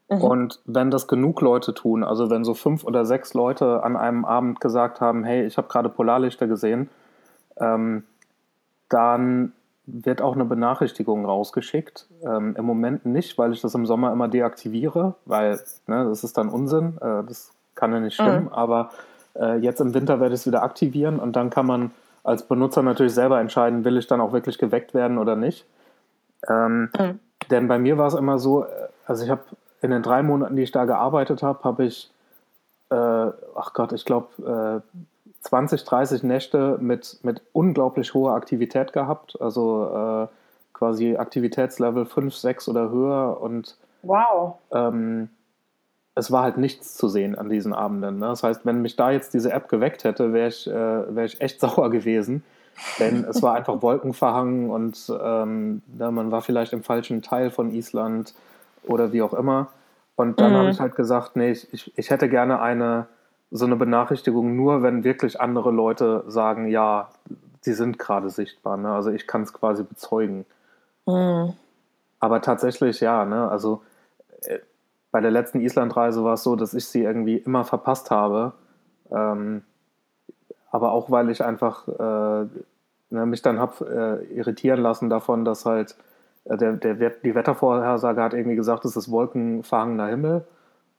Mhm. 0.09 0.21
Und 0.21 0.61
wenn 0.65 0.91
das 0.91 1.09
genug 1.09 1.41
Leute 1.41 1.75
tun, 1.75 2.05
also 2.05 2.31
wenn 2.31 2.45
so 2.45 2.55
fünf 2.55 2.85
oder 2.85 3.05
sechs 3.05 3.35
Leute 3.35 3.83
an 3.83 3.97
einem 3.97 4.25
Abend 4.25 4.61
gesagt 4.61 5.01
haben, 5.01 5.25
hey, 5.25 5.45
ich 5.47 5.57
habe 5.57 5.69
gerade 5.69 5.89
Polarlichter 5.89 6.47
gesehen, 6.47 6.91
ähm, 7.59 8.05
dann 8.89 9.53
wird 9.87 10.23
auch 10.23 10.35
eine 10.35 10.45
Benachrichtigung 10.45 11.27
rausgeschickt. 11.27 12.07
Ähm, 12.23 12.55
Im 12.57 12.65
Moment 12.65 13.05
nicht, 13.05 13.37
weil 13.37 13.53
ich 13.53 13.61
das 13.61 13.75
im 13.75 13.87
Sommer 13.87 14.13
immer 14.13 14.29
deaktiviere, 14.29 15.15
weil 15.27 15.61
ne, 15.87 16.05
das 16.05 16.25
ist 16.25 16.39
dann 16.39 16.49
Unsinn. 16.49 16.97
Äh, 17.01 17.25
das 17.27 17.53
kann 17.75 17.93
ja 17.93 18.01
nicht 18.01 18.15
stimmen. 18.15 18.45
Mhm. 18.45 18.53
Aber 18.53 18.91
äh, 19.35 19.59
jetzt 19.59 19.81
im 19.81 19.95
Winter 19.95 20.21
werde 20.21 20.35
ich 20.35 20.41
es 20.41 20.47
wieder 20.47 20.63
aktivieren 20.63 21.19
und 21.19 21.37
dann 21.37 21.51
kann 21.51 21.67
man 21.67 21.91
als 22.25 22.49
Benutzer 22.49 22.83
natürlich 22.83 23.15
selber 23.15 23.39
entscheiden, 23.39 23.85
will 23.85 23.99
ich 23.99 24.07
dann 24.07 24.21
auch 24.21 24.33
wirklich 24.33 24.59
geweckt 24.59 24.95
werden 24.95 25.19
oder 25.19 25.37
nicht. 25.37 25.67
Ähm, 26.49 26.91
mhm. 26.99 27.21
Denn 27.51 27.69
bei 27.69 27.79
mir 27.79 27.99
war 27.99 28.09
es 28.09 28.15
immer 28.15 28.39
so, 28.39 28.65
äh, 28.65 28.69
also 29.07 29.25
ich 29.25 29.31
habe 29.31 29.43
in 29.83 29.91
den 29.91 30.03
drei 30.03 30.23
Monaten, 30.23 30.57
die 30.57 30.63
ich 30.63 30.73
da 30.73 30.87
gearbeitet 30.87 31.43
habe, 31.43 31.63
habe 31.63 31.85
ich, 31.85 32.11
äh, 32.91 32.95
ach 32.95 33.75
Gott, 33.75 33.93
ich 33.93 34.05
glaube, 34.05 34.83
äh, 34.93 34.99
20, 35.43 35.85
30 35.85 36.23
Nächte 36.23 36.79
mit, 36.81 37.19
mit 37.23 37.43
unglaublich 37.53 38.15
hoher 38.15 38.35
Aktivität 38.35 38.95
gehabt. 38.95 39.39
Also 39.41 40.29
äh, 40.31 40.35
quasi 40.73 41.17
Aktivitätslevel 41.17 42.07
5, 42.07 42.35
6 42.35 42.69
oder 42.69 42.91
höher. 42.91 43.41
Und 43.43 43.77
wow. 44.03 44.57
Ähm, 44.73 45.29
es 46.15 46.31
war 46.31 46.43
halt 46.45 46.59
nichts 46.59 46.97
zu 46.97 47.09
sehen 47.09 47.37
an 47.37 47.49
diesen 47.49 47.73
Abenden. 47.73 48.19
Ne? 48.19 48.27
Das 48.27 48.43
heißt, 48.43 48.65
wenn 48.65 48.83
mich 48.83 48.97
da 48.97 49.11
jetzt 49.11 49.35
diese 49.35 49.53
App 49.53 49.69
geweckt 49.69 50.05
hätte, 50.05 50.33
wäre 50.33 50.49
ich, 50.49 50.67
äh, 50.67 51.15
wär 51.15 51.25
ich 51.25 51.41
echt 51.41 51.61
sauer 51.61 51.91
gewesen. 51.91 52.45
Denn 52.99 53.25
es 53.25 53.41
war 53.41 53.55
einfach 53.55 53.83
wolkenverhangen 53.83 54.69
und 54.69 55.13
ähm, 55.23 55.83
ja, 55.97 56.11
man 56.11 56.33
war 56.33 56.43
vielleicht 56.43 56.73
im 56.73 56.83
falschen 56.83 57.23
Teil 57.23 57.51
von 57.51 57.71
Island 57.71 58.35
oder 58.83 59.13
wie 59.13 59.23
auch 59.23 59.33
immer. 59.33 59.69
Und 60.17 60.41
dann 60.41 60.53
mhm. 60.53 60.57
habe 60.57 60.71
ich 60.71 60.81
halt 60.81 60.97
gesagt, 60.97 61.37
nee, 61.37 61.53
ich, 61.53 61.93
ich, 61.97 62.11
hätte 62.11 62.29
gerne 62.29 62.61
eine 62.61 63.07
so 63.53 63.65
eine 63.65 63.77
Benachrichtigung 63.77 64.57
nur, 64.57 64.83
wenn 64.83 65.05
wirklich 65.05 65.41
andere 65.41 65.71
Leute 65.71 66.25
sagen, 66.27 66.67
ja, 66.67 67.11
sie 67.61 67.75
sind 67.75 67.99
gerade 68.01 68.29
sichtbar. 68.31 68.77
Ne? 68.77 68.93
Also 68.93 69.11
ich 69.11 69.29
kann 69.29 69.43
es 69.43 69.53
quasi 69.53 69.85
bezeugen. 69.85 70.45
Mhm. 71.07 71.53
Aber 72.19 72.41
tatsächlich, 72.41 73.01
ja, 73.01 73.25
ne? 73.25 73.49
also 73.49 73.83
äh, 74.43 74.59
bei 75.15 75.21
der 75.21 75.31
letzten 75.31 75.61
Islandreise 75.61 76.25
war 76.25 76.35
es 76.35 76.43
so, 76.43 76.57
dass 76.57 76.75
ich 76.75 76.87
sie 76.89 77.05
irgendwie 77.05 77.37
immer 77.37 77.63
verpasst 77.63 78.11
habe. 78.11 78.53
Ähm, 79.13 79.63
aber 80.73 80.91
auch, 80.91 81.09
weil 81.09 81.31
ich 81.31 81.45
einfach 81.45 81.87
äh, 81.87 82.47
ne, 83.11 83.25
mich 83.25 83.41
dann 83.41 83.61
habe 83.61 84.25
äh, 84.29 84.35
irritieren 84.35 84.81
lassen 84.81 85.09
davon, 85.09 85.45
dass 85.45 85.67
halt 85.67 85.95
äh, 86.47 86.57
der, 86.57 86.73
der, 86.73 87.11
die 87.11 87.33
Wettervorhersage 87.37 88.21
hat 88.21 88.35
irgendwie 88.35 88.57
gesagt, 88.57 88.85
es 88.87 88.97
ist 88.97 89.09
wolkenverhangener 89.09 90.09
Himmel. 90.09 90.45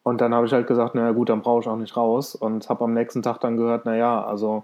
Und 0.04 0.22
dann 0.22 0.34
habe 0.34 0.46
ich 0.46 0.54
halt 0.54 0.68
gesagt, 0.68 0.96
naja 0.96 1.12
gut, 1.12 1.28
dann 1.28 1.42
brauche 1.42 1.64
ich 1.64 1.68
auch 1.68 1.76
nicht 1.76 1.98
raus. 1.98 2.36
Und 2.36 2.70
habe 2.70 2.86
am 2.86 2.94
nächsten 2.94 3.22
Tag 3.22 3.42
dann 3.42 3.58
gehört, 3.58 3.84
naja, 3.84 4.24
also 4.24 4.64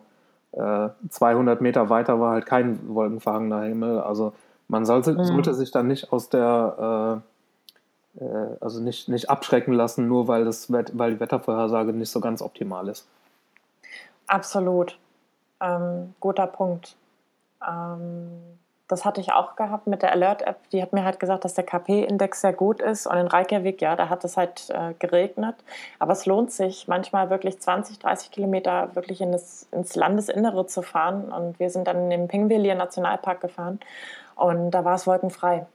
äh, 0.53 0.87
200 1.09 1.59
Meter 1.59 1.89
weiter 1.89 2.21
war 2.21 2.31
halt 2.31 2.45
kein 2.45 2.79
wolkenverhangener 2.87 3.63
Himmel. 3.63 3.99
Also 3.99 4.31
man 4.69 4.85
sollte, 4.85 5.11
mhm. 5.11 5.25
sollte 5.25 5.53
sich 5.53 5.71
dann 5.71 5.87
nicht 5.87 6.13
aus 6.13 6.29
der, 6.29 6.77
äh, 6.79 7.17
äh, 7.17 7.21
also 8.59 8.81
nicht, 8.81 9.07
nicht 9.07 9.29
abschrecken 9.29 9.73
lassen, 9.73 10.07
nur 10.07 10.27
weil, 10.27 10.45
das, 10.45 10.71
weil 10.71 11.13
die 11.13 11.19
Wettervorhersage 11.19 11.93
nicht 11.93 12.11
so 12.11 12.19
ganz 12.19 12.41
optimal 12.41 12.87
ist. 12.89 13.07
Absolut. 14.27 14.97
Ähm, 15.61 16.13
guter 16.19 16.47
Punkt. 16.47 16.95
Ähm, 17.65 18.41
das 18.91 19.05
hatte 19.05 19.21
ich 19.21 19.31
auch 19.31 19.55
gehabt 19.55 19.87
mit 19.87 20.01
der 20.01 20.11
Alert-App. 20.11 20.69
Die 20.71 20.81
hat 20.81 20.91
mir 20.91 21.05
halt 21.05 21.19
gesagt, 21.19 21.45
dass 21.45 21.53
der 21.53 21.63
KP-Index 21.63 22.41
sehr 22.41 22.51
gut 22.51 22.81
ist. 22.81 23.07
Und 23.07 23.15
in 23.15 23.27
Reykjavik, 23.27 23.81
ja, 23.81 23.95
da 23.95 24.09
hat 24.09 24.25
es 24.25 24.35
halt 24.35 24.69
äh, 24.69 24.93
geregnet. 24.99 25.55
Aber 25.97 26.11
es 26.11 26.25
lohnt 26.25 26.51
sich, 26.51 26.89
manchmal 26.89 27.29
wirklich 27.29 27.59
20, 27.61 27.99
30 27.99 28.31
Kilometer 28.31 28.93
wirklich 28.93 29.21
in 29.21 29.31
das, 29.31 29.67
ins 29.71 29.95
Landesinnere 29.95 30.67
zu 30.67 30.81
fahren. 30.81 31.31
Und 31.31 31.57
wir 31.57 31.69
sind 31.69 31.87
dann 31.87 32.03
in 32.03 32.09
den 32.09 32.27
Pingvelier 32.27 32.75
Nationalpark 32.75 33.39
gefahren. 33.39 33.79
Und 34.35 34.71
da 34.71 34.83
war 34.83 34.95
es 34.95 35.07
wolkenfrei. 35.07 35.65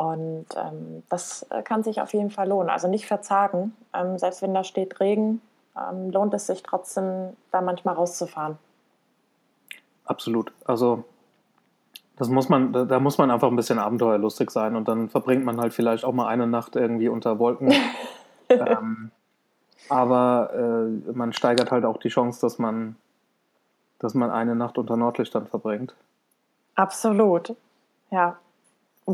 Und 0.00 0.46
ähm, 0.56 1.02
das 1.10 1.46
äh, 1.50 1.62
kann 1.62 1.82
sich 1.82 2.00
auf 2.00 2.14
jeden 2.14 2.30
Fall 2.30 2.48
lohnen. 2.48 2.70
Also 2.70 2.88
nicht 2.88 3.06
verzagen. 3.06 3.76
Ähm, 3.92 4.16
selbst 4.16 4.40
wenn 4.40 4.54
da 4.54 4.64
steht 4.64 4.98
Regen, 4.98 5.42
ähm, 5.76 6.10
lohnt 6.10 6.32
es 6.32 6.46
sich 6.46 6.62
trotzdem, 6.62 7.36
da 7.50 7.60
manchmal 7.60 7.96
rauszufahren. 7.96 8.56
Absolut. 10.06 10.52
Also 10.64 11.04
das 12.16 12.30
muss 12.30 12.48
man, 12.48 12.72
da, 12.72 12.86
da, 12.86 12.98
muss 12.98 13.18
man 13.18 13.30
einfach 13.30 13.48
ein 13.48 13.56
bisschen 13.56 13.78
abenteuerlustig 13.78 14.50
sein 14.50 14.74
und 14.74 14.88
dann 14.88 15.10
verbringt 15.10 15.44
man 15.44 15.60
halt 15.60 15.74
vielleicht 15.74 16.06
auch 16.06 16.14
mal 16.14 16.28
eine 16.28 16.46
Nacht 16.46 16.76
irgendwie 16.76 17.10
unter 17.10 17.38
Wolken. 17.38 17.70
ähm, 18.48 19.10
aber 19.90 20.50
äh, 20.54 21.12
man 21.12 21.34
steigert 21.34 21.70
halt 21.70 21.84
auch 21.84 21.98
die 21.98 22.08
Chance, 22.08 22.40
dass 22.40 22.58
man, 22.58 22.96
dass 23.98 24.14
man 24.14 24.30
eine 24.30 24.54
Nacht 24.54 24.78
unter 24.78 24.96
Nordlichtern 24.96 25.46
verbringt. 25.46 25.94
Absolut. 26.74 27.54
Ja. 28.10 28.38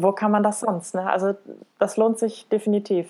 Wo 0.03 0.13
kann 0.13 0.31
man 0.31 0.43
das 0.43 0.61
sonst? 0.61 0.95
Ne? 0.95 1.09
Also 1.09 1.35
das 1.79 1.97
lohnt 1.97 2.19
sich 2.19 2.49
definitiv. 2.49 3.09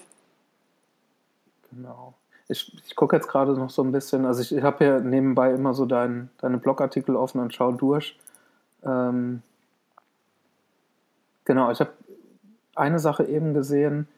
Genau. 1.71 2.15
Ich, 2.49 2.77
ich 2.87 2.95
gucke 2.95 3.17
jetzt 3.17 3.29
gerade 3.29 3.53
noch 3.55 3.71
so 3.71 3.83
ein 3.83 3.93
bisschen, 3.93 4.25
also 4.25 4.41
ich, 4.41 4.55
ich 4.55 4.63
habe 4.63 4.85
ja 4.85 5.01
nebenbei 5.01 5.53
immer 5.53 5.75
so 5.75 5.85
dein, 5.85 6.31
deine 6.39 6.59
Blogartikel 6.59 7.17
offen 7.17 7.41
und 7.41 7.55
schaue 7.55 7.75
durch. 7.75 8.17
Ähm, 8.85 9.43
Genau, 11.47 11.71
ich 11.71 11.81
habe 11.81 11.93
eine 12.75 12.99
Sache 12.99 13.25
eben 13.25 13.55
gesehen, 13.55 14.09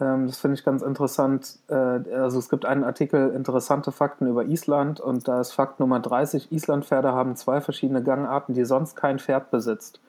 ähm, 0.00 0.26
das 0.26 0.38
finde 0.38 0.56
ich 0.56 0.64
ganz 0.64 0.82
interessant. 0.82 1.58
Äh, 1.68 1.74
also 1.74 2.38
es 2.38 2.48
gibt 2.48 2.64
einen 2.64 2.82
Artikel 2.82 3.30
Interessante 3.30 3.92
Fakten 3.92 4.26
über 4.26 4.44
Island 4.44 4.98
und 4.98 5.28
da 5.28 5.40
ist 5.40 5.52
Fakt 5.52 5.78
Nummer 5.78 6.00
30, 6.00 6.50
Islandpferde 6.50 7.12
haben 7.12 7.36
zwei 7.36 7.60
verschiedene 7.60 8.02
Gangarten, 8.02 8.54
die 8.54 8.64
sonst 8.64 8.96
kein 8.96 9.18
Pferd 9.18 9.50
besitzt. 9.50 10.00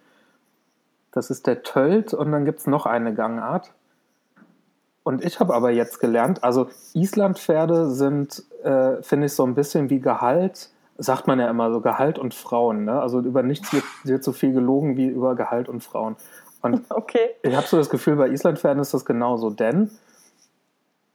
Das 1.18 1.32
ist 1.32 1.48
der 1.48 1.64
Tölt 1.64 2.14
und 2.14 2.32
dann 2.32 2.46
gibt 2.46 2.60
es 2.60 2.68
noch 2.68 2.86
eine 2.86 3.12
Gangart. 3.12 3.74
Und 5.02 5.26
ich 5.26 5.40
habe 5.40 5.56
aber 5.56 5.72
jetzt 5.72 6.00
gelernt, 6.00 6.44
also 6.44 6.68
Islandpferde 6.94 7.90
sind, 7.90 8.44
äh, 8.64 9.02
finde 9.02 9.26
ich, 9.26 9.34
so 9.34 9.44
ein 9.44 9.56
bisschen 9.56 9.90
wie 9.90 10.00
Gehalt, 10.00 10.70
sagt 11.00 11.26
man 11.26 11.40
ja 11.40 11.50
immer 11.50 11.72
so, 11.72 11.82
Gehalt 11.82 12.20
und 12.20 12.36
Frauen. 12.36 12.86
Ne? 12.86 13.02
Also 13.02 13.22
über 13.22 13.42
nichts 13.42 13.74
wird, 13.74 13.84
wird 14.04 14.24
so 14.24 14.32
viel 14.32 14.54
gelogen 14.54 14.96
wie 14.96 15.08
über 15.08 15.34
Gehalt 15.36 15.70
und 15.70 15.84
Frauen. 15.84 16.18
Und 16.62 16.86
okay. 16.90 17.30
ich 17.42 17.56
habe 17.56 17.66
so 17.66 17.78
das 17.78 17.90
Gefühl, 17.90 18.16
bei 18.16 18.30
Islandpferden 18.30 18.80
ist 18.80 18.94
das 18.94 19.06
genauso, 19.06 19.50
denn 19.50 19.90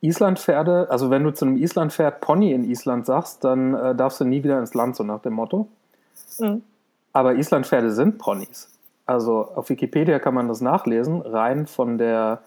Islandpferde, 0.00 0.88
also 0.90 1.10
wenn 1.10 1.22
du 1.22 1.32
zu 1.32 1.44
einem 1.44 1.58
Islandpferd 1.58 2.20
Pony 2.20 2.52
in 2.52 2.64
Island 2.64 3.06
sagst, 3.06 3.44
dann 3.44 3.74
äh, 3.74 3.94
darfst 3.94 4.20
du 4.20 4.24
nie 4.24 4.42
wieder 4.42 4.58
ins 4.58 4.74
Land, 4.74 4.96
so 4.96 5.04
nach 5.04 5.20
dem 5.20 5.34
Motto. 5.34 5.68
Mhm. 6.40 6.62
Aber 7.12 7.36
Islandpferde 7.36 7.92
sind 7.92 8.18
Ponys. 8.18 8.71
Also 9.06 9.48
auf 9.54 9.68
Wikipedia 9.68 10.18
kann 10.18 10.34
man 10.34 10.48
das 10.48 10.60
nachlesen, 10.60 11.22
rein 11.22 11.66
von 11.66 11.98
der, 11.98 12.40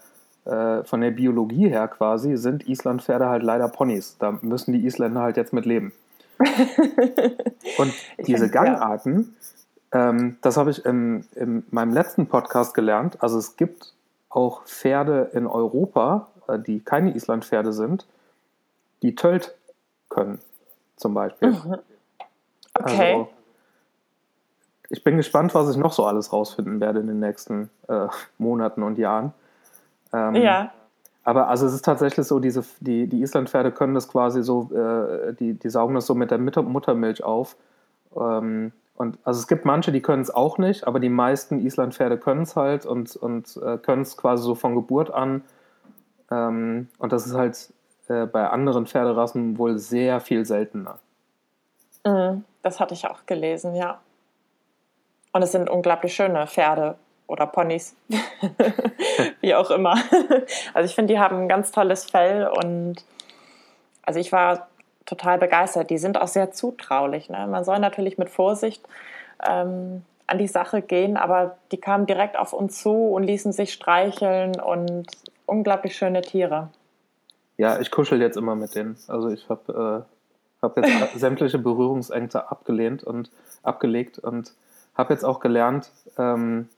äh, 0.45 0.83
von 0.83 1.01
der 1.01 1.11
Biologie 1.11 1.69
her 1.69 1.87
quasi 1.87 2.37
sind 2.37 2.67
Islandpferde 2.67 3.27
halt 3.27 3.43
leider 3.43 3.67
Ponys. 3.67 4.17
Da 4.19 4.37
müssen 4.41 4.71
die 4.73 4.85
Isländer 4.85 5.21
halt 5.21 5.37
jetzt 5.37 5.53
mit 5.53 5.65
leben. 5.65 5.93
Und 7.77 7.93
diese 8.25 8.49
Gangarten, 8.49 9.35
ähm, 9.91 10.37
das 10.41 10.57
habe 10.57 10.71
ich 10.71 10.85
in, 10.85 11.25
in 11.35 11.63
meinem 11.71 11.93
letzten 11.93 12.27
Podcast 12.27 12.73
gelernt. 12.73 13.21
Also 13.21 13.37
es 13.37 13.55
gibt 13.57 13.93
auch 14.29 14.63
Pferde 14.65 15.31
in 15.33 15.47
Europa, 15.47 16.27
äh, 16.47 16.59
die 16.59 16.79
keine 16.79 17.15
Islandpferde 17.15 17.73
sind, 17.73 18.05
die 19.01 19.15
Tölt 19.15 19.55
können, 20.09 20.39
zum 20.95 21.13
Beispiel. 21.13 21.51
Mhm. 21.51 21.75
Okay. 22.73 23.13
Also, 23.13 23.29
ich 24.89 25.03
bin 25.03 25.17
gespannt, 25.17 25.55
was 25.55 25.69
ich 25.69 25.77
noch 25.77 25.93
so 25.93 26.05
alles 26.05 26.31
rausfinden 26.31 26.79
werde 26.79 26.99
in 26.99 27.07
den 27.07 27.19
nächsten 27.19 27.69
äh, 27.87 28.07
Monaten 28.37 28.83
und 28.83 28.97
Jahren. 28.97 29.33
Ähm, 30.13 30.35
ja. 30.35 30.71
Aber 31.23 31.47
also 31.47 31.65
es 31.65 31.73
ist 31.73 31.83
tatsächlich 31.83 32.27
so, 32.27 32.39
diese, 32.39 32.63
die, 32.79 33.07
die 33.07 33.21
Islandpferde 33.21 33.71
können 33.71 33.95
das 33.95 34.07
quasi 34.07 34.43
so, 34.43 34.69
äh, 34.73 35.33
die, 35.33 35.53
die 35.53 35.69
saugen 35.69 35.95
das 35.95 36.05
so 36.05 36.13
mit 36.13 36.29
der 36.29 36.37
Muttermilch 36.37 37.23
auf. 37.23 37.55
Ähm, 38.15 38.71
und 38.95 39.17
also 39.23 39.39
es 39.39 39.47
gibt 39.47 39.65
manche, 39.65 39.91
die 39.91 40.01
können 40.01 40.21
es 40.21 40.33
auch 40.33 40.57
nicht, 40.57 40.87
aber 40.87 40.99
die 40.99 41.09
meisten 41.09 41.59
Islandpferde 41.59 42.17
können 42.17 42.43
es 42.43 42.55
halt 42.55 42.85
und, 42.85 43.15
und 43.15 43.57
äh, 43.57 43.77
können 43.77 44.03
es 44.03 44.15
quasi 44.15 44.43
so 44.43 44.55
von 44.55 44.75
Geburt 44.75 45.11
an. 45.11 45.43
Ähm, 46.31 46.89
und 46.99 47.11
das 47.11 47.25
ist 47.25 47.33
halt 47.33 47.73
äh, 48.07 48.25
bei 48.25 48.47
anderen 48.47 48.85
Pferderassen 48.85 49.57
wohl 49.57 49.79
sehr 49.79 50.21
viel 50.21 50.45
seltener. 50.45 50.99
Mhm, 52.05 52.45
das 52.61 52.79
hatte 52.79 52.93
ich 52.93 53.07
auch 53.07 53.25
gelesen, 53.25 53.75
ja. 53.75 53.99
Und 55.35 55.41
es 55.41 55.51
sind 55.51 55.69
unglaublich 55.69 56.15
schöne 56.15 56.47
Pferde 56.47 56.95
oder 57.27 57.45
Ponys, 57.45 57.93
wie 59.41 59.53
auch 59.53 59.69
immer. 59.69 59.97
Also 60.73 60.85
ich 60.85 60.95
finde, 60.95 61.13
die 61.13 61.19
haben 61.19 61.39
ein 61.39 61.49
ganz 61.49 61.73
tolles 61.73 62.09
Fell 62.09 62.47
und 62.47 63.03
also 64.03 64.17
ich 64.17 64.31
war 64.31 64.69
total 65.05 65.37
begeistert. 65.37 65.89
Die 65.89 65.97
sind 65.97 66.17
auch 66.17 66.29
sehr 66.29 66.51
zutraulich. 66.51 67.29
Ne? 67.29 67.47
Man 67.47 67.65
soll 67.65 67.79
natürlich 67.79 68.17
mit 68.17 68.29
Vorsicht 68.29 68.87
ähm, 69.45 70.05
an 70.25 70.37
die 70.37 70.47
Sache 70.47 70.81
gehen, 70.81 71.17
aber 71.17 71.57
die 71.73 71.81
kamen 71.81 72.05
direkt 72.05 72.37
auf 72.37 72.53
uns 72.53 72.81
zu 72.81 72.93
und 72.93 73.23
ließen 73.23 73.51
sich 73.51 73.73
streicheln 73.73 74.61
und 74.61 75.07
unglaublich 75.47 75.97
schöne 75.97 76.21
Tiere. 76.21 76.69
Ja, 77.57 77.77
ich 77.81 77.91
kuschel 77.91 78.21
jetzt 78.21 78.37
immer 78.37 78.55
mit 78.55 78.73
denen. 78.73 78.95
Also 79.09 79.27
ich 79.27 79.49
habe 79.49 80.05
äh, 80.07 80.61
hab 80.61 80.77
jetzt 80.77 80.91
sämtliche 81.19 81.59
Berührungsängste 81.59 82.49
abgelehnt 82.49 83.03
und 83.03 83.31
abgelegt 83.63 84.17
und 84.17 84.53
habe 84.95 85.13
jetzt 85.13 85.23
auch 85.23 85.39
gelernt, 85.39 85.91
ähm, 86.17 86.69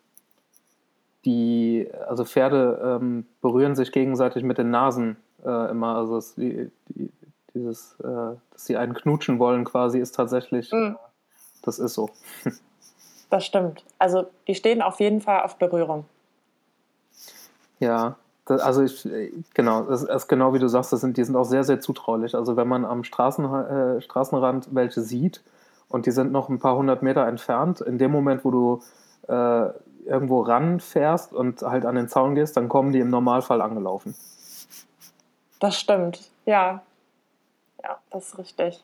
die, 1.26 1.89
also 2.07 2.26
Pferde 2.26 2.99
ähm, 3.01 3.26
berühren 3.41 3.76
sich 3.76 3.91
gegenseitig 3.91 4.43
mit 4.43 4.57
den 4.57 4.72
Nasen 4.72 5.18
äh, 5.45 5.72
immer. 5.72 5.95
Also 5.95 6.18
es, 6.18 6.36
die, 6.36 6.72
die, 6.89 7.11
dieses, 7.53 7.99
äh, 7.99 8.36
dass 8.51 8.65
sie 8.65 8.78
einen 8.78 8.93
knutschen 8.93 9.39
wollen 9.39 9.65
quasi, 9.65 9.99
ist 9.99 10.15
tatsächlich, 10.15 10.72
mhm. 10.72 10.97
das 11.63 11.80
ist 11.80 11.93
so. 11.93 12.09
Das 13.30 13.45
stimmt. 13.45 13.84
Also 13.99 14.28
die 14.47 14.55
stehen 14.55 14.82
auf 14.82 15.01
jeden 15.01 15.20
Fall 15.20 15.41
auf 15.41 15.57
Berührung. 15.57 16.05
Ja, 17.78 18.15
das, 18.45 18.61
also 18.61 18.82
ich, 18.84 19.05
genau, 19.53 19.84
das 19.84 20.03
ist 20.03 20.28
genau 20.30 20.53
wie 20.53 20.59
du 20.59 20.70
sagst, 20.70 20.93
das 20.93 21.01
sind, 21.01 21.18
die 21.18 21.26
sind 21.26 21.36
auch 21.36 21.43
sehr, 21.43 21.65
sehr 21.65 21.82
zutraulich. 21.82 22.36
Also 22.36 22.55
wenn 22.55 22.70
man 22.70 22.86
am 22.86 23.03
Straßen, 23.03 23.43
äh, 23.43 24.01
Straßenrand 24.01 24.70
welche 24.72 25.01
sieht 25.01 25.43
und 25.89 26.05
die 26.05 26.11
sind 26.11 26.31
noch 26.31 26.49
ein 26.49 26.59
paar 26.59 26.75
hundert 26.75 27.01
Meter 27.01 27.27
entfernt, 27.27 27.81
in 27.81 27.97
dem 27.97 28.11
Moment, 28.11 28.43
wo 28.43 28.51
du 28.51 28.81
äh, 29.27 29.69
irgendwo 30.05 30.41
ranfährst 30.41 31.33
und 31.33 31.61
halt 31.61 31.85
an 31.85 31.95
den 31.95 32.07
Zaun 32.07 32.35
gehst, 32.35 32.57
dann 32.57 32.69
kommen 32.69 32.91
die 32.91 32.99
im 32.99 33.09
Normalfall 33.09 33.61
angelaufen. 33.61 34.15
Das 35.59 35.77
stimmt, 35.77 36.29
ja. 36.45 36.81
Ja, 37.83 37.97
das 38.09 38.29
ist 38.29 38.38
richtig. 38.38 38.83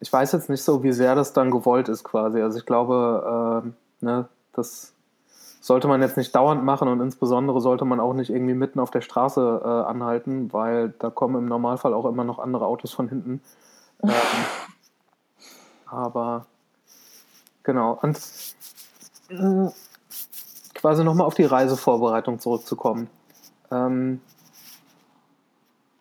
Ich 0.00 0.12
weiß 0.12 0.32
jetzt 0.32 0.50
nicht 0.50 0.62
so, 0.62 0.82
wie 0.82 0.92
sehr 0.92 1.14
das 1.14 1.32
dann 1.32 1.50
gewollt 1.50 1.88
ist 1.88 2.04
quasi. 2.04 2.42
Also 2.42 2.58
ich 2.58 2.66
glaube, 2.66 3.62
äh, 4.00 4.04
ne, 4.04 4.28
das 4.52 4.92
sollte 5.60 5.86
man 5.86 6.02
jetzt 6.02 6.16
nicht 6.16 6.34
dauernd 6.34 6.64
machen 6.64 6.88
und 6.88 7.00
insbesondere 7.00 7.60
sollte 7.60 7.84
man 7.84 8.00
auch 8.00 8.14
nicht 8.14 8.30
irgendwie 8.30 8.54
mitten 8.54 8.80
auf 8.80 8.90
der 8.90 9.00
Straße 9.00 9.60
äh, 9.62 9.68
anhalten, 9.68 10.52
weil 10.52 10.92
da 10.98 11.08
kommen 11.10 11.36
im 11.36 11.46
Normalfall 11.46 11.94
auch 11.94 12.04
immer 12.04 12.24
noch 12.24 12.40
andere 12.40 12.66
Autos 12.66 12.92
von 12.92 13.08
hinten. 13.08 13.40
Ähm, 14.02 14.10
aber 15.92 16.46
genau. 17.62 17.98
Und 18.02 18.18
äh, 19.28 19.70
quasi 20.74 21.04
nochmal 21.04 21.26
auf 21.26 21.34
die 21.34 21.44
Reisevorbereitung 21.44 22.38
zurückzukommen. 22.38 23.08
Ähm, 23.70 24.20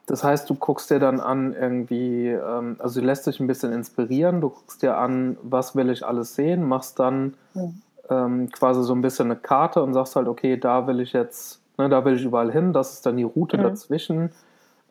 das 0.07 0.23
heißt, 0.23 0.49
du 0.49 0.55
guckst 0.55 0.89
dir 0.89 0.99
dann 0.99 1.19
an, 1.19 1.53
irgendwie, 1.53 2.27
ähm, 2.27 2.75
also 2.79 2.99
du 2.99 3.05
lässt 3.05 3.27
dich 3.27 3.39
ein 3.39 3.47
bisschen 3.47 3.71
inspirieren, 3.71 4.41
du 4.41 4.49
guckst 4.49 4.81
dir 4.81 4.97
an, 4.97 5.37
was 5.41 5.75
will 5.75 5.89
ich 5.89 6.05
alles 6.05 6.35
sehen, 6.35 6.67
machst 6.67 6.99
dann 6.99 7.35
mhm. 7.53 7.81
ähm, 8.09 8.49
quasi 8.51 8.83
so 8.83 8.93
ein 8.93 9.01
bisschen 9.01 9.27
eine 9.31 9.39
Karte 9.39 9.83
und 9.83 9.93
sagst 9.93 10.15
halt, 10.15 10.27
okay, 10.27 10.57
da 10.57 10.87
will 10.87 10.99
ich 10.99 11.13
jetzt, 11.13 11.61
ne, 11.77 11.87
da 11.87 12.03
will 12.03 12.15
ich 12.15 12.23
überall 12.23 12.51
hin, 12.51 12.73
das 12.73 12.93
ist 12.93 13.05
dann 13.05 13.17
die 13.17 13.23
Route 13.23 13.57
mhm. 13.57 13.63
dazwischen. 13.63 14.31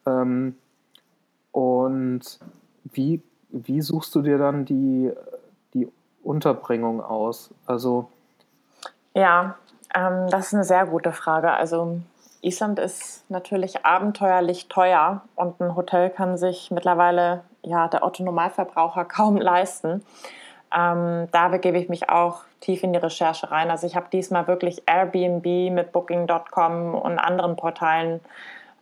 Ähm, 0.06 0.54
und 1.52 2.38
wie, 2.84 3.20
wie 3.52 3.80
suchst 3.80 4.14
du 4.14 4.22
dir 4.22 4.38
dann 4.38 4.64
die, 4.64 5.12
die 5.74 5.88
Unterbringung 6.22 7.02
aus? 7.02 7.50
Also. 7.66 8.08
Ja, 9.14 9.56
ähm, 9.94 10.28
das 10.30 10.48
ist 10.48 10.54
eine 10.54 10.64
sehr 10.64 10.86
gute 10.86 11.12
Frage. 11.12 11.52
Also 11.52 12.00
Island 12.42 12.78
ist 12.78 13.28
natürlich 13.30 13.84
abenteuerlich 13.84 14.68
teuer 14.68 15.22
und 15.34 15.60
ein 15.60 15.76
Hotel 15.76 16.10
kann 16.10 16.38
sich 16.38 16.70
mittlerweile 16.70 17.42
ja, 17.62 17.88
der 17.88 18.02
Otto-Normalverbraucher 18.04 19.04
kaum 19.06 19.36
leisten. 19.36 20.04
Ähm, 20.74 21.28
da 21.32 21.48
begebe 21.48 21.78
ich 21.78 21.88
mich 21.88 22.08
auch 22.08 22.42
tief 22.60 22.84
in 22.84 22.92
die 22.92 22.98
Recherche 22.98 23.50
rein. 23.50 23.70
Also 23.70 23.86
ich 23.86 23.96
habe 23.96 24.06
diesmal 24.12 24.46
wirklich 24.46 24.82
Airbnb 24.86 25.72
mit 25.72 25.92
Booking.com 25.92 26.94
und 26.94 27.18
anderen 27.18 27.56
Portalen 27.56 28.20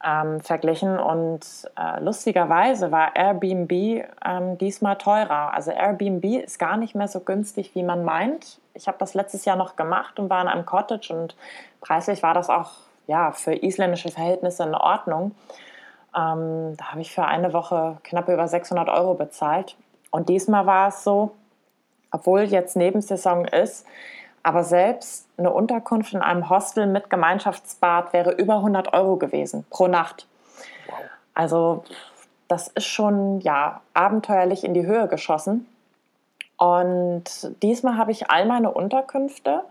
ähm, 0.05 0.41
verglichen 0.41 0.99
und 0.99 1.41
äh, 1.77 2.01
lustigerweise 2.01 2.93
war 2.93 3.17
Airbnb 3.17 3.73
ähm, 4.25 4.59
diesmal 4.59 4.97
teurer. 4.97 5.53
Also 5.55 5.71
Airbnb 5.71 6.25
ist 6.45 6.59
gar 6.59 6.77
nicht 6.77 6.95
mehr 6.95 7.09
so 7.09 7.21
günstig, 7.21 7.75
wie 7.75 7.83
man 7.83 8.05
meint. 8.05 8.59
Ich 8.75 8.87
habe 8.87 8.99
das 8.99 9.15
letztes 9.15 9.45
Jahr 9.45 9.57
noch 9.57 9.77
gemacht 9.77 10.19
und 10.21 10.31
war 10.31 10.41
in 10.41 10.49
einem 10.49 10.67
Cottage 10.67 11.13
und 11.13 11.37
preislich 11.81 12.23
war 12.23 12.35
das 12.35 12.49
auch 12.49 12.71
ja, 13.09 13.33
für 13.33 13.55
isländische 13.55 14.11
Verhältnisse 14.11 14.63
in 14.63 14.75
Ordnung. 14.75 15.33
Ähm, 16.17 16.77
da 16.77 16.93
habe 16.93 17.01
ich 17.01 17.13
für 17.13 17.25
eine 17.25 17.53
Woche 17.53 17.99
knapp 18.05 18.29
über 18.29 18.47
600 18.47 18.89
Euro 18.89 19.15
bezahlt. 19.15 19.77
Und 20.11 20.29
diesmal 20.29 20.67
war 20.67 20.89
es 20.89 21.05
so, 21.05 21.33
obwohl 22.11 22.43
jetzt 22.43 22.77
Nebensaison 22.77 23.45
ist, 23.47 23.87
aber 24.49 24.65
selbst 24.65 25.29
eine 25.37 25.53
Unterkunft 25.53 26.15
in 26.15 26.23
einem 26.23 26.49
Hostel 26.49 26.87
mit 26.87 27.11
Gemeinschaftsbad 27.11 28.15
wäre 28.15 28.31
über 28.33 28.55
100 28.55 28.95
Euro 28.95 29.17
gewesen 29.17 29.67
pro 29.69 29.89
Nacht. 29.89 30.27
Also 31.35 31.85
das 32.49 32.69
ist 32.69 32.87
schon 32.87 33.41
ja 33.43 33.83
abenteuerlich 33.93 34.65
in 34.65 34.73
die 34.73 34.87
Höhe 34.87 35.07
geschossen. 35.07 35.67
Und 36.57 37.25
diesmal 37.63 37.99
habe 37.99 38.11
ich 38.11 38.31
all 38.31 38.47
meine 38.47 38.71
Unterkünfte 38.71 39.65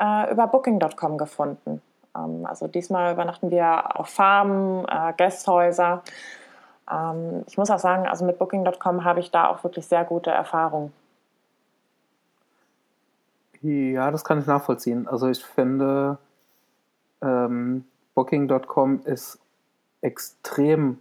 äh, 0.00 0.32
über 0.32 0.46
Booking.com 0.46 1.18
gefunden. 1.18 1.82
Ähm, 2.16 2.46
also 2.46 2.66
diesmal 2.66 3.12
übernachten 3.12 3.50
wir 3.50 4.00
auf 4.00 4.08
Farmen, 4.08 4.86
äh, 4.88 5.12
Gästhäuser. 5.18 6.02
Ähm, 6.90 7.44
ich 7.46 7.58
muss 7.58 7.68
auch 7.68 7.78
sagen, 7.78 8.08
also 8.08 8.24
mit 8.24 8.38
Booking.com 8.38 9.04
habe 9.04 9.20
ich 9.20 9.30
da 9.30 9.48
auch 9.48 9.62
wirklich 9.64 9.86
sehr 9.86 10.04
gute 10.04 10.30
Erfahrungen. 10.30 10.94
Ja, 13.64 14.10
das 14.10 14.24
kann 14.24 14.38
ich 14.38 14.46
nachvollziehen. 14.46 15.08
Also 15.08 15.28
ich 15.28 15.44
finde, 15.44 16.18
ähm, 17.22 17.84
Booking.com 18.14 19.00
ist 19.04 19.38
extrem 20.00 20.98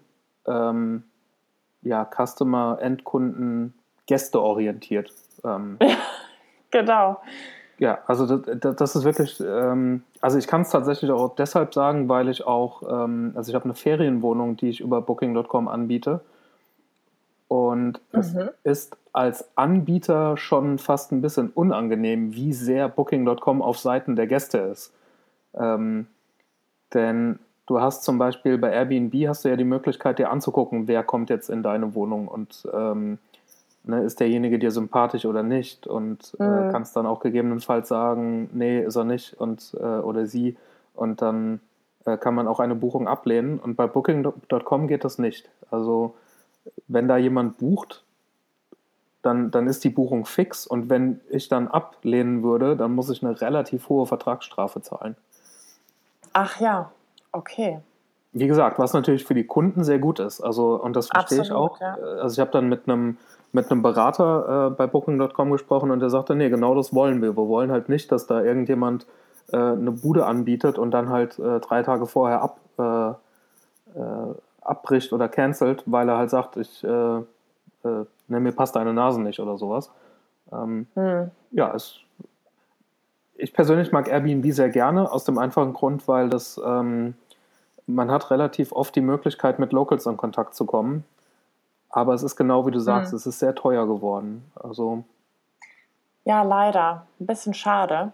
ja, 1.84 2.06
Customer, 2.06 2.78
Endkunden, 2.82 3.74
Gäste 4.06 4.42
orientiert. 4.42 5.14
Ähm, 5.44 5.78
genau. 6.72 7.22
Ja, 7.80 8.00
also 8.08 8.38
das, 8.38 8.76
das 8.76 8.96
ist 8.96 9.04
wirklich, 9.04 9.42
ähm, 9.42 10.04
also 10.22 10.38
ich 10.38 10.48
kann 10.48 10.62
es 10.62 10.70
tatsächlich 10.70 11.12
auch 11.12 11.36
deshalb 11.36 11.74
sagen, 11.74 12.08
weil 12.08 12.30
ich 12.30 12.46
auch, 12.46 12.84
ähm, 12.84 13.34
also 13.36 13.50
ich 13.50 13.56
habe 13.56 13.66
eine 13.66 13.74
Ferienwohnung, 13.74 14.58
die 14.58 14.70
ich 14.70 14.80
über 14.80 15.02
Booking.com 15.02 15.68
anbiete. 15.68 16.22
Und 17.54 18.02
mhm. 18.12 18.20
es 18.20 18.36
ist 18.64 18.98
als 19.12 19.48
Anbieter 19.56 20.38
schon 20.38 20.80
fast 20.80 21.12
ein 21.12 21.22
bisschen 21.22 21.52
unangenehm, 21.52 22.34
wie 22.34 22.52
sehr 22.52 22.90
Booking.com 22.90 23.62
auf 23.62 23.78
Seiten 23.78 24.16
der 24.16 24.26
Gäste 24.26 24.58
ist. 24.58 24.92
Ähm, 25.54 26.08
denn 26.96 27.38
du 27.68 27.80
hast 27.80 28.06
zum 28.06 28.18
Beispiel 28.18 28.58
bei 28.58 28.72
Airbnb 28.72 29.14
hast 29.28 29.46
du 29.46 29.50
ja 29.50 29.56
die 29.56 29.66
Möglichkeit, 29.66 30.18
dir 30.18 30.32
anzugucken, 30.32 30.88
wer 30.88 31.04
kommt 31.04 31.30
jetzt 31.30 31.52
in 31.52 31.62
deine 31.62 31.94
Wohnung 31.94 32.28
und 32.28 32.68
ähm, 32.74 33.20
ne, 33.84 34.02
ist 34.02 34.20
derjenige 34.20 34.58
dir 34.58 34.72
sympathisch 34.72 35.26
oder 35.26 35.44
nicht 35.44 35.86
und 35.86 36.36
äh, 36.40 36.44
mhm. 36.44 36.70
äh, 36.70 36.72
kannst 36.72 36.96
dann 36.96 37.06
auch 37.06 37.20
gegebenenfalls 37.20 37.88
sagen, 37.88 38.50
nee, 38.52 38.82
ist 38.82 38.96
er 38.96 39.04
nicht 39.04 39.36
und 39.36 39.78
äh, 39.80 39.84
oder 39.84 40.26
sie 40.26 40.58
und 40.96 41.22
dann 41.22 41.60
äh, 42.06 42.18
kann 42.18 42.34
man 42.34 42.48
auch 42.48 42.60
eine 42.60 42.74
Buchung 42.74 43.08
ablehnen 43.08 43.60
und 43.60 43.76
bei 43.76 43.86
Booking.com 43.86 44.88
geht 44.88 45.04
das 45.04 45.20
nicht. 45.20 45.52
Also 45.70 46.16
wenn 46.88 47.08
da 47.08 47.18
jemand 47.18 47.58
bucht, 47.58 48.04
dann, 49.22 49.52
dann 49.52 49.68
ist 49.68 49.84
die 49.84 49.90
Buchung 49.90 50.26
fix 50.26 50.68
und 50.68 50.90
wenn 50.90 51.22
ich 51.30 51.48
dann 51.48 51.68
ablehnen 51.68 52.44
würde, 52.44 52.76
dann 52.76 52.94
muss 52.94 53.10
ich 53.10 53.24
eine 53.24 53.40
relativ 53.40 53.90
hohe 53.90 54.06
Vertragsstrafe 54.06 54.82
zahlen. 54.82 55.16
Ach 56.34 56.60
ja, 56.60 56.92
okay 57.32 57.80
wie 58.34 58.48
gesagt, 58.48 58.80
was 58.80 58.94
natürlich 58.94 59.26
für 59.26 59.36
die 59.36 59.46
Kunden 59.46 59.84
sehr 59.84 60.00
gut 60.00 60.20
ist. 60.20 60.42
Also, 60.42 60.82
und 60.82 60.96
das 60.96 61.08
verstehe 61.08 61.40
Absolut, 61.42 61.46
ich 61.46 61.52
auch. 61.52 61.80
Ja. 61.80 61.96
Also 62.22 62.34
ich 62.34 62.40
habe 62.40 62.52
dann 62.52 62.68
mit 62.68 62.90
einem 62.90 63.18
mit 63.56 63.70
einem 63.70 63.84
Berater 63.84 64.72
äh, 64.72 64.76
bei 64.76 64.88
Booking.com 64.88 65.52
gesprochen 65.52 65.92
und 65.92 66.00
der 66.00 66.10
sagte, 66.10 66.36
nee, 66.36 66.50
genau 66.50 66.74
das 66.74 66.92
wollen 66.92 67.22
wir. 67.22 67.38
Wir 67.38 67.48
wollen 67.48 67.72
halt 67.72 67.88
nicht, 67.88 68.12
dass 68.12 68.26
da 68.26 68.42
irgendjemand 68.42 69.06
äh, 69.52 69.58
eine 69.58 69.92
Bude 69.92 70.26
anbietet 70.26 70.80
und 70.80 70.90
dann 70.90 71.10
halt 71.10 71.38
äh, 71.38 71.60
drei 71.60 71.84
Tage 71.84 72.08
vorher 72.08 72.42
ab, 72.42 72.60
äh, 72.80 74.00
äh, 74.00 74.34
abbricht 74.64 75.14
oder 75.14 75.30
cancelt, 75.30 75.84
weil 75.86 76.10
er 76.10 76.18
halt 76.18 76.30
sagt, 76.30 76.58
ich, 76.58 76.84
äh, 76.84 76.88
äh, 76.88 77.24
ne, 77.84 78.40
mir 78.40 78.52
passt 78.52 78.76
deine 78.76 78.94
Nase 78.94 79.22
nicht 79.22 79.40
oder 79.40 79.58
sowas. 79.58 79.92
Ähm, 80.52 80.88
hm. 80.94 81.32
Ja, 81.52 81.74
es, 81.74 81.98
ich 83.36 83.54
persönlich 83.54 83.92
mag 83.92 84.08
Airbnb 84.08 84.52
sehr 84.54 84.70
gerne, 84.70 85.12
aus 85.12 85.26
dem 85.26 85.38
einfachen 85.38 85.74
Grund, 85.74 86.08
weil 86.08 86.30
das, 86.30 86.60
ähm, 86.64 87.16
man 87.88 88.12
hat 88.12 88.32
relativ 88.32 88.72
oft 88.72 88.96
die 88.96 89.02
Möglichkeit, 89.02 89.60
mit 89.60 89.74
Locals 89.74 90.06
in 90.06 90.18
Kontakt 90.18 90.56
zu 90.56 90.66
kommen. 90.66 91.04
Aber 91.90 92.14
es 92.14 92.24
ist 92.24 92.36
genau 92.36 92.66
wie 92.66 92.72
du 92.72 92.80
sagst, 92.80 93.12
hm. 93.12 93.18
es 93.18 93.26
ist 93.26 93.40
sehr 93.40 93.56
teuer 93.56 93.86
geworden. 93.86 94.44
Also 94.56 95.04
ja, 96.26 96.44
leider. 96.44 97.06
Ein 97.20 97.26
bisschen 97.26 97.54
schade, 97.54 98.12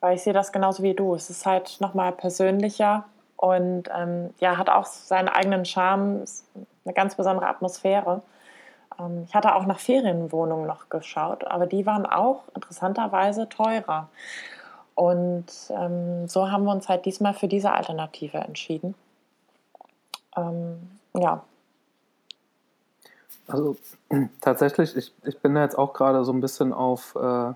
weil 0.00 0.16
ich 0.16 0.22
sehe 0.22 0.32
das 0.32 0.52
genauso 0.52 0.82
wie 0.82 0.94
du. 0.94 1.14
Es 1.14 1.30
ist 1.30 1.46
halt 1.46 1.78
nochmal 1.80 2.12
persönlicher 2.12 3.04
und 3.40 3.84
ähm, 3.94 4.34
ja, 4.38 4.58
hat 4.58 4.68
auch 4.68 4.84
seinen 4.86 5.28
eigenen 5.28 5.64
Charme, 5.64 6.24
eine 6.84 6.94
ganz 6.94 7.14
besondere 7.14 7.46
Atmosphäre. 7.46 8.22
Ähm, 8.98 9.24
ich 9.26 9.34
hatte 9.34 9.54
auch 9.54 9.66
nach 9.66 9.78
Ferienwohnungen 9.78 10.66
noch 10.66 10.88
geschaut, 10.88 11.44
aber 11.44 11.66
die 11.66 11.86
waren 11.86 12.04
auch 12.04 12.44
interessanterweise 12.54 13.48
teurer. 13.48 14.08
Und 14.94 15.46
ähm, 15.70 16.28
so 16.28 16.50
haben 16.50 16.64
wir 16.64 16.72
uns 16.72 16.88
halt 16.88 17.06
diesmal 17.06 17.32
für 17.32 17.48
diese 17.48 17.72
Alternative 17.72 18.38
entschieden. 18.38 18.94
Ähm, 20.36 20.98
ja, 21.14 21.42
also 23.52 23.76
tatsächlich, 24.40 24.96
ich, 24.96 25.14
ich 25.24 25.38
bin 25.38 25.54
da 25.54 25.62
jetzt 25.62 25.78
auch 25.78 25.92
gerade 25.92 26.24
so 26.24 26.32
ein 26.32 26.40
bisschen 26.40 26.72
auf, 26.72 27.16
äh, 27.16 27.52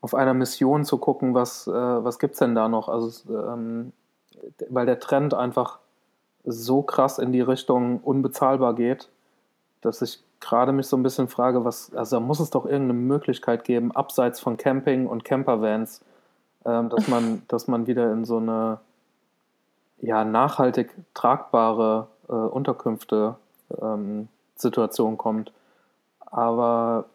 auf 0.00 0.14
einer 0.14 0.34
Mission 0.34 0.84
zu 0.84 0.98
gucken, 0.98 1.34
was, 1.34 1.66
äh, 1.66 1.72
was 1.72 2.18
gibt 2.18 2.34
es 2.34 2.38
denn 2.38 2.54
da 2.54 2.68
noch. 2.68 2.88
Also, 2.88 3.36
ähm, 3.36 3.92
weil 4.68 4.86
der 4.86 5.00
Trend 5.00 5.34
einfach 5.34 5.78
so 6.44 6.82
krass 6.82 7.18
in 7.18 7.32
die 7.32 7.40
Richtung 7.40 8.00
unbezahlbar 8.00 8.74
geht, 8.74 9.08
dass 9.80 10.02
ich 10.02 10.22
gerade 10.40 10.72
mich 10.72 10.86
so 10.86 10.96
ein 10.96 11.02
bisschen 11.02 11.28
frage, 11.28 11.64
was, 11.64 11.94
also 11.94 12.16
da 12.16 12.20
muss 12.20 12.40
es 12.40 12.50
doch 12.50 12.66
irgendeine 12.66 12.94
Möglichkeit 12.94 13.64
geben, 13.64 13.92
abseits 13.92 14.40
von 14.40 14.56
Camping 14.56 15.06
und 15.06 15.24
Campervans, 15.24 16.02
ähm, 16.64 16.90
dass 16.90 17.08
man, 17.08 17.42
dass 17.48 17.66
man 17.66 17.86
wieder 17.86 18.12
in 18.12 18.24
so 18.24 18.36
eine 18.36 18.78
ja, 20.00 20.24
nachhaltig 20.24 20.94
tragbare 21.14 22.08
äh, 22.28 22.32
Unterkünfte 22.32 23.36
ähm, 23.80 24.28
Situation 24.56 25.16
kommt. 25.16 25.52
Aber 26.20 27.06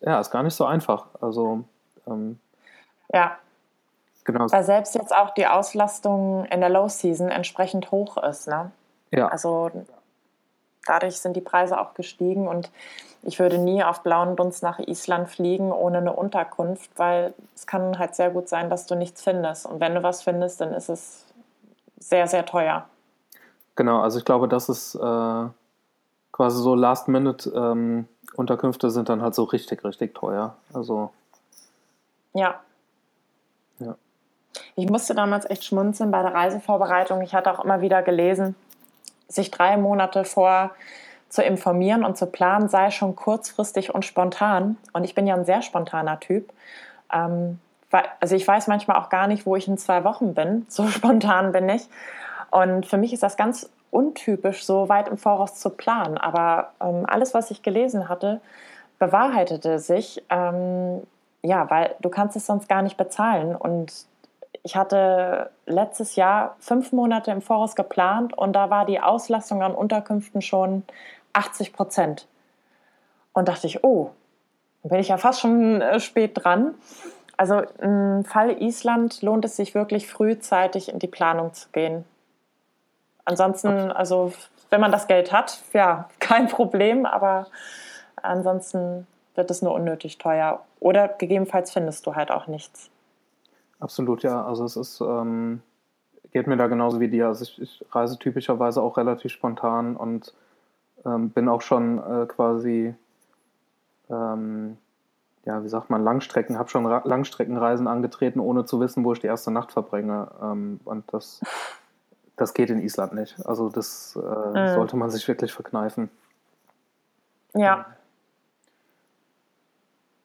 ja, 0.00 0.18
ist 0.18 0.30
gar 0.30 0.42
nicht 0.42 0.54
so 0.54 0.64
einfach. 0.64 1.06
Also 1.20 1.64
ähm, 2.06 2.38
ja. 3.12 3.36
Genau. 4.24 4.50
Weil 4.50 4.64
selbst 4.64 4.94
jetzt 4.94 5.14
auch 5.14 5.30
die 5.30 5.46
Auslastung 5.46 6.44
in 6.46 6.60
der 6.60 6.68
Low 6.68 6.88
Season 6.88 7.30
entsprechend 7.30 7.90
hoch 7.90 8.16
ist. 8.18 8.48
Ne? 8.48 8.70
Ja. 9.10 9.28
Also 9.28 9.70
dadurch 10.86 11.20
sind 11.20 11.36
die 11.36 11.40
Preise 11.40 11.80
auch 11.80 11.94
gestiegen 11.94 12.46
und 12.48 12.70
ich 13.22 13.38
würde 13.38 13.58
nie 13.58 13.84
auf 13.84 14.02
blauen 14.02 14.34
Dunst 14.36 14.62
nach 14.62 14.78
Island 14.78 15.28
fliegen 15.28 15.72
ohne 15.72 15.98
eine 15.98 16.14
Unterkunft, 16.14 16.90
weil 16.96 17.34
es 17.54 17.66
kann 17.66 17.98
halt 17.98 18.14
sehr 18.14 18.30
gut 18.30 18.48
sein, 18.48 18.70
dass 18.70 18.86
du 18.86 18.94
nichts 18.94 19.20
findest. 19.22 19.66
Und 19.66 19.78
wenn 19.80 19.94
du 19.94 20.02
was 20.02 20.22
findest, 20.22 20.62
dann 20.62 20.72
ist 20.72 20.88
es 20.88 21.26
sehr, 21.98 22.26
sehr 22.26 22.46
teuer. 22.46 22.86
Genau, 23.76 24.00
also 24.00 24.18
ich 24.18 24.24
glaube, 24.24 24.48
das 24.48 24.70
ist 24.70 24.94
äh, 24.94 25.44
quasi 26.32 26.62
so 26.62 26.74
Last-Minute-Unterkünfte 26.74 28.86
ähm, 28.86 28.90
sind 28.90 29.10
dann 29.10 29.22
halt 29.22 29.34
so 29.34 29.44
richtig, 29.44 29.84
richtig 29.84 30.14
teuer. 30.14 30.56
Also. 30.72 31.10
Ja. 32.32 32.42
Ja. 32.42 32.60
Ich 34.76 34.88
musste 34.88 35.14
damals 35.14 35.48
echt 35.48 35.64
schmunzeln 35.64 36.10
bei 36.10 36.22
der 36.22 36.34
Reisevorbereitung. 36.34 37.22
Ich 37.22 37.34
hatte 37.34 37.52
auch 37.52 37.64
immer 37.64 37.80
wieder 37.80 38.02
gelesen, 38.02 38.54
sich 39.28 39.50
drei 39.50 39.76
Monate 39.76 40.24
vor 40.24 40.70
zu 41.28 41.42
informieren 41.42 42.04
und 42.04 42.18
zu 42.18 42.26
planen 42.26 42.68
sei 42.68 42.90
schon 42.90 43.14
kurzfristig 43.14 43.94
und 43.94 44.04
spontan. 44.04 44.76
Und 44.92 45.04
ich 45.04 45.14
bin 45.14 45.26
ja 45.26 45.36
ein 45.36 45.44
sehr 45.44 45.62
spontaner 45.62 46.18
Typ. 46.18 46.52
Ähm, 47.12 47.60
also 48.20 48.36
ich 48.36 48.46
weiß 48.46 48.66
manchmal 48.66 48.96
auch 48.98 49.08
gar 49.08 49.26
nicht, 49.26 49.46
wo 49.46 49.56
ich 49.56 49.68
in 49.68 49.78
zwei 49.78 50.04
Wochen 50.04 50.34
bin. 50.34 50.66
So 50.68 50.88
spontan 50.88 51.52
bin 51.52 51.68
ich. 51.68 51.88
Und 52.50 52.84
für 52.86 52.96
mich 52.96 53.12
ist 53.12 53.22
das 53.22 53.36
ganz 53.36 53.70
untypisch, 53.92 54.64
so 54.64 54.88
weit 54.88 55.08
im 55.08 55.18
Voraus 55.18 55.54
zu 55.54 55.70
planen. 55.70 56.18
Aber 56.18 56.72
ähm, 56.80 57.04
alles, 57.06 57.32
was 57.32 57.50
ich 57.50 57.62
gelesen 57.62 58.08
hatte, 58.08 58.40
bewahrheitete 58.98 59.78
sich. 59.78 60.22
Ähm, 60.30 61.02
ja, 61.42 61.70
weil 61.70 61.94
du 62.00 62.08
kannst 62.10 62.36
es 62.36 62.46
sonst 62.46 62.68
gar 62.68 62.82
nicht 62.82 62.96
bezahlen. 62.96 63.54
Und 63.54 63.92
ich 64.62 64.76
hatte 64.76 65.50
letztes 65.66 66.16
Jahr 66.16 66.56
fünf 66.58 66.92
Monate 66.92 67.30
im 67.30 67.42
Voraus 67.42 67.74
geplant 67.74 68.36
und 68.36 68.52
da 68.52 68.70
war 68.70 68.84
die 68.84 69.00
Auslastung 69.00 69.62
an 69.62 69.74
Unterkünften 69.74 70.42
schon 70.42 70.82
80 71.32 71.72
Prozent. 71.72 72.26
Und 73.32 73.48
dachte 73.48 73.66
ich, 73.66 73.84
oh, 73.84 74.10
bin 74.82 74.98
ich 74.98 75.08
ja 75.08 75.16
fast 75.16 75.40
schon 75.40 75.80
äh, 75.80 76.00
spät 76.00 76.32
dran. 76.34 76.74
Also 77.36 77.62
im 77.80 78.24
Fall 78.24 78.60
Island 78.60 79.22
lohnt 79.22 79.44
es 79.44 79.56
sich 79.56 79.74
wirklich 79.74 80.08
frühzeitig 80.08 80.90
in 80.92 80.98
die 80.98 81.06
Planung 81.06 81.54
zu 81.54 81.68
gehen. 81.70 82.04
Ansonsten, 83.24 83.90
also 83.92 84.32
wenn 84.68 84.80
man 84.80 84.92
das 84.92 85.06
Geld 85.06 85.32
hat, 85.32 85.62
ja, 85.72 86.08
kein 86.18 86.48
Problem, 86.48 87.06
aber 87.06 87.46
ansonsten 88.16 89.06
wird 89.34 89.50
es 89.50 89.62
nur 89.62 89.72
unnötig 89.72 90.18
teuer. 90.18 90.60
Oder 90.80 91.08
gegebenenfalls 91.08 91.70
findest 91.70 92.06
du 92.06 92.14
halt 92.14 92.30
auch 92.30 92.46
nichts. 92.46 92.89
Absolut, 93.80 94.22
ja. 94.22 94.44
Also 94.44 94.64
es 94.64 94.76
ist, 94.76 95.00
ähm, 95.00 95.62
geht 96.32 96.46
mir 96.46 96.56
da 96.56 96.66
genauso 96.68 97.00
wie 97.00 97.08
dir. 97.08 97.26
Also 97.28 97.44
ich, 97.44 97.60
ich 97.60 97.84
reise 97.90 98.18
typischerweise 98.18 98.82
auch 98.82 98.96
relativ 98.96 99.32
spontan 99.32 99.96
und 99.96 100.34
ähm, 101.04 101.30
bin 101.30 101.48
auch 101.48 101.62
schon 101.62 101.98
äh, 101.98 102.26
quasi, 102.26 102.94
ähm, 104.10 104.76
ja, 105.44 105.64
wie 105.64 105.68
sagt 105.68 105.90
man, 105.90 106.04
Langstrecken, 106.04 106.58
habe 106.58 106.68
schon 106.68 106.86
Ra 106.86 107.02
Langstreckenreisen 107.04 107.88
angetreten, 107.88 108.38
ohne 108.38 108.66
zu 108.66 108.80
wissen, 108.80 109.02
wo 109.04 109.12
ich 109.14 109.20
die 109.20 109.26
erste 109.26 109.50
Nacht 109.50 109.72
verbringe. 109.72 110.28
Ähm, 110.42 110.80
und 110.84 111.04
das 111.12 111.40
das 112.40 112.54
geht 112.54 112.70
in 112.70 112.80
Island 112.80 113.12
nicht. 113.12 113.36
Also 113.46 113.68
das 113.68 114.16
äh, 114.16 114.18
mhm. 114.18 114.74
sollte 114.74 114.96
man 114.96 115.10
sich 115.10 115.28
wirklich 115.28 115.52
verkneifen. 115.52 116.08
Ja. 117.54 117.86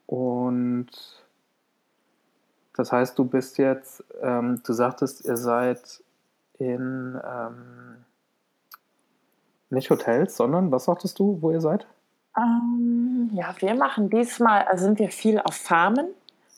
Und 0.08 0.88
das 2.76 2.91
heißt, 2.91 3.17
du 3.17 3.26
bist 3.26 3.57
jetzt, 3.57 4.03
ähm, 4.21 4.61
du 4.65 4.73
sagtest, 4.73 5.26
ihr 5.26 5.38
seid 5.38 6.03
in 6.57 7.19
ähm, 7.26 8.05
nicht 9.69 9.89
Hotels, 9.89 10.36
sondern 10.38 10.71
was 10.71 10.86
sagtest 10.86 11.19
du, 11.19 11.41
wo 11.41 11.51
ihr 11.51 11.61
seid? 11.61 11.88
Ähm, 12.38 13.30
ja, 13.34 13.53
wir 13.59 13.76
machen 13.76 14.09
diesmal, 14.09 14.63
also 14.63 14.86
sind 14.86 14.99
wir 14.99 15.09
viel 15.09 15.39
auf 15.39 15.55
Farmen. 15.55 16.07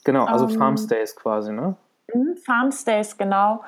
Genau, 0.03 0.25
also 0.25 0.45
ähm, 0.45 0.57
Farmstays 0.57 1.15
quasi, 1.15 1.51
ne? 1.51 1.75
Mhm, 2.13 2.37
Farmstays, 2.37 3.17
genau. 3.17 3.63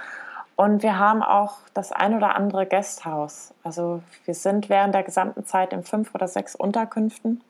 Und 0.55 0.83
wir 0.83 0.97
haben 0.97 1.23
auch 1.23 1.57
das 1.73 1.91
ein 1.91 2.15
oder 2.15 2.35
andere 2.35 2.65
Gasthaus. 2.65 3.53
Also 3.63 4.01
wir 4.25 4.33
sind 4.33 4.69
während 4.69 4.93
der 4.93 5.03
gesamten 5.03 5.45
Zeit 5.45 5.71
in 5.71 5.83
fünf 5.83 6.13
oder 6.13 6.27
sechs 6.27 6.55
Unterkünften. 6.55 7.41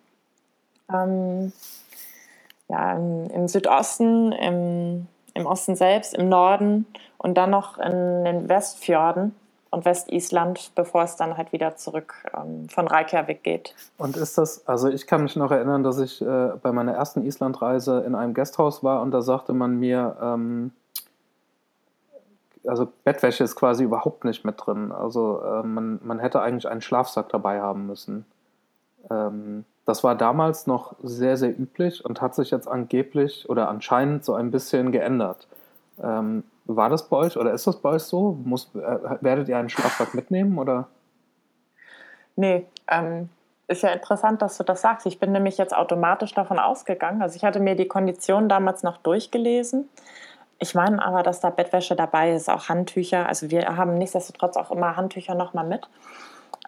Ähm, 0.94 1.52
ja, 2.70 2.94
im, 2.94 3.48
Südosten, 3.48 4.32
im, 4.32 5.08
im, 5.34 5.46
Osten 5.46 5.76
selbst, 5.76 6.14
im 6.14 6.30
Norden 6.30 6.86
und 7.18 7.38
dann 7.38 7.50
noch 7.50 7.78
in 7.78 8.24
den 8.24 8.48
Westfjorden 8.48 9.36
und 9.72 9.86
Westisland, 9.86 10.72
bevor 10.76 11.04
es 11.04 11.16
dann 11.16 11.38
halt 11.38 11.52
wieder 11.52 11.76
zurück 11.76 12.16
ähm, 12.34 12.70
von 12.70 12.88
Reykjavik 12.88 13.44
geht. 13.44 13.76
Und 13.98 14.18
ist 14.18 14.38
das, 14.38 14.68
also 14.68 14.88
ich 14.88 15.06
kann 15.06 15.24
mich 15.24 15.36
noch 15.36 15.52
erinnern, 15.52 15.84
dass 15.84 16.00
ich 16.00 16.22
äh, 16.22 16.52
bei 16.62 16.72
meiner 16.72 16.94
ersten 16.94 17.24
Islandreise 17.24 18.04
in 18.06 18.16
einem 18.16 18.34
Gasthaus 18.34 18.84
war 18.84 19.02
und 19.02 19.12
da 19.12 19.22
sagte 19.22 19.54
man 19.54 19.76
mir, 19.76 20.16
ähm, 20.22 20.72
also 22.68 22.88
Bettwäsche 23.04 23.44
ist 23.44 23.56
quasi 23.56 23.84
überhaupt 23.84 24.26
nicht 24.26 24.44
mit 24.44 24.56
drin. 24.58 24.92
Also 24.92 25.42
äh, 25.42 25.64
man, 25.64 26.00
man 26.04 26.20
hätte 26.20 26.42
eigentlich 26.42 26.68
einen 26.68 26.82
Schlafsack 26.82 27.30
dabei 27.30 27.62
haben 27.62 27.88
müssen. 27.88 28.26
Ähm, 29.10 29.66
das 29.86 30.04
war 30.04 30.16
damals 30.16 30.68
noch 30.68 30.96
sehr, 31.02 31.38
sehr 31.38 31.50
üblich 31.50 32.06
und 32.06 32.22
hat 32.22 32.36
sich 32.36 32.52
jetzt 32.52 32.68
angeblich 32.68 33.50
oder 33.50 33.70
anscheinend 33.70 34.24
so 34.24 34.34
ein 34.34 34.52
bisschen 34.52 34.92
geändert. 34.92 35.48
Ähm, 36.02 36.44
war 36.66 36.90
das 36.90 37.10
bei 37.10 37.18
euch 37.18 37.38
oder 37.38 37.52
ist 37.52 37.66
das 37.66 37.78
bei 37.78 37.90
euch 37.90 38.04
so? 38.04 38.38
Muss, 38.44 38.70
äh, 38.76 39.18
werdet 39.22 39.50
ihr 39.50 39.58
einen 39.58 39.70
Schlafsack 39.70 40.14
mitnehmen 40.14 40.60
oder? 40.60 40.88
Nee, 42.36 42.68
ähm, 42.88 43.30
ist 43.68 43.84
ja 43.84 43.90
interessant, 43.90 44.42
dass 44.42 44.58
du 44.58 44.64
das 44.64 44.82
sagst. 44.82 45.06
Ich 45.06 45.20
bin 45.20 45.32
nämlich 45.32 45.58
jetzt 45.58 45.76
automatisch 45.76 46.34
davon 46.34 46.60
ausgegangen. 46.60 47.22
Also 47.22 47.36
ich 47.36 47.44
hatte 47.44 47.60
mir 47.60 47.76
die 47.76 47.88
Konditionen 47.88 48.50
damals 48.50 48.84
noch 48.84 48.98
durchgelesen 48.98 49.90
ich 50.60 50.76
meine 50.76 51.04
aber, 51.04 51.24
dass 51.24 51.40
da 51.40 51.50
Bettwäsche 51.50 51.96
dabei 51.96 52.34
ist, 52.34 52.50
auch 52.50 52.68
Handtücher. 52.68 53.28
Also 53.28 53.50
wir 53.50 53.78
haben 53.78 53.98
nichtsdestotrotz 53.98 54.58
auch 54.58 54.72
immer 54.72 54.98
Handtücher 54.98 55.34
nochmal 55.34 55.66
mit. 55.66 55.88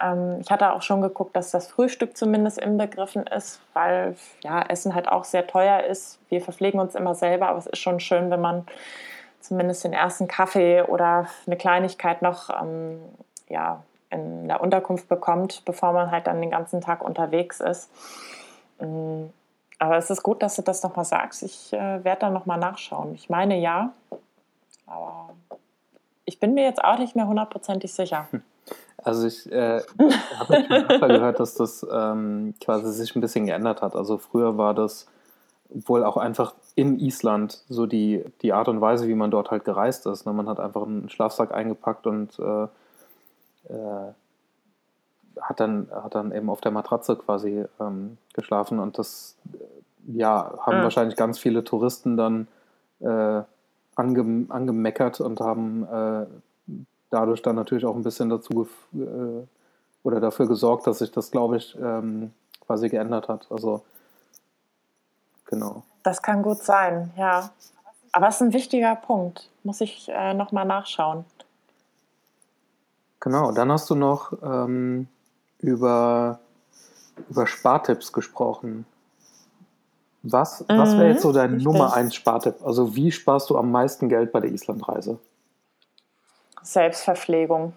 Ähm, 0.02 0.40
ich 0.40 0.50
hatte 0.50 0.72
auch 0.72 0.82
schon 0.82 1.00
geguckt, 1.00 1.36
dass 1.36 1.50
das 1.50 1.68
Frühstück 1.68 2.16
zumindest 2.16 2.58
inbegriffen 2.58 3.26
ist, 3.26 3.60
weil 3.72 4.16
ja, 4.42 4.62
Essen 4.62 4.94
halt 4.94 5.08
auch 5.08 5.24
sehr 5.24 5.46
teuer 5.46 5.84
ist. 5.84 6.18
Wir 6.28 6.40
verpflegen 6.40 6.80
uns 6.80 6.94
immer 6.94 7.14
selber, 7.14 7.48
aber 7.48 7.58
es 7.58 7.66
ist 7.66 7.78
schon 7.78 8.00
schön, 8.00 8.30
wenn 8.30 8.40
man 8.40 8.66
zumindest 9.40 9.84
den 9.84 9.92
ersten 9.92 10.28
Kaffee 10.28 10.82
oder 10.82 11.26
eine 11.46 11.56
Kleinigkeit 11.56 12.22
noch 12.22 12.50
ähm, 12.62 13.00
ja, 13.48 13.82
in 14.10 14.48
der 14.48 14.60
Unterkunft 14.60 15.08
bekommt, 15.08 15.64
bevor 15.64 15.92
man 15.92 16.10
halt 16.10 16.26
dann 16.26 16.40
den 16.40 16.50
ganzen 16.50 16.80
Tag 16.80 17.02
unterwegs 17.02 17.60
ist. 17.60 17.90
Mm, 18.80 19.26
aber 19.78 19.96
es 19.96 20.10
ist 20.10 20.22
gut, 20.22 20.42
dass 20.42 20.56
du 20.56 20.62
das 20.62 20.82
nochmal 20.82 21.04
sagst. 21.04 21.42
Ich 21.42 21.72
äh, 21.72 22.04
werde 22.04 22.20
da 22.20 22.30
nochmal 22.30 22.58
nachschauen. 22.58 23.14
Ich 23.14 23.28
meine 23.30 23.58
ja, 23.58 23.92
aber 24.86 25.30
ich 26.24 26.38
bin 26.38 26.54
mir 26.54 26.64
jetzt 26.64 26.82
auch 26.82 26.98
nicht 26.98 27.16
mehr 27.16 27.26
hundertprozentig 27.26 27.92
sicher. 27.92 28.28
Also 29.04 29.26
ich 29.26 29.50
äh, 29.50 29.82
habe 30.38 31.08
gehört, 31.08 31.40
dass 31.40 31.54
das 31.54 31.86
ähm, 31.90 32.54
quasi 32.60 32.92
sich 32.92 33.14
ein 33.16 33.20
bisschen 33.20 33.46
geändert 33.46 33.82
hat. 33.82 33.96
Also 33.96 34.18
früher 34.18 34.56
war 34.56 34.74
das 34.74 35.06
wohl 35.68 36.04
auch 36.04 36.16
einfach 36.16 36.54
in 36.74 36.98
Island 36.98 37.62
so 37.68 37.86
die, 37.86 38.24
die 38.42 38.52
Art 38.52 38.68
und 38.68 38.80
Weise, 38.80 39.08
wie 39.08 39.14
man 39.14 39.30
dort 39.30 39.50
halt 39.50 39.64
gereist 39.64 40.06
ist. 40.06 40.26
Ne? 40.26 40.32
Man 40.32 40.48
hat 40.48 40.60
einfach 40.60 40.82
einen 40.82 41.08
Schlafsack 41.08 41.52
eingepackt 41.52 42.06
und 42.06 42.38
äh, 42.38 42.64
äh, 43.72 44.12
hat, 45.40 45.60
dann, 45.60 45.88
hat 45.90 46.14
dann 46.14 46.32
eben 46.32 46.50
auf 46.50 46.60
der 46.60 46.72
Matratze 46.72 47.16
quasi 47.16 47.64
ähm, 47.80 48.18
geschlafen. 48.34 48.78
Und 48.78 48.98
das 48.98 49.36
ja, 50.06 50.54
haben 50.60 50.78
mhm. 50.78 50.82
wahrscheinlich 50.82 51.16
ganz 51.16 51.38
viele 51.38 51.64
Touristen 51.64 52.16
dann 52.16 52.48
äh, 53.00 53.42
ange, 53.96 54.46
angemeckert 54.48 55.20
und 55.20 55.40
haben 55.40 55.84
äh, 55.84 56.26
dadurch 57.12 57.42
dann 57.42 57.56
natürlich 57.56 57.84
auch 57.84 57.94
ein 57.94 58.02
bisschen 58.02 58.30
dazu 58.30 58.68
äh, 58.94 59.46
oder 60.02 60.20
dafür 60.20 60.48
gesorgt, 60.48 60.86
dass 60.86 60.98
sich 60.98 61.12
das, 61.12 61.30
glaube 61.30 61.58
ich, 61.58 61.76
ähm, 61.80 62.32
quasi 62.66 62.88
geändert 62.88 63.28
hat. 63.28 63.46
Also 63.50 63.82
genau. 65.46 65.82
Das 66.02 66.22
kann 66.22 66.42
gut 66.42 66.58
sein, 66.58 67.12
ja. 67.16 67.50
Aber 68.12 68.28
es 68.28 68.36
ist 68.36 68.42
ein 68.42 68.52
wichtiger 68.52 68.96
Punkt. 68.96 69.48
Muss 69.62 69.80
ich 69.80 70.08
äh, 70.08 70.34
nochmal 70.34 70.64
nachschauen. 70.64 71.24
Genau, 73.20 73.52
dann 73.52 73.70
hast 73.70 73.88
du 73.88 73.94
noch 73.94 74.32
ähm, 74.42 75.06
über, 75.60 76.40
über 77.30 77.46
Spartipps 77.46 78.12
gesprochen. 78.12 78.84
Was, 80.24 80.60
mhm, 80.60 80.78
was 80.78 80.92
wäre 80.96 81.08
jetzt 81.10 81.22
so 81.22 81.32
dein 81.32 81.54
richtig. 81.54 81.64
Nummer 81.64 81.94
1 81.94 82.14
Spartipp? 82.14 82.56
Also 82.64 82.96
wie 82.96 83.12
sparst 83.12 83.50
du 83.50 83.56
am 83.56 83.70
meisten 83.70 84.08
Geld 84.08 84.32
bei 84.32 84.40
der 84.40 84.50
Islandreise? 84.50 85.18
Selbstverpflegung. 86.62 87.72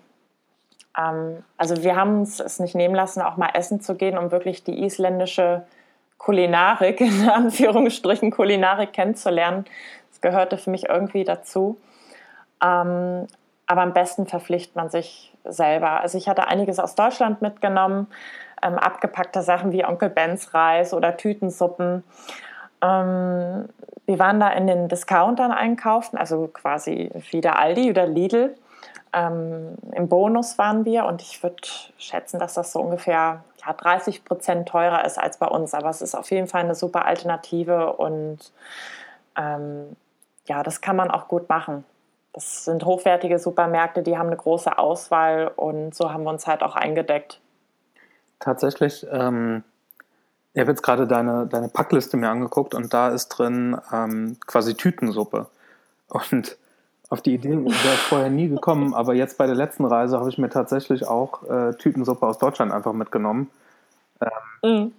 Ähm, 0.97 1.43
also 1.57 1.83
wir 1.83 1.95
haben 1.95 2.21
es 2.21 2.59
nicht 2.59 2.75
nehmen 2.75 2.95
lassen, 2.95 3.21
auch 3.21 3.37
mal 3.37 3.49
essen 3.53 3.81
zu 3.81 3.95
gehen, 3.95 4.17
um 4.17 4.31
wirklich 4.31 4.63
die 4.63 4.83
isländische 4.83 5.63
Kulinarik, 6.17 7.01
in 7.01 7.29
Anführungsstrichen 7.29 8.31
Kulinarik 8.31 8.93
kennenzulernen. 8.93 9.65
Das 10.11 10.21
gehörte 10.21 10.57
für 10.57 10.69
mich 10.69 10.89
irgendwie 10.89 11.23
dazu. 11.23 11.77
Ähm, 12.63 13.27
aber 13.67 13.81
am 13.81 13.93
besten 13.93 14.27
verpflichtet 14.27 14.75
man 14.75 14.89
sich 14.89 15.33
selber. 15.43 16.01
Also 16.01 16.17
ich 16.17 16.29
hatte 16.29 16.47
einiges 16.47 16.79
aus 16.79 16.95
Deutschland 16.95 17.41
mitgenommen, 17.41 18.07
ähm, 18.63 18.75
abgepackte 18.77 19.41
Sachen 19.41 19.71
wie 19.71 19.85
Onkel 19.85 20.09
Bens 20.09 20.53
Reis 20.53 20.93
oder 20.93 21.17
Tütensuppen. 21.17 22.03
Ähm, 22.81 23.69
wir 24.05 24.19
waren 24.19 24.39
da 24.39 24.49
in 24.49 24.67
den 24.67 24.87
Discountern 24.87 25.51
einkaufen, 25.51 26.17
also 26.17 26.47
quasi 26.47 27.09
wie 27.31 27.41
der 27.41 27.59
Aldi 27.59 27.89
oder 27.89 28.05
Lidl. 28.05 28.55
Ähm, 29.15 29.77
Im 29.93 30.09
Bonus 30.09 30.57
waren 30.57 30.83
wir 30.83 31.05
und 31.05 31.21
ich 31.21 31.41
würde 31.41 31.55
schätzen, 31.97 32.37
dass 32.37 32.53
das 32.53 32.73
so 32.73 32.81
ungefähr 32.81 33.45
ja, 33.65 33.73
30 33.73 34.25
Prozent 34.25 34.67
teurer 34.67 35.05
ist 35.05 35.17
als 35.17 35.37
bei 35.37 35.47
uns. 35.47 35.73
Aber 35.73 35.89
es 35.89 36.01
ist 36.01 36.15
auf 36.15 36.29
jeden 36.31 36.47
Fall 36.47 36.61
eine 36.61 36.75
super 36.75 37.05
Alternative 37.05 37.93
und 37.93 38.51
ähm, 39.37 39.95
ja, 40.47 40.63
das 40.63 40.81
kann 40.81 40.97
man 40.97 41.09
auch 41.09 41.29
gut 41.29 41.47
machen. 41.47 41.85
Das 42.33 42.65
sind 42.65 42.83
hochwertige 42.83 43.39
Supermärkte, 43.39 44.03
die 44.03 44.17
haben 44.17 44.27
eine 44.27 44.35
große 44.35 44.77
Auswahl 44.77 45.47
und 45.55 45.95
so 45.95 46.11
haben 46.11 46.23
wir 46.23 46.31
uns 46.31 46.45
halt 46.45 46.61
auch 46.61 46.75
eingedeckt. 46.75 47.39
Tatsächlich, 48.39 49.07
ähm, 49.09 49.63
ich 50.53 50.59
habe 50.59 50.71
jetzt 50.71 50.83
gerade 50.83 51.07
deine, 51.07 51.47
deine 51.47 51.69
Packliste 51.69 52.17
mir 52.17 52.29
angeguckt 52.29 52.73
und 52.73 52.93
da 52.93 53.07
ist 53.09 53.29
drin 53.29 53.79
ähm, 53.93 54.37
quasi 54.45 54.75
Tütensuppe. 54.75 55.47
Und 56.09 56.57
auf 57.09 57.21
die 57.21 57.35
Idee 57.35 57.51
wäre 57.51 57.67
ich 57.67 57.99
vorher 58.01 58.29
nie 58.29 58.49
gekommen, 58.49 58.93
aber 58.93 59.13
jetzt 59.13 59.37
bei 59.37 59.45
der 59.45 59.55
letzten 59.55 59.85
Reise 59.85 60.19
habe 60.19 60.29
ich 60.29 60.37
mir 60.37 60.49
tatsächlich 60.49 61.07
auch 61.07 61.43
äh, 61.49 61.73
Tütensuppe 61.73 62.25
aus 62.25 62.37
Deutschland 62.37 62.71
einfach 62.71 62.93
mitgenommen. 62.93 63.49
Ähm, 64.21 64.29
mhm. 64.63 64.91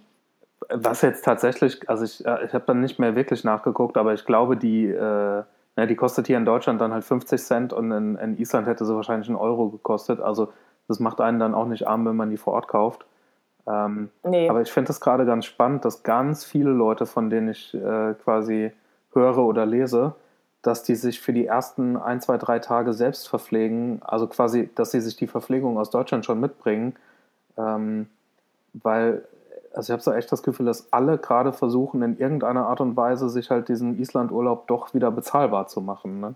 Was 0.69 1.01
jetzt 1.01 1.23
tatsächlich, 1.23 1.89
also 1.89 2.03
ich, 2.03 2.25
äh, 2.25 2.45
ich 2.45 2.53
habe 2.53 2.65
dann 2.65 2.81
nicht 2.81 2.99
mehr 2.99 3.15
wirklich 3.15 3.43
nachgeguckt, 3.43 3.97
aber 3.97 4.13
ich 4.13 4.25
glaube, 4.25 4.57
die, 4.57 4.85
äh, 4.85 5.43
ne, 5.75 5.87
die 5.87 5.95
kostet 5.95 6.27
hier 6.27 6.37
in 6.37 6.45
Deutschland 6.45 6.81
dann 6.81 6.93
halt 6.93 7.03
50 7.03 7.41
Cent 7.41 7.73
und 7.73 7.91
in, 7.91 8.15
in 8.15 8.37
Island 8.37 8.67
hätte 8.67 8.85
sie 8.85 8.95
wahrscheinlich 8.95 9.27
einen 9.27 9.37
Euro 9.37 9.69
gekostet. 9.69 10.19
Also 10.19 10.51
das 10.87 10.99
macht 10.99 11.19
einen 11.21 11.39
dann 11.39 11.53
auch 11.53 11.67
nicht 11.67 11.87
arm, 11.87 12.05
wenn 12.05 12.15
man 12.15 12.29
die 12.29 12.37
vor 12.37 12.53
Ort 12.53 12.67
kauft. 12.67 13.05
Ähm, 13.67 14.09
nee. 14.23 14.49
Aber 14.49 14.61
ich 14.61 14.71
finde 14.71 14.91
es 14.91 15.01
gerade 15.01 15.25
ganz 15.25 15.45
spannend, 15.45 15.83
dass 15.83 16.03
ganz 16.03 16.45
viele 16.45 16.71
Leute, 16.71 17.05
von 17.05 17.29
denen 17.29 17.49
ich 17.49 17.73
äh, 17.73 18.13
quasi 18.23 18.71
höre 19.13 19.39
oder 19.39 19.65
lese, 19.65 20.15
dass 20.61 20.83
die 20.83 20.95
sich 20.95 21.19
für 21.19 21.33
die 21.33 21.45
ersten 21.45 21.97
ein, 21.97 22.21
zwei, 22.21 22.37
drei 22.37 22.59
Tage 22.59 22.93
selbst 22.93 23.29
verpflegen, 23.29 24.01
also 24.03 24.27
quasi, 24.27 24.69
dass 24.75 24.91
sie 24.91 25.01
sich 25.01 25.15
die 25.15 25.27
Verpflegung 25.27 25.77
aus 25.77 25.89
Deutschland 25.89 26.25
schon 26.25 26.39
mitbringen, 26.39 26.95
ähm, 27.57 28.07
weil, 28.73 29.25
also 29.73 29.89
ich 29.89 29.91
habe 29.91 30.01
so 30.01 30.11
echt 30.11 30.31
das 30.31 30.43
Gefühl, 30.43 30.65
dass 30.65 30.91
alle 30.91 31.17
gerade 31.17 31.53
versuchen, 31.53 32.01
in 32.01 32.17
irgendeiner 32.17 32.67
Art 32.67 32.81
und 32.81 32.97
Weise 32.97 33.29
sich 33.29 33.49
halt 33.49 33.69
diesen 33.69 33.99
Islandurlaub 33.99 34.67
doch 34.67 34.93
wieder 34.93 35.11
bezahlbar 35.11 35.67
zu 35.67 35.81
machen. 35.81 36.19
Ne? 36.19 36.35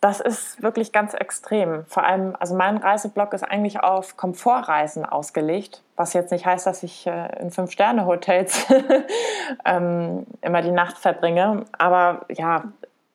Das 0.00 0.20
ist 0.20 0.62
wirklich 0.62 0.92
ganz 0.92 1.14
extrem. 1.14 1.84
Vor 1.86 2.04
allem, 2.04 2.36
also 2.38 2.54
mein 2.54 2.76
Reiseblock 2.76 3.32
ist 3.32 3.42
eigentlich 3.42 3.80
auf 3.80 4.16
Komfortreisen 4.16 5.04
ausgelegt, 5.04 5.82
was 5.96 6.12
jetzt 6.12 6.32
nicht 6.32 6.44
heißt, 6.44 6.66
dass 6.66 6.82
ich 6.82 7.06
äh, 7.06 7.40
in 7.40 7.50
Fünf-Sterne-Hotels 7.50 8.66
ähm, 9.64 10.26
immer 10.42 10.62
die 10.62 10.70
Nacht 10.70 10.98
verbringe. 10.98 11.64
Aber 11.78 12.26
ja, 12.28 12.64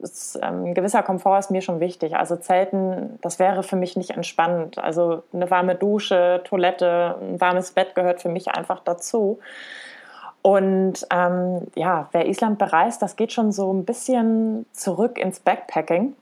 ist, 0.02 0.40
ähm, 0.42 0.66
ein 0.66 0.74
gewisser 0.74 1.04
Komfort 1.04 1.40
ist 1.40 1.52
mir 1.52 1.62
schon 1.62 1.80
wichtig. 1.80 2.16
Also 2.16 2.36
Zelten, 2.36 3.20
das 3.22 3.40
wäre 3.40 3.64
für 3.64 3.76
mich 3.76 3.96
nicht 3.96 4.12
entspannend. 4.12 4.78
Also 4.78 5.24
eine 5.34 5.50
warme 5.52 5.76
Dusche, 5.76 6.42
Toilette, 6.44 7.16
ein 7.22 7.40
warmes 7.40 7.72
Bett 7.72 7.96
gehört 7.96 8.22
für 8.22 8.30
mich 8.30 8.50
einfach 8.50 8.80
dazu. 8.84 9.40
Und 10.42 11.06
ähm, 11.12 11.68
ja, 11.76 12.10
wer 12.12 12.28
Island 12.28 12.58
bereist, 12.58 13.02
das 13.02 13.16
geht 13.16 13.32
schon 13.32 13.52
so 13.52 13.72
ein 13.72 13.86
bisschen 13.86 14.66
zurück 14.72 15.20
ins 15.20 15.40
Backpacking. 15.40 16.16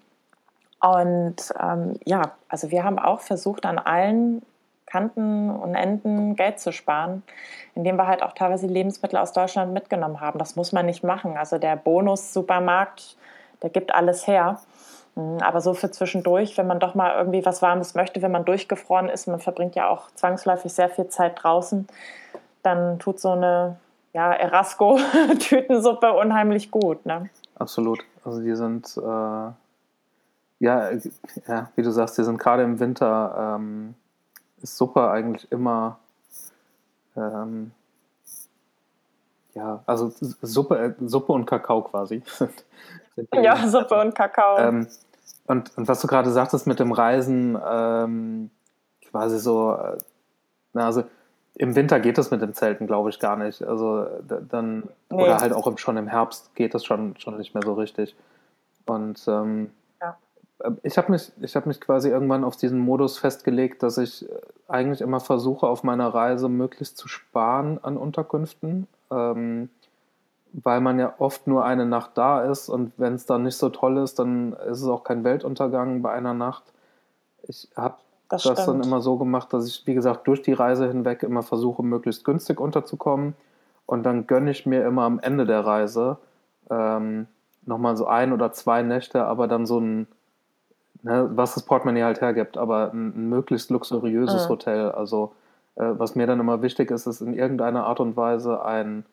Und 0.82 1.36
ähm, 1.62 2.00
ja, 2.06 2.32
also 2.48 2.72
wir 2.72 2.84
haben 2.84 3.00
auch 3.00 3.20
versucht, 3.20 3.66
an 3.66 3.78
allen 3.78 4.42
Kanten 4.86 5.50
und 5.50 5.76
Enden 5.76 6.36
Geld 6.36 6.60
zu 6.60 6.72
sparen, 6.72 7.24
indem 7.76 7.96
wir 7.98 8.08
halt 8.08 8.24
auch 8.24 8.34
teilweise 8.34 8.68
Lebensmittel 8.68 9.18
aus 9.18 9.34
Deutschland 9.34 9.74
mitgenommen 9.74 10.20
haben. 10.20 10.40
Das 10.40 10.56
muss 10.56 10.72
man 10.72 10.86
nicht 10.86 11.04
machen. 11.04 11.38
Also 11.38 11.58
der 11.58 11.76
Bonus-Supermarkt, 11.76 13.18
der 13.62 13.70
gibt 13.70 13.94
alles 13.94 14.26
her. 14.26 14.60
Hm, 15.16 15.38
aber 15.42 15.62
so 15.62 15.74
für 15.74 15.92
zwischendurch, 15.92 16.58
wenn 16.58 16.68
man 16.68 16.80
doch 16.80 16.96
mal 16.96 17.16
irgendwie 17.16 17.46
was 17.46 17.62
Warmes 17.62 17.94
möchte, 17.94 18.22
wenn 18.22 18.32
man 18.32 18.46
durchgefroren 18.46 19.10
ist, 19.10 19.28
man 19.28 19.40
verbringt 19.40 19.76
ja 19.76 19.90
auch 19.90 20.10
zwangsläufig 20.16 20.74
sehr 20.74 20.90
viel 20.90 21.08
Zeit 21.08 21.44
draußen, 21.44 21.88
dann 22.64 23.00
tut 23.00 23.20
so 23.20 23.32
eine 23.32 23.78
ja, 24.14 24.34
Erasco-Tütensuppe 24.34 26.14
unheimlich 26.14 26.72
gut. 26.72 27.06
Ne? 27.06 27.30
Absolut. 27.56 28.00
Also 28.24 28.42
die 28.42 28.56
sind 28.56 28.98
äh 28.98 29.52
ja, 30.60 30.90
ja, 31.48 31.72
wie 31.76 31.82
du 31.82 31.92
sagst, 31.92 32.18
die 32.18 32.24
sind 32.24 32.38
gerade 32.38 32.64
im 32.64 32.80
Winter, 32.80 33.58
ähm, 33.58 33.96
ist 34.62 34.78
Suppe 34.78 35.10
eigentlich 35.10 35.50
immer, 35.52 36.00
ähm, 37.16 37.72
ja, 39.56 39.82
also 39.86 40.12
Suppe, 40.42 40.96
Suppe 41.00 41.32
und 41.34 41.46
Kakao 41.46 41.82
quasi. 41.82 42.22
ja, 43.34 43.68
Suppe 43.68 44.00
und 44.00 44.16
Kakao. 44.16 44.58
Ähm, 44.60 44.88
und, 45.48 45.76
und 45.78 45.88
was 45.88 46.02
du 46.02 46.08
gerade 46.08 46.30
sagtest 46.32 46.68
mit 46.68 46.80
dem 46.80 46.92
Reisen, 46.92 47.58
ähm, 47.68 48.52
quasi 49.10 49.40
so, 49.40 49.74
äh, 49.74 49.98
na, 50.74 50.86
also 50.86 51.04
im 51.56 51.76
Winter 51.76 52.00
geht 52.00 52.18
das 52.18 52.32
mit 52.32 52.42
dem 52.42 52.54
Zelten, 52.54 52.88
glaube 52.88 53.10
ich, 53.10 53.20
gar 53.20 53.36
nicht. 53.36 53.64
Also 53.64 54.06
dann, 54.28 54.84
nee. 55.10 55.24
oder 55.24 55.40
halt 55.40 55.52
auch 55.52 55.78
schon 55.78 55.98
im 55.98 56.08
Herbst 56.08 56.56
geht 56.56 56.74
das 56.74 56.86
schon, 56.86 57.18
schon 57.18 57.38
nicht 57.38 57.54
mehr 57.54 57.64
so 57.64 57.74
richtig. 57.74 58.16
Und 58.86 59.22
ähm, 59.28 59.66
äh, 59.66 59.70
ich 60.84 60.98
habe 60.98 61.12
mich, 61.12 61.32
hab 61.56 61.66
mich 61.66 61.80
quasi 61.80 62.10
irgendwann 62.10 62.44
auf 62.44 62.58
diesen 62.58 62.80
Modus 62.80 63.18
festgelegt, 63.18 63.82
dass 63.84 63.98
ich 63.98 64.30
äh, 64.30 64.36
eigentlich 64.68 65.02
immer 65.02 65.20
versuche, 65.20 65.68
auf 65.68 65.84
meiner 65.84 66.08
Reise 66.14 66.50
möglichst 66.50 66.98
zu 66.98 67.08
sparen 67.08 67.80
an 67.82 67.98
Unterkünften, 67.98 68.88
ähm, 69.12 69.70
weil 70.52 70.82
man 70.82 71.00
ja 71.00 71.14
oft 71.20 71.48
nur 71.48 71.64
eine 71.64 71.86
Nacht 71.86 72.12
da 72.16 72.44
ist 72.44 72.70
und 72.70 72.92
wenn 72.98 73.14
es 73.14 73.26
dann 73.26 73.44
nicht 73.44 73.58
so 73.58 73.70
toll 73.70 73.98
ist, 73.98 74.20
dann 74.20 74.54
ist 74.54 74.82
es 74.82 74.88
auch 74.88 75.04
kein 75.04 75.24
Weltuntergang 75.24 76.02
bei 76.02 76.12
einer 76.12 76.34
Nacht. 76.34 76.64
Ich 77.44 77.70
habe 77.76 77.96
das, 78.30 78.44
das 78.44 78.66
dann 78.66 78.84
immer 78.84 79.02
so 79.02 79.18
gemacht, 79.18 79.54
dass 79.54 79.68
ich, 79.68 79.86
wie 79.88 79.94
gesagt, 79.94 80.28
durch 80.28 80.42
die 80.42 80.54
Reise 80.54 80.88
hinweg 80.88 81.24
immer 81.24 81.44
versuche, 81.44 81.84
möglichst 81.84 82.26
günstig 82.26 82.60
unterzukommen 82.60 83.36
und 83.86 84.04
dann 84.04 84.28
gönne 84.28 84.52
ich 84.52 84.66
mir 84.66 84.86
immer 84.86 85.04
am 85.04 85.20
Ende 85.20 85.46
der 85.46 85.66
Reise 85.66 86.18
ähm, 86.70 87.28
nochmal 87.66 87.96
so 87.96 88.08
ein 88.08 88.34
oder 88.34 88.52
zwei 88.52 88.82
Nächte, 88.82 89.26
aber 89.26 89.48
dann 89.48 89.66
so 89.66 89.80
ein 89.80 90.08
ne, 91.04 91.30
was 91.34 91.54
das 91.56 91.64
Portemonnaie 91.64 92.04
halt 92.04 92.22
hergibt, 92.22 92.58
aber 92.58 92.92
ein, 92.94 93.14
ein 93.16 93.30
möglichst 93.30 93.70
luxuriöses 93.70 94.46
Mhm. 94.46 94.50
Hotel. 94.50 94.92
Also 94.92 95.34
äh, 95.76 95.86
was 95.98 96.16
mir 96.16 96.28
dann 96.28 96.40
immer 96.40 96.62
wichtig 96.62 96.92
ist, 96.92 97.08
ist 97.08 97.22
in 97.22 97.34
irgendeiner 97.34 97.86
Art 97.86 98.00
und 98.00 98.18
Weise 98.18 98.64
ein, 98.66 99.06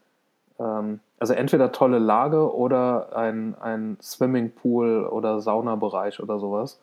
ähm, 0.58 1.00
also 1.18 1.32
entweder 1.34 1.72
tolle 1.72 1.98
Lage 1.98 2.54
oder 2.54 3.16
ein, 3.16 3.54
ein 3.60 3.96
Swimmingpool 4.02 5.06
oder 5.06 5.40
Saunabereich 5.40 6.20
oder 6.20 6.38
sowas. 6.38 6.80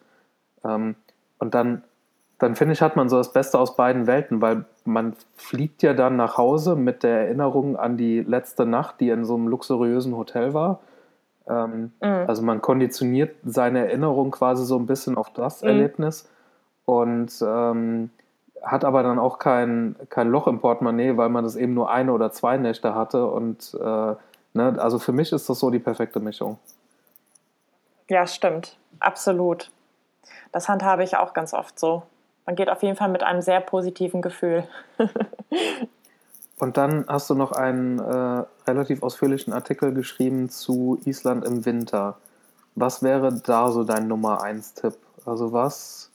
Ähm, 0.64 0.96
und 1.40 1.54
dann, 1.54 1.84
dann 2.40 2.56
finde 2.56 2.74
ich, 2.74 2.82
hat 2.82 2.96
man 2.96 3.10
so 3.10 3.18
das 3.18 3.34
Beste 3.34 3.60
aus 3.60 3.76
beiden 3.76 4.08
Welten, 4.08 4.42
weil 4.42 4.66
man 4.86 5.16
fliegt 5.36 5.84
ja 5.84 5.94
dann 5.94 6.16
nach 6.16 6.38
Hause 6.38 6.76
mit 6.76 7.04
der 7.04 7.22
Erinnerung 7.28 7.76
an 7.78 7.98
die 7.98 8.22
letzte 8.22 8.66
Nacht, 8.66 9.00
die 9.00 9.10
in 9.10 9.26
so 9.26 9.36
einem 9.36 9.48
luxuriösen 9.48 10.16
Hotel 10.16 10.54
war. 10.54 10.80
Ähm, 11.48 11.92
Mhm. 12.02 12.26
also 12.28 12.42
man 12.42 12.62
konditioniert 12.62 13.36
seine 13.44 13.80
Erinnerung 13.88 14.32
quasi 14.32 14.66
so 14.66 14.78
ein 14.78 14.86
bisschen 14.86 15.18
auf 15.18 15.32
das 15.34 15.62
Mhm. 15.62 15.68
Erlebnis 15.70 16.30
und 16.86 17.32
ähm, 17.46 18.10
hat 18.62 18.86
aber 18.86 19.04
dann 19.04 19.20
auch 19.20 19.40
kein, 19.40 19.96
kein 20.10 20.30
Loch 20.30 20.48
im 20.48 20.60
Portemonnaie, 20.62 21.18
weil 21.18 21.30
man 21.30 21.44
das 21.44 21.56
eben 21.58 21.74
nur 21.74 21.92
eine 21.92 22.14
oder 22.14 22.32
zwei 22.32 22.58
Nächte 22.58 22.96
hatte. 22.96 23.28
Und 23.28 23.74
äh, 23.80 23.84
ne, 24.54 24.76
also 24.78 25.00
für 25.00 25.12
mich 25.12 25.34
ist 25.34 25.50
das 25.50 25.60
so 25.60 25.70
die 25.70 25.80
perfekte 25.80 26.22
Mischung. 26.22 26.58
Ja, 28.10 28.26
stimmt. 28.26 28.78
Absolut. 29.00 29.70
Das 30.54 30.70
handhabe 30.70 31.04
ich 31.04 31.18
auch 31.18 31.34
ganz 31.34 31.54
oft 31.54 31.78
so. 31.78 32.04
Man 32.46 32.56
geht 32.56 32.70
auf 32.70 32.84
jeden 32.84 32.96
Fall 32.96 33.10
mit 33.10 33.24
einem 33.24 33.42
sehr 33.42 33.60
positiven 33.60 34.22
Gefühl. 34.22 34.64
Und 36.60 36.78
dann 36.78 37.06
hast 37.08 37.30
du 37.30 37.36
noch 37.36 37.52
einen 37.52 38.00
äh, 38.00 38.44
relativ 38.68 39.04
ausführlichen 39.04 39.54
Artikel 39.54 39.94
geschrieben 39.94 40.50
zu 40.50 41.00
Island 41.06 41.46
im 41.46 41.66
Winter. 41.66 42.18
Was 42.76 43.04
wäre 43.04 43.34
da 43.34 43.72
so 43.72 43.84
dein 43.84 44.08
Nummer 44.08 44.42
1 44.42 44.76
Tipp? 44.76 44.96
Also 45.26 45.52
was, 45.52 46.10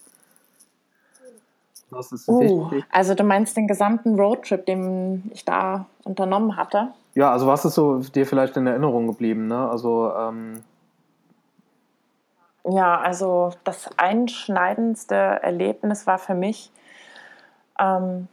was 1.91 2.13
ist 2.13 2.29
Uh, 2.29 2.71
wichtig? 2.71 2.85
also 2.91 3.15
du 3.15 3.25
meinst 3.25 3.57
den 3.57 3.67
gesamten 3.67 4.19
Roadtrip, 4.19 4.67
den 4.67 5.31
ich 5.33 5.45
da 5.45 5.87
unternommen 6.05 6.57
hatte? 6.57 6.89
Ja, 7.15 7.33
also 7.33 7.47
was 7.47 7.65
ist 7.65 7.75
so 7.75 7.99
dir 7.99 8.27
vielleicht 8.27 8.57
in 8.57 8.67
Erinnerung 8.67 9.07
geblieben? 9.07 9.49
Ne? 9.49 9.69
Also 9.69 10.13
ähm, 10.15 10.63
Ja, 12.65 13.01
also 13.01 13.53
das 13.65 13.91
einschneidendste 13.97 15.15
Erlebnis 15.15 16.07
war 16.07 16.19
für 16.19 16.35
mich 16.35 16.71
ähm, 17.81 18.29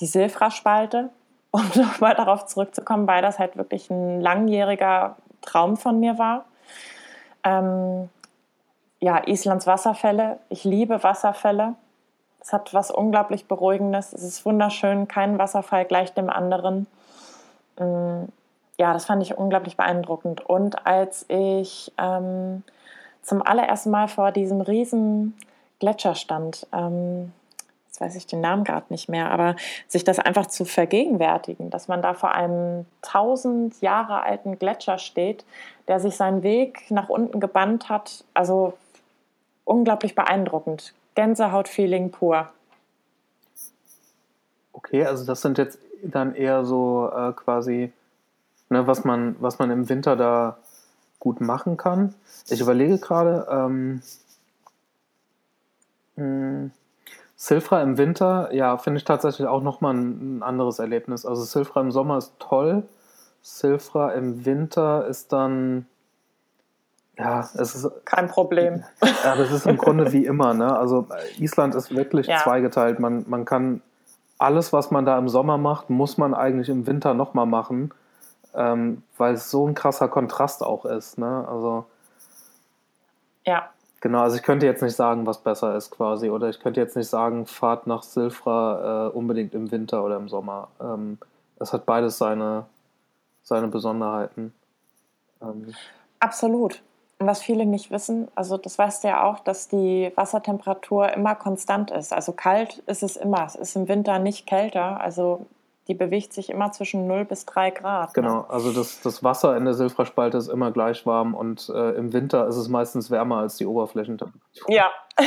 die 0.00 0.06
Silfra-Spalte, 0.06 1.10
um 1.50 1.62
nochmal 1.74 2.14
darauf 2.14 2.46
zurückzukommen, 2.46 3.06
weil 3.06 3.22
das 3.22 3.38
halt 3.38 3.56
wirklich 3.56 3.90
ein 3.90 4.20
langjähriger 4.20 5.16
Traum 5.40 5.76
von 5.76 6.00
mir 6.00 6.18
war. 6.18 6.46
Ähm, 7.44 8.08
ja, 9.00 9.18
Islands 9.26 9.66
Wasserfälle. 9.66 10.38
Ich 10.48 10.64
liebe 10.64 11.02
Wasserfälle. 11.02 11.74
Es 12.40 12.52
hat 12.52 12.74
was 12.74 12.90
unglaublich 12.90 13.46
Beruhigendes. 13.46 14.12
Es 14.12 14.22
ist 14.22 14.44
wunderschön, 14.44 15.08
kein 15.08 15.38
Wasserfall 15.38 15.84
gleich 15.84 16.12
dem 16.14 16.30
anderen. 16.30 16.86
Mm, 17.78 18.24
Ja, 18.78 18.92
das 18.92 19.04
fand 19.04 19.22
ich 19.22 19.38
unglaublich 19.38 19.76
beeindruckend. 19.76 20.40
Und 20.44 20.86
als 20.86 21.24
ich 21.28 21.92
ähm, 21.96 22.64
zum 23.22 23.40
allerersten 23.42 23.90
Mal 23.90 24.08
vor 24.08 24.32
diesem 24.32 24.60
riesen 24.60 25.34
Gletscher 25.78 26.14
stand, 26.14 26.66
ähm, 26.72 27.32
jetzt 27.94 28.00
weiß 28.00 28.16
ich 28.16 28.26
den 28.26 28.40
Namen 28.40 28.64
gerade 28.64 28.86
nicht 28.88 29.08
mehr, 29.08 29.30
aber 29.30 29.54
sich 29.86 30.02
das 30.02 30.18
einfach 30.18 30.46
zu 30.46 30.64
vergegenwärtigen, 30.64 31.70
dass 31.70 31.86
man 31.86 32.02
da 32.02 32.14
vor 32.14 32.32
einem 32.32 32.86
tausend 33.02 33.80
Jahre 33.82 34.24
alten 34.24 34.58
Gletscher 34.58 34.98
steht, 34.98 35.44
der 35.86 36.00
sich 36.00 36.16
seinen 36.16 36.42
Weg 36.42 36.90
nach 36.90 37.08
unten 37.08 37.38
gebannt 37.38 37.88
hat, 37.88 38.24
also 38.34 38.76
unglaublich 39.64 40.16
beeindruckend. 40.16 40.92
Gänsehaut-Feeling 41.14 42.10
pur. 42.10 42.48
okay, 44.72 45.04
also 45.04 45.24
das 45.24 45.40
sind 45.40 45.56
jetzt 45.58 45.78
dann 46.02 46.34
eher 46.34 46.64
so 46.64 47.08
äh, 47.14 47.32
quasi, 47.32 47.92
ne, 48.70 48.88
was 48.88 49.04
man, 49.04 49.36
was 49.38 49.60
man 49.60 49.70
im 49.70 49.88
Winter 49.88 50.16
da 50.16 50.58
gut 51.20 51.40
machen 51.40 51.76
kann. 51.76 52.12
Ich 52.48 52.60
überlege 52.60 52.98
gerade, 52.98 53.46
ähm, 53.48 54.02
mh, 56.16 56.70
Silfra 57.44 57.82
im 57.82 57.98
Winter, 57.98 58.54
ja, 58.54 58.78
finde 58.78 58.96
ich 58.96 59.04
tatsächlich 59.04 59.46
auch 59.46 59.60
nochmal 59.62 59.92
ein, 59.92 60.38
ein 60.38 60.42
anderes 60.42 60.78
Erlebnis. 60.78 61.26
Also 61.26 61.42
Silfra 61.42 61.82
im 61.82 61.90
Sommer 61.90 62.16
ist 62.16 62.32
toll. 62.38 62.84
Silfra 63.42 64.12
im 64.12 64.46
Winter 64.46 65.06
ist 65.06 65.30
dann, 65.30 65.84
ja, 67.18 67.40
es 67.40 67.54
ist, 67.74 67.90
Kein 68.06 68.28
Problem. 68.28 68.82
ja, 69.02 69.36
das 69.36 69.52
ist 69.52 69.66
im 69.66 69.76
Grunde 69.76 70.10
wie 70.10 70.24
immer, 70.24 70.54
ne? 70.54 70.74
Also 70.74 71.06
Island 71.38 71.74
ist 71.74 71.94
wirklich 71.94 72.28
Ja. 72.28 72.38
zweigeteilt. 72.38 72.98
Man, 72.98 73.26
man 73.28 73.44
kann 73.44 73.82
alles, 74.38 74.72
was 74.72 74.90
man 74.90 75.04
da 75.04 75.18
im 75.18 75.28
Sommer 75.28 75.58
macht, 75.58 75.90
muss 75.90 76.16
man 76.16 76.32
eigentlich 76.32 76.70
im 76.70 76.86
Winter 76.86 77.12
nochmal 77.12 77.44
machen, 77.46 77.92
ähm, 78.54 79.02
weil 79.18 79.34
es 79.34 79.50
so 79.50 79.68
ein 79.68 79.74
krasser 79.74 80.08
Kontrast 80.08 80.62
auch 80.62 80.86
ist, 80.86 81.18
ne? 81.18 81.46
Also 81.46 81.84
Ja, 83.44 83.68
genau, 84.04 84.20
also 84.20 84.36
ich 84.36 84.42
könnte 84.42 84.66
jetzt 84.66 84.82
nicht 84.82 84.94
sagen, 84.94 85.26
was 85.26 85.38
besser 85.38 85.74
ist 85.76 85.90
quasi, 85.90 86.28
oder 86.28 86.50
ich 86.50 86.60
könnte 86.60 86.78
jetzt 86.78 86.94
nicht 86.94 87.08
sagen, 87.08 87.46
fahrt 87.46 87.86
nach 87.86 88.02
Silfra 88.02 89.08
äh, 89.08 89.16
unbedingt 89.16 89.54
im 89.54 89.72
Winter 89.72 90.04
oder 90.04 90.16
im 90.16 90.28
Sommer. 90.28 90.68
Ähm, 90.78 91.18
es 91.58 91.72
hat 91.72 91.86
beides 91.86 92.18
seine, 92.18 92.66
seine 93.42 93.68
Besonderheiten. 93.68 94.52
Ähm, 95.40 95.72
Absolut. 96.20 96.82
Und 97.18 97.26
was 97.26 97.40
viele 97.40 97.64
nicht 97.64 97.90
wissen, 97.90 98.28
also 98.34 98.58
das 98.58 98.76
weißt 98.76 99.04
du 99.04 99.08
ja 99.08 99.24
auch, 99.24 99.40
dass 99.40 99.68
die 99.68 100.12
Wassertemperatur 100.16 101.10
immer 101.14 101.34
konstant 101.34 101.90
ist. 101.90 102.12
Also 102.12 102.32
kalt 102.32 102.82
ist 102.86 103.02
es 103.02 103.16
immer. 103.16 103.46
Es 103.46 103.54
ist 103.54 103.74
im 103.74 103.88
Winter 103.88 104.18
nicht 104.18 104.46
kälter. 104.46 105.00
Also 105.00 105.46
die 105.88 105.94
bewegt 105.94 106.32
sich 106.32 106.50
immer 106.50 106.72
zwischen 106.72 107.06
0 107.06 107.24
bis 107.24 107.46
3 107.46 107.70
Grad. 107.70 108.16
Ne? 108.16 108.22
Genau, 108.22 108.44
also 108.48 108.72
das, 108.72 109.00
das 109.02 109.22
Wasser 109.22 109.56
in 109.56 109.64
der 109.64 109.74
Silfra-Spalte 109.74 110.38
ist 110.38 110.48
immer 110.48 110.70
gleich 110.70 111.04
warm 111.06 111.34
und 111.34 111.68
äh, 111.68 111.90
im 111.92 112.12
Winter 112.12 112.46
ist 112.46 112.56
es 112.56 112.68
meistens 112.68 113.10
wärmer 113.10 113.38
als 113.38 113.56
die 113.56 113.66
Oberflächentemperatur. 113.66 114.40
Ja. 114.68 114.90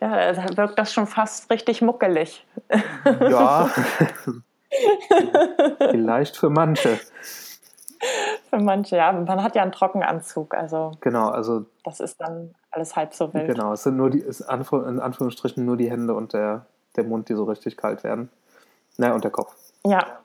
ja, 0.00 0.32
da 0.32 0.56
wirkt 0.56 0.78
das 0.78 0.92
schon 0.92 1.06
fast 1.06 1.50
richtig 1.50 1.82
muckelig. 1.82 2.46
Ja, 3.04 3.70
vielleicht 5.90 6.36
für 6.36 6.50
manche. 6.50 6.98
Für 8.50 8.58
manche, 8.58 8.96
ja. 8.96 9.12
Man 9.12 9.42
hat 9.42 9.54
ja 9.54 9.62
einen 9.62 9.72
Trockenanzug. 9.72 10.54
Also 10.54 10.92
Genau, 11.00 11.30
also 11.30 11.66
das 11.84 12.00
ist 12.00 12.20
dann 12.20 12.54
alles 12.70 12.96
halb 12.96 13.14
so 13.14 13.32
wild. 13.32 13.46
genau, 13.46 13.72
es 13.72 13.82
sind 13.82 13.96
nur 13.96 14.10
die, 14.10 14.20
in 14.20 15.00
Anführungsstrichen 15.00 15.64
nur 15.64 15.76
die 15.76 15.90
Hände 15.90 16.14
und 16.14 16.32
der, 16.32 16.66
der 16.96 17.04
Mund, 17.04 17.28
die 17.28 17.34
so 17.34 17.44
richtig 17.44 17.76
kalt 17.76 18.04
werden. 18.04 18.30
Naja, 18.96 19.14
und 19.14 19.24
der 19.24 19.30
Kopf. 19.30 19.54
Ja. 19.84 20.20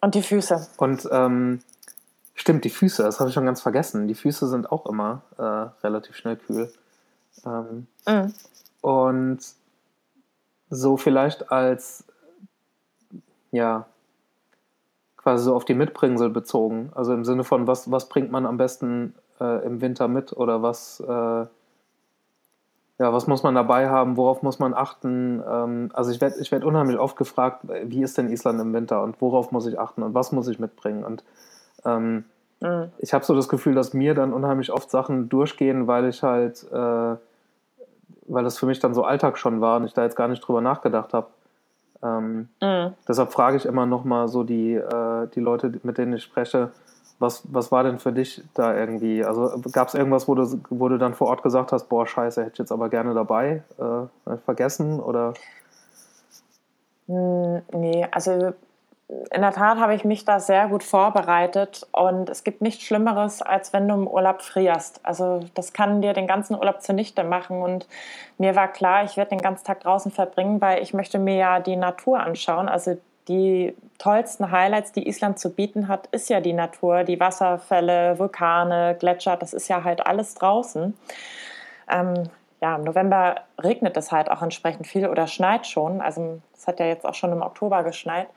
Und 0.00 0.14
die 0.14 0.22
Füße. 0.22 0.68
Und 0.76 1.08
ähm, 1.10 1.60
stimmt, 2.34 2.64
die 2.64 2.70
Füße, 2.70 3.02
das 3.02 3.18
habe 3.20 3.28
ich 3.28 3.34
schon 3.34 3.46
ganz 3.46 3.60
vergessen. 3.60 4.08
Die 4.08 4.14
Füße 4.14 4.46
sind 4.48 4.70
auch 4.70 4.86
immer 4.86 5.22
äh, 5.38 5.42
relativ 5.84 6.16
schnell 6.16 6.36
kühl. 6.36 6.72
Ähm, 7.44 7.86
Mhm. 8.06 8.32
Und 8.80 9.40
so 10.70 10.96
vielleicht 10.96 11.50
als, 11.50 12.04
ja, 13.50 13.86
quasi 15.16 15.44
so 15.44 15.56
auf 15.56 15.64
die 15.64 15.74
Mitbringsel 15.74 16.30
bezogen. 16.30 16.90
Also 16.94 17.12
im 17.12 17.24
Sinne 17.24 17.44
von, 17.44 17.66
was, 17.66 17.90
was 17.90 18.08
bringt 18.08 18.30
man 18.30 18.46
am 18.46 18.56
besten 18.56 19.14
äh, 19.40 19.64
im 19.66 19.80
Winter 19.80 20.08
mit 20.08 20.32
oder 20.32 20.62
was, 20.62 21.00
äh, 21.00 21.46
ja, 22.98 23.12
was 23.12 23.26
muss 23.26 23.42
man 23.42 23.54
dabei 23.54 23.88
haben, 23.88 24.16
worauf 24.16 24.42
muss 24.42 24.58
man 24.58 24.72
achten? 24.74 25.42
Ähm, 25.48 25.90
also 25.92 26.10
ich 26.10 26.20
werde 26.20 26.40
ich 26.40 26.50
werd 26.50 26.64
unheimlich 26.64 26.98
oft 26.98 27.16
gefragt, 27.16 27.60
wie 27.84 28.02
ist 28.02 28.16
denn 28.16 28.30
Island 28.30 28.60
im 28.60 28.72
Winter 28.72 29.02
und 29.02 29.20
worauf 29.20 29.52
muss 29.52 29.66
ich 29.66 29.78
achten 29.78 30.02
und 30.02 30.14
was 30.14 30.32
muss 30.32 30.48
ich 30.48 30.58
mitbringen? 30.58 31.04
Und 31.04 31.22
ähm, 31.84 32.24
Mhm. 32.60 32.90
ich 32.98 33.12
habe 33.12 33.24
so 33.24 33.34
das 33.34 33.48
Gefühl, 33.48 33.74
dass 33.74 33.92
mir 33.92 34.14
dann 34.14 34.32
unheimlich 34.32 34.72
oft 34.72 34.90
Sachen 34.90 35.28
durchgehen, 35.28 35.86
weil 35.86 36.06
ich 36.06 36.22
halt, 36.22 36.66
äh, 36.72 37.16
weil 38.28 38.44
das 38.44 38.58
für 38.58 38.66
mich 38.66 38.78
dann 38.80 38.94
so 38.94 39.04
Alltag 39.04 39.38
schon 39.38 39.60
war 39.60 39.76
und 39.76 39.84
ich 39.84 39.92
da 39.92 40.04
jetzt 40.04 40.16
gar 40.16 40.28
nicht 40.28 40.40
drüber 40.40 40.60
nachgedacht 40.62 41.12
habe. 41.12 41.26
Ähm, 42.02 42.48
Mhm. 42.62 42.94
deshalb 43.06 43.32
frage 43.32 43.56
ich 43.58 43.66
immer 43.66 43.86
noch 43.86 44.04
mal 44.04 44.28
so 44.28 44.42
die, 44.42 44.74
äh, 44.74 45.28
die 45.34 45.40
Leute, 45.40 45.72
mit 45.82 45.98
denen 45.98 46.14
ich 46.14 46.22
spreche, 46.22 46.70
was, 47.18 47.42
was 47.52 47.72
war 47.72 47.82
denn 47.84 47.98
für 47.98 48.12
dich 48.12 48.42
da 48.54 48.74
irgendwie? 48.74 49.24
Also 49.24 49.60
gab 49.72 49.88
es 49.88 49.94
irgendwas, 49.94 50.28
wo 50.28 50.34
du, 50.34 50.60
wo 50.70 50.88
du 50.88 50.98
dann 50.98 51.14
vor 51.14 51.28
Ort 51.28 51.42
gesagt 51.42 51.72
hast, 51.72 51.88
boah, 51.88 52.06
scheiße, 52.06 52.42
hätte 52.42 52.52
ich 52.52 52.58
jetzt 52.58 52.72
aber 52.72 52.88
gerne 52.88 53.14
dabei, 53.14 53.62
äh, 53.78 54.34
ich 54.34 54.40
vergessen 54.40 55.00
oder? 55.00 55.34
Hm, 57.06 57.62
Nee, 57.72 58.06
also 58.10 58.52
in 59.08 59.40
der 59.40 59.52
Tat 59.52 59.78
habe 59.78 59.94
ich 59.94 60.04
mich 60.04 60.24
da 60.24 60.40
sehr 60.40 60.66
gut 60.66 60.82
vorbereitet 60.82 61.86
und 61.92 62.28
es 62.28 62.42
gibt 62.42 62.60
nichts 62.60 62.82
Schlimmeres, 62.82 63.40
als 63.40 63.72
wenn 63.72 63.86
du 63.86 63.94
im 63.94 64.08
Urlaub 64.08 64.42
frierst. 64.42 64.98
Also 65.04 65.44
das 65.54 65.72
kann 65.72 66.02
dir 66.02 66.12
den 66.12 66.26
ganzen 66.26 66.56
Urlaub 66.56 66.82
zunichte 66.82 67.22
machen 67.22 67.62
und 67.62 67.86
mir 68.38 68.56
war 68.56 68.66
klar, 68.66 69.04
ich 69.04 69.16
werde 69.16 69.30
den 69.30 69.40
ganzen 69.40 69.64
Tag 69.64 69.80
draußen 69.80 70.10
verbringen, 70.10 70.60
weil 70.60 70.82
ich 70.82 70.92
möchte 70.92 71.20
mir 71.20 71.36
ja 71.36 71.60
die 71.60 71.76
Natur 71.76 72.18
anschauen, 72.18 72.68
also 72.68 72.98
die 73.28 73.76
tollsten 73.98 74.50
Highlights, 74.50 74.92
die 74.92 75.08
Island 75.08 75.38
zu 75.38 75.50
bieten 75.50 75.88
hat, 75.88 76.06
ist 76.08 76.28
ja 76.28 76.40
die 76.40 76.52
Natur, 76.52 77.04
die 77.04 77.18
Wasserfälle, 77.18 78.18
Vulkane, 78.18 78.96
Gletscher, 78.98 79.36
das 79.36 79.52
ist 79.52 79.68
ja 79.68 79.84
halt 79.84 80.06
alles 80.06 80.34
draußen. 80.34 80.96
Ähm, 81.90 82.28
ja, 82.60 82.76
im 82.76 82.82
November 82.82 83.42
regnet 83.62 83.96
es 83.96 84.12
halt 84.12 84.30
auch 84.30 84.42
entsprechend 84.42 84.86
viel 84.86 85.08
oder 85.08 85.26
schneit 85.26 85.66
schon. 85.66 86.00
Also 86.00 86.40
es 86.54 86.66
hat 86.66 86.80
ja 86.80 86.86
jetzt 86.86 87.04
auch 87.04 87.14
schon 87.14 87.32
im 87.32 87.42
Oktober 87.42 87.82
geschneit. 87.82 88.28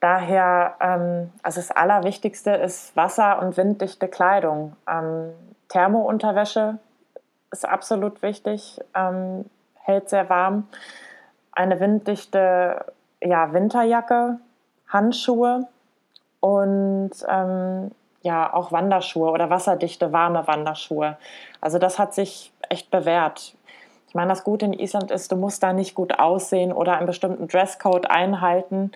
Daher, 0.00 0.74
ähm, 0.80 1.32
also 1.42 1.60
das 1.60 1.70
Allerwichtigste 1.70 2.50
ist 2.50 2.94
Wasser- 2.94 3.40
und 3.40 3.56
winddichte 3.56 4.08
Kleidung. 4.08 4.76
Ähm, 4.88 5.32
Thermounterwäsche 5.68 6.78
ist 7.50 7.66
absolut 7.66 8.20
wichtig, 8.20 8.80
ähm, 8.94 9.46
hält 9.80 10.10
sehr 10.10 10.28
warm. 10.28 10.68
Eine 11.52 11.80
winddichte 11.80 12.84
ja, 13.24 13.52
Winterjacke, 13.52 14.38
Handschuhe 14.88 15.66
und 16.40 17.10
ähm, 17.28 17.90
ja, 18.22 18.52
auch 18.52 18.72
Wanderschuhe 18.72 19.30
oder 19.30 19.50
wasserdichte, 19.50 20.12
warme 20.12 20.46
Wanderschuhe. 20.46 21.16
Also 21.60 21.78
das 21.78 21.98
hat 21.98 22.14
sich 22.14 22.52
echt 22.68 22.90
bewährt. 22.90 23.54
Ich 24.08 24.14
meine, 24.14 24.28
das 24.28 24.44
Gute 24.44 24.66
in 24.66 24.72
Island 24.72 25.10
ist, 25.10 25.32
du 25.32 25.36
musst 25.36 25.62
da 25.62 25.72
nicht 25.72 25.94
gut 25.94 26.18
aussehen 26.18 26.72
oder 26.72 26.96
einen 26.96 27.06
bestimmten 27.06 27.48
Dresscode 27.48 28.10
einhalten. 28.10 28.92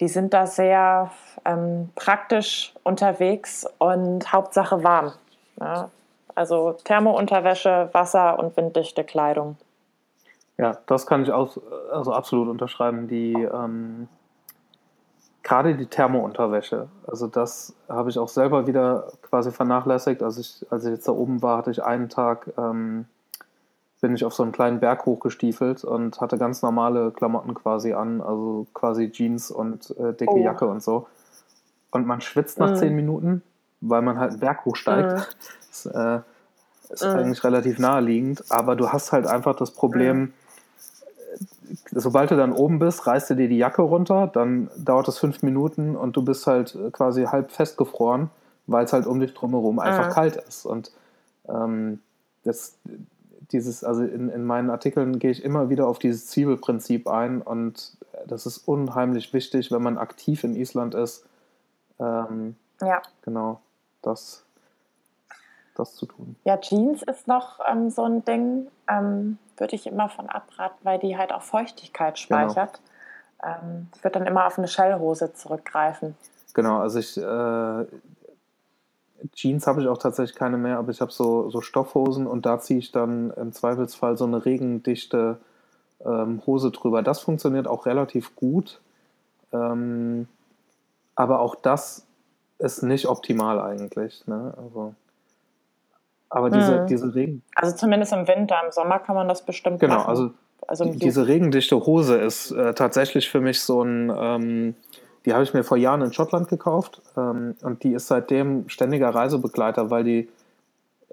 Die 0.00 0.08
sind 0.08 0.32
da 0.32 0.46
sehr 0.46 1.10
ähm, 1.44 1.90
praktisch 1.96 2.72
unterwegs 2.82 3.66
und 3.78 4.32
Hauptsache 4.32 4.84
warm. 4.84 5.12
Ja, 5.60 5.90
also 6.34 6.72
Thermounterwäsche, 6.84 7.90
Wasser 7.92 8.38
und 8.38 8.56
winddichte 8.56 9.04
Kleidung. 9.04 9.56
Ja, 10.62 10.78
das 10.86 11.08
kann 11.08 11.24
ich 11.24 11.32
auch 11.32 11.56
also 11.90 12.12
absolut 12.12 12.46
unterschreiben. 12.46 13.08
Die 13.08 13.32
ähm, 13.32 14.06
gerade 15.42 15.74
die 15.76 15.86
Thermounterwäsche, 15.86 16.86
also 17.04 17.26
das 17.26 17.74
habe 17.88 18.10
ich 18.10 18.18
auch 18.20 18.28
selber 18.28 18.68
wieder 18.68 19.08
quasi 19.22 19.50
vernachlässigt. 19.50 20.22
Als 20.22 20.38
ich, 20.38 20.64
als 20.70 20.84
ich 20.84 20.92
jetzt 20.92 21.08
da 21.08 21.12
oben 21.12 21.42
war, 21.42 21.58
hatte 21.58 21.72
ich 21.72 21.82
einen 21.82 22.08
Tag, 22.08 22.52
ähm, 22.56 23.06
bin 24.00 24.14
ich 24.14 24.24
auf 24.24 24.34
so 24.34 24.44
einen 24.44 24.52
kleinen 24.52 24.78
Berg 24.78 25.04
hochgestiefelt 25.04 25.82
und 25.82 26.20
hatte 26.20 26.38
ganz 26.38 26.62
normale 26.62 27.10
Klamotten 27.10 27.54
quasi 27.54 27.92
an, 27.92 28.20
also 28.20 28.68
quasi 28.72 29.10
Jeans 29.10 29.50
und 29.50 29.90
äh, 29.98 30.12
dicke 30.12 30.34
oh. 30.34 30.44
Jacke 30.44 30.68
und 30.68 30.80
so. 30.80 31.08
Und 31.90 32.06
man 32.06 32.20
schwitzt 32.20 32.60
nach 32.60 32.70
mm. 32.70 32.76
zehn 32.76 32.94
Minuten, 32.94 33.42
weil 33.80 34.02
man 34.02 34.20
halt 34.20 34.30
einen 34.30 34.40
Berg 34.40 34.64
hochsteigt. 34.64 35.12
Mm. 35.12 35.22
Das 35.72 35.86
äh, 35.86 36.20
ist 36.90 37.02
mm. 37.02 37.08
eigentlich 37.08 37.44
relativ 37.44 37.78
naheliegend, 37.78 38.44
aber 38.50 38.76
du 38.76 38.90
hast 38.90 39.10
halt 39.10 39.26
einfach 39.26 39.56
das 39.56 39.70
Problem, 39.70 40.20
mm 40.20 40.32
sobald 41.90 42.30
du 42.30 42.36
dann 42.36 42.52
oben 42.52 42.78
bist, 42.78 43.06
reißt 43.06 43.30
du 43.30 43.34
dir 43.34 43.48
die 43.48 43.58
Jacke 43.58 43.82
runter, 43.82 44.26
dann 44.26 44.70
dauert 44.76 45.08
es 45.08 45.18
fünf 45.18 45.42
Minuten 45.42 45.96
und 45.96 46.16
du 46.16 46.22
bist 46.24 46.46
halt 46.46 46.76
quasi 46.92 47.24
halb 47.24 47.50
festgefroren, 47.50 48.30
weil 48.66 48.84
es 48.84 48.92
halt 48.92 49.06
um 49.06 49.20
dich 49.20 49.34
drumherum 49.34 49.78
einfach 49.78 50.08
mhm. 50.08 50.12
kalt 50.12 50.36
ist. 50.36 50.66
Und 50.66 50.92
ähm, 51.48 52.00
das, 52.44 52.76
dieses, 53.52 53.84
also 53.84 54.02
in, 54.02 54.28
in 54.28 54.44
meinen 54.44 54.70
Artikeln 54.70 55.18
gehe 55.18 55.30
ich 55.30 55.44
immer 55.44 55.70
wieder 55.70 55.86
auf 55.86 55.98
dieses 55.98 56.26
Zwiebelprinzip 56.26 57.08
ein 57.08 57.42
und 57.42 57.96
das 58.26 58.46
ist 58.46 58.58
unheimlich 58.68 59.32
wichtig, 59.32 59.70
wenn 59.70 59.82
man 59.82 59.98
aktiv 59.98 60.44
in 60.44 60.54
Island 60.54 60.94
ist. 60.94 61.24
Ähm, 61.98 62.56
ja. 62.80 63.02
Genau, 63.22 63.60
das, 64.00 64.44
das 65.74 65.94
zu 65.94 66.06
tun. 66.06 66.36
Ja, 66.44 66.58
Jeans 66.58 67.02
ist 67.02 67.28
noch 67.28 67.60
ähm, 67.70 67.90
so 67.90 68.04
ein 68.04 68.24
Ding. 68.24 68.68
Ähm, 68.88 69.38
würde 69.56 69.76
ich 69.76 69.86
immer 69.86 70.08
von 70.08 70.28
abraten, 70.28 70.78
weil 70.82 70.98
die 70.98 71.16
halt 71.16 71.32
auch 71.32 71.42
Feuchtigkeit 71.42 72.16
genau. 72.16 72.50
speichert. 72.50 72.80
Genau. 73.40 73.54
Ähm, 73.54 73.88
ich 73.94 74.04
würde 74.04 74.18
dann 74.18 74.26
immer 74.26 74.46
auf 74.46 74.58
eine 74.58 74.68
Shellhose 74.68 75.34
zurückgreifen. 75.34 76.16
Genau, 76.54 76.78
also 76.78 76.98
ich 76.98 77.16
äh, 77.16 77.86
Jeans 79.34 79.66
habe 79.66 79.82
ich 79.82 79.88
auch 79.88 79.98
tatsächlich 79.98 80.36
keine 80.36 80.56
mehr, 80.56 80.78
aber 80.78 80.90
ich 80.90 81.00
habe 81.00 81.12
so, 81.12 81.48
so 81.50 81.60
Stoffhosen 81.60 82.26
und 82.26 82.44
da 82.44 82.58
ziehe 82.58 82.78
ich 82.78 82.92
dann 82.92 83.30
im 83.32 83.52
Zweifelsfall 83.52 84.16
so 84.16 84.24
eine 84.24 84.44
regendichte 84.44 85.38
ähm, 86.04 86.42
Hose 86.46 86.70
drüber. 86.70 87.02
Das 87.02 87.20
funktioniert 87.20 87.68
auch 87.68 87.86
relativ 87.86 88.34
gut. 88.34 88.80
Ähm, 89.52 90.26
aber 91.14 91.40
auch 91.40 91.54
das 91.54 92.04
ist 92.58 92.82
nicht 92.82 93.06
optimal 93.06 93.60
eigentlich. 93.60 94.26
Ne? 94.26 94.54
Also 94.56 94.94
aber 96.32 96.50
diese, 96.50 96.80
hm. 96.80 96.86
diese 96.86 97.14
Regen. 97.14 97.42
Also 97.54 97.76
zumindest 97.76 98.12
im 98.12 98.26
Winter, 98.26 98.56
im 98.64 98.72
Sommer 98.72 98.98
kann 98.98 99.14
man 99.14 99.28
das 99.28 99.44
bestimmt 99.44 99.80
genau, 99.80 99.96
machen. 99.96 100.08
Also, 100.08 100.30
also 100.66 100.84
diese 100.86 101.26
regendichte 101.26 101.76
Hose 101.84 102.16
ist 102.16 102.50
äh, 102.52 102.74
tatsächlich 102.74 103.28
für 103.28 103.40
mich 103.40 103.60
so 103.60 103.82
ein, 103.82 104.12
ähm, 104.16 104.74
die 105.26 105.34
habe 105.34 105.44
ich 105.44 105.52
mir 105.52 105.62
vor 105.62 105.76
Jahren 105.76 106.02
in 106.02 106.12
Schottland 106.12 106.48
gekauft 106.48 107.02
ähm, 107.16 107.56
und 107.62 107.82
die 107.82 107.92
ist 107.92 108.06
seitdem 108.06 108.68
ständiger 108.68 109.10
Reisebegleiter, 109.10 109.90
weil 109.90 110.04
die, 110.04 110.28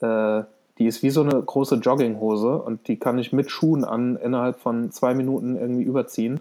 äh, 0.02 0.44
die 0.78 0.88
ist 0.88 1.04
wie 1.04 1.10
so 1.10 1.22
eine 1.22 1.42
große 1.42 1.76
Jogginghose 1.76 2.56
und 2.62 2.88
die 2.88 2.98
kann 2.98 3.18
ich 3.18 3.34
mit 3.34 3.52
Schuhen 3.52 3.84
an 3.84 4.16
innerhalb 4.16 4.60
von 4.60 4.92
zwei 4.92 5.14
Minuten 5.14 5.58
irgendwie 5.58 5.84
überziehen 5.84 6.40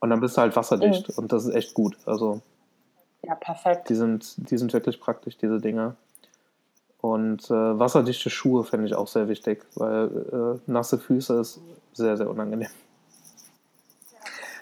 und 0.00 0.10
dann 0.10 0.20
bist 0.20 0.36
du 0.36 0.42
halt 0.42 0.56
wasserdicht 0.56 1.08
mhm. 1.08 1.14
und 1.22 1.32
das 1.32 1.46
ist 1.46 1.54
echt 1.54 1.72
gut. 1.74 1.96
Also 2.04 2.42
ja, 3.22 3.34
perfekt. 3.34 3.88
Die 3.88 3.94
sind, 3.94 4.50
die 4.50 4.56
sind 4.56 4.72
wirklich 4.72 5.00
praktisch, 5.00 5.36
diese 5.36 5.60
Dinger. 5.60 5.96
Und 7.00 7.50
äh, 7.50 7.78
wasserdichte 7.78 8.28
Schuhe 8.28 8.64
finde 8.64 8.86
ich 8.86 8.94
auch 8.94 9.08
sehr 9.08 9.28
wichtig, 9.28 9.64
weil 9.76 10.58
äh, 10.66 10.70
nasse 10.70 10.98
Füße 10.98 11.40
ist 11.40 11.60
sehr, 11.92 12.16
sehr 12.16 12.28
unangenehm. 12.28 12.68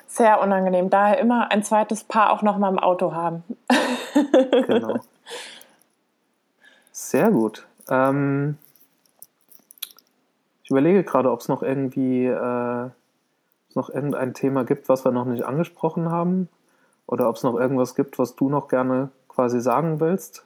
Sehr 0.07 0.41
unangenehm. 0.41 0.91
Daher 0.91 1.19
immer 1.19 1.51
ein 1.51 1.63
zweites 1.63 2.05
Paar 2.05 2.33
auch 2.33 2.43
noch 2.43 2.59
mal 2.59 2.69
im 2.69 2.79
Auto 2.79 3.13
haben. 3.13 3.43
genau. 4.67 5.01
Sehr 6.93 7.31
gut. 7.31 7.67
Ähm, 7.89 8.57
ich 10.65 10.71
überlege 10.71 11.05
gerade, 11.05 11.31
ob 11.31 11.41
es 11.41 11.49
noch 11.49 11.63
irgendwie 11.63 12.27
äh, 12.27 12.91
noch 13.75 13.91
irgendein 13.91 14.35
Thema 14.35 14.65
gibt, 14.65 14.89
was 14.89 15.05
wir 15.05 15.13
noch 15.13 15.25
nicht 15.25 15.45
angesprochen 15.45 16.11
haben. 16.11 16.49
Oder 17.07 17.29
ob 17.29 17.37
es 17.37 17.43
noch 17.43 17.59
irgendwas 17.59 17.95
gibt, 17.95 18.19
was 18.19 18.37
du 18.37 18.51
noch 18.51 18.69
gerne 18.69 19.11
quasi 19.29 19.61
sagen 19.61 20.01
willst. 20.01 20.45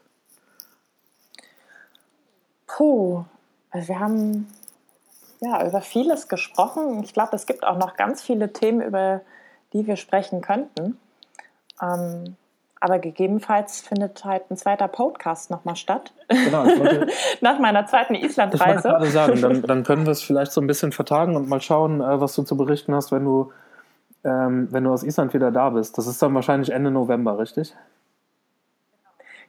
Puh, 2.76 3.24
also 3.70 3.88
wir 3.88 4.00
haben 4.00 4.48
ja 5.40 5.66
über 5.66 5.80
vieles 5.80 6.28
gesprochen. 6.28 7.02
Ich 7.04 7.12
glaube, 7.12 7.36
es 7.36 7.46
gibt 7.46 7.64
auch 7.64 7.76
noch 7.76 7.96
ganz 7.96 8.22
viele 8.22 8.52
Themen, 8.52 8.80
über 8.80 9.20
die 9.72 9.86
wir 9.86 9.96
sprechen 9.96 10.40
könnten. 10.40 10.98
Ähm, 11.82 12.36
aber 12.80 12.98
gegebenenfalls 12.98 13.80
findet 13.80 14.24
halt 14.24 14.50
ein 14.50 14.56
zweiter 14.56 14.88
Podcast 14.88 15.50
nochmal 15.50 15.76
statt. 15.76 16.12
Genau, 16.28 16.64
wollte, 16.64 17.06
Nach 17.40 17.58
meiner 17.58 17.86
zweiten 17.86 18.14
Islandreise. 18.14 18.78
Ich 18.78 18.82
gerade 18.82 19.06
sagen, 19.06 19.40
dann, 19.40 19.62
dann, 19.66 19.82
können 19.84 20.04
wir 20.04 20.10
es 20.10 20.22
vielleicht 20.22 20.52
so 20.52 20.60
ein 20.60 20.66
bisschen 20.66 20.92
vertagen 20.92 21.36
und 21.36 21.48
mal 21.48 21.60
schauen, 21.60 22.00
äh, 22.00 22.20
was 22.20 22.34
du 22.34 22.42
zu 22.42 22.56
berichten 22.56 22.94
hast, 22.94 23.12
wenn 23.12 23.24
du, 23.24 23.52
ähm, 24.24 24.68
wenn 24.70 24.84
du 24.84 24.92
aus 24.92 25.04
Island 25.04 25.34
wieder 25.34 25.52
da 25.52 25.70
bist. 25.70 25.96
Das 25.98 26.06
ist 26.06 26.20
dann 26.22 26.34
wahrscheinlich 26.34 26.70
Ende 26.70 26.90
November, 26.90 27.38
richtig? 27.38 27.74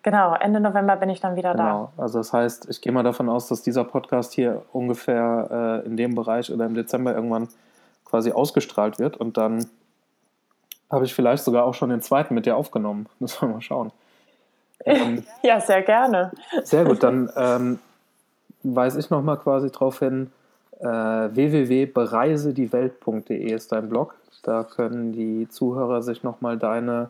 Genau, 0.04 0.36
Ende 0.36 0.60
November 0.60 0.98
bin 0.98 1.10
ich 1.10 1.22
dann 1.22 1.38
wieder 1.38 1.54
genau. 1.54 1.92
da. 1.96 2.04
Also 2.04 2.20
das 2.20 2.34
heißt, 2.34 2.70
ich 2.70 2.82
gehe 2.82 2.92
mal 2.92 3.04
davon 3.04 3.30
aus, 3.30 3.48
dass 3.48 3.62
dieser 3.62 3.86
Podcast 3.86 4.34
hier 4.34 4.64
ungefähr 4.74 5.82
äh, 5.84 5.88
in 5.88 5.96
dem 5.96 6.14
Bereich 6.14 6.52
oder 6.52 6.66
im 6.66 6.74
Dezember 6.76 7.16
irgendwann 7.16 7.48
quasi 8.04 8.34
ausgestrahlt 8.34 9.00
wird 9.00 9.16
und 9.18 9.38
dann 9.38 9.66
habe 10.92 11.06
ich 11.06 11.16
vielleicht 11.16 11.44
sogar 11.44 11.64
auch 11.64 11.74
schon 11.74 11.90
den 11.90 12.02
zweiten 12.02 12.36
mit 12.36 12.46
dir 12.46 12.58
aufgenommen. 12.58 13.08
Müssen 13.20 13.42
wir 13.42 13.48
mal 13.56 13.62
schauen. 13.62 13.92
Ähm, 14.86 15.24
ja, 15.42 15.62
sehr 15.62 15.82
gerne. 15.82 16.32
Sehr 16.64 16.84
gut, 16.84 17.02
dann 17.02 17.32
ähm, 17.38 17.80
weise 18.62 19.00
ich 19.00 19.10
nochmal 19.10 19.38
quasi 19.38 19.72
darauf 19.72 20.00
hin, 20.00 20.32
äh, 20.82 20.86
www.bereisedieWelt.de 20.86 23.54
ist 23.54 23.72
dein 23.72 23.88
Blog. 23.88 24.16
Da 24.44 24.66
können 24.66 25.14
die 25.14 25.48
Zuhörer 25.48 26.02
sich 26.02 26.24
nochmal 26.24 26.58
deine 26.58 27.10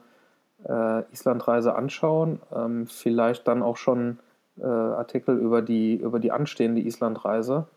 äh, 0.67 1.03
Islandreise 1.11 1.75
anschauen. 1.75 2.39
Ähm, 2.53 2.87
vielleicht 2.87 3.47
dann 3.47 3.61
auch 3.63 3.77
schon 3.77 4.19
äh, 4.57 4.65
Artikel 4.65 5.37
über 5.37 5.61
die, 5.61 5.95
über 5.95 6.19
die 6.19 6.31
anstehende 6.31 6.81
Islandreise. 6.81 7.67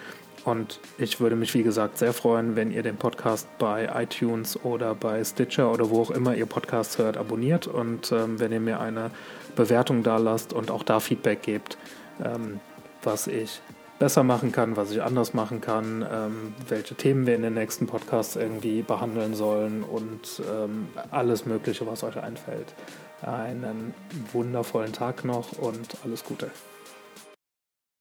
Und 0.46 0.80
ich 0.98 1.20
würde 1.22 1.38
mich, 1.38 1.54
wie 1.54 1.64
gesagt, 1.64 1.98
sehr 1.98 2.12
freuen, 2.12 2.58
wenn 2.58 2.72
ihr 2.72 2.84
den 2.84 2.98
Podcast 2.98 3.48
bei 3.58 3.90
iTunes 3.96 4.62
oder 4.64 4.94
bei 4.94 5.24
Stitcher 5.24 5.72
oder 5.72 5.90
wo 5.90 6.02
auch 6.02 6.12
immer 6.12 6.36
ihr 6.36 6.46
Podcasts 6.46 6.98
hört, 6.98 7.16
abonniert 7.16 7.68
und 7.68 8.12
ähm, 8.12 8.42
wenn 8.42 8.52
ihr 8.52 8.60
mir 8.60 8.82
eine 8.82 9.12
Bewertung 9.56 10.04
da 10.04 10.18
lasst 10.18 10.52
und 10.52 10.70
auch 10.70 10.84
da 10.84 11.00
Feedback 11.00 11.44
gebt, 11.44 11.78
ähm, 12.22 12.60
was 13.04 13.28
ich 13.28 13.62
besser 14.00 14.24
machen 14.24 14.52
kann, 14.52 14.76
was 14.76 14.92
ich 14.92 15.02
anders 15.02 15.34
machen 15.34 15.62
kann, 15.62 16.06
ähm, 16.12 16.54
welche 16.68 16.96
Themen 16.96 17.26
wir 17.26 17.36
in 17.36 17.42
den 17.42 17.54
nächsten 17.54 17.88
Podcasts 17.88 18.36
irgendwie 18.36 18.82
behandeln 18.82 19.36
sollen 19.36 19.84
und 19.84 20.42
ähm, 20.52 20.88
alles 21.12 21.46
Mögliche, 21.46 21.86
was 21.88 22.04
euch 22.04 22.18
einfällt. 22.18 22.74
Einen 23.22 23.94
wundervollen 24.34 24.92
Tag 24.92 25.24
noch 25.24 25.54
und 25.54 25.98
alles 26.04 26.24
Gute. 26.26 26.50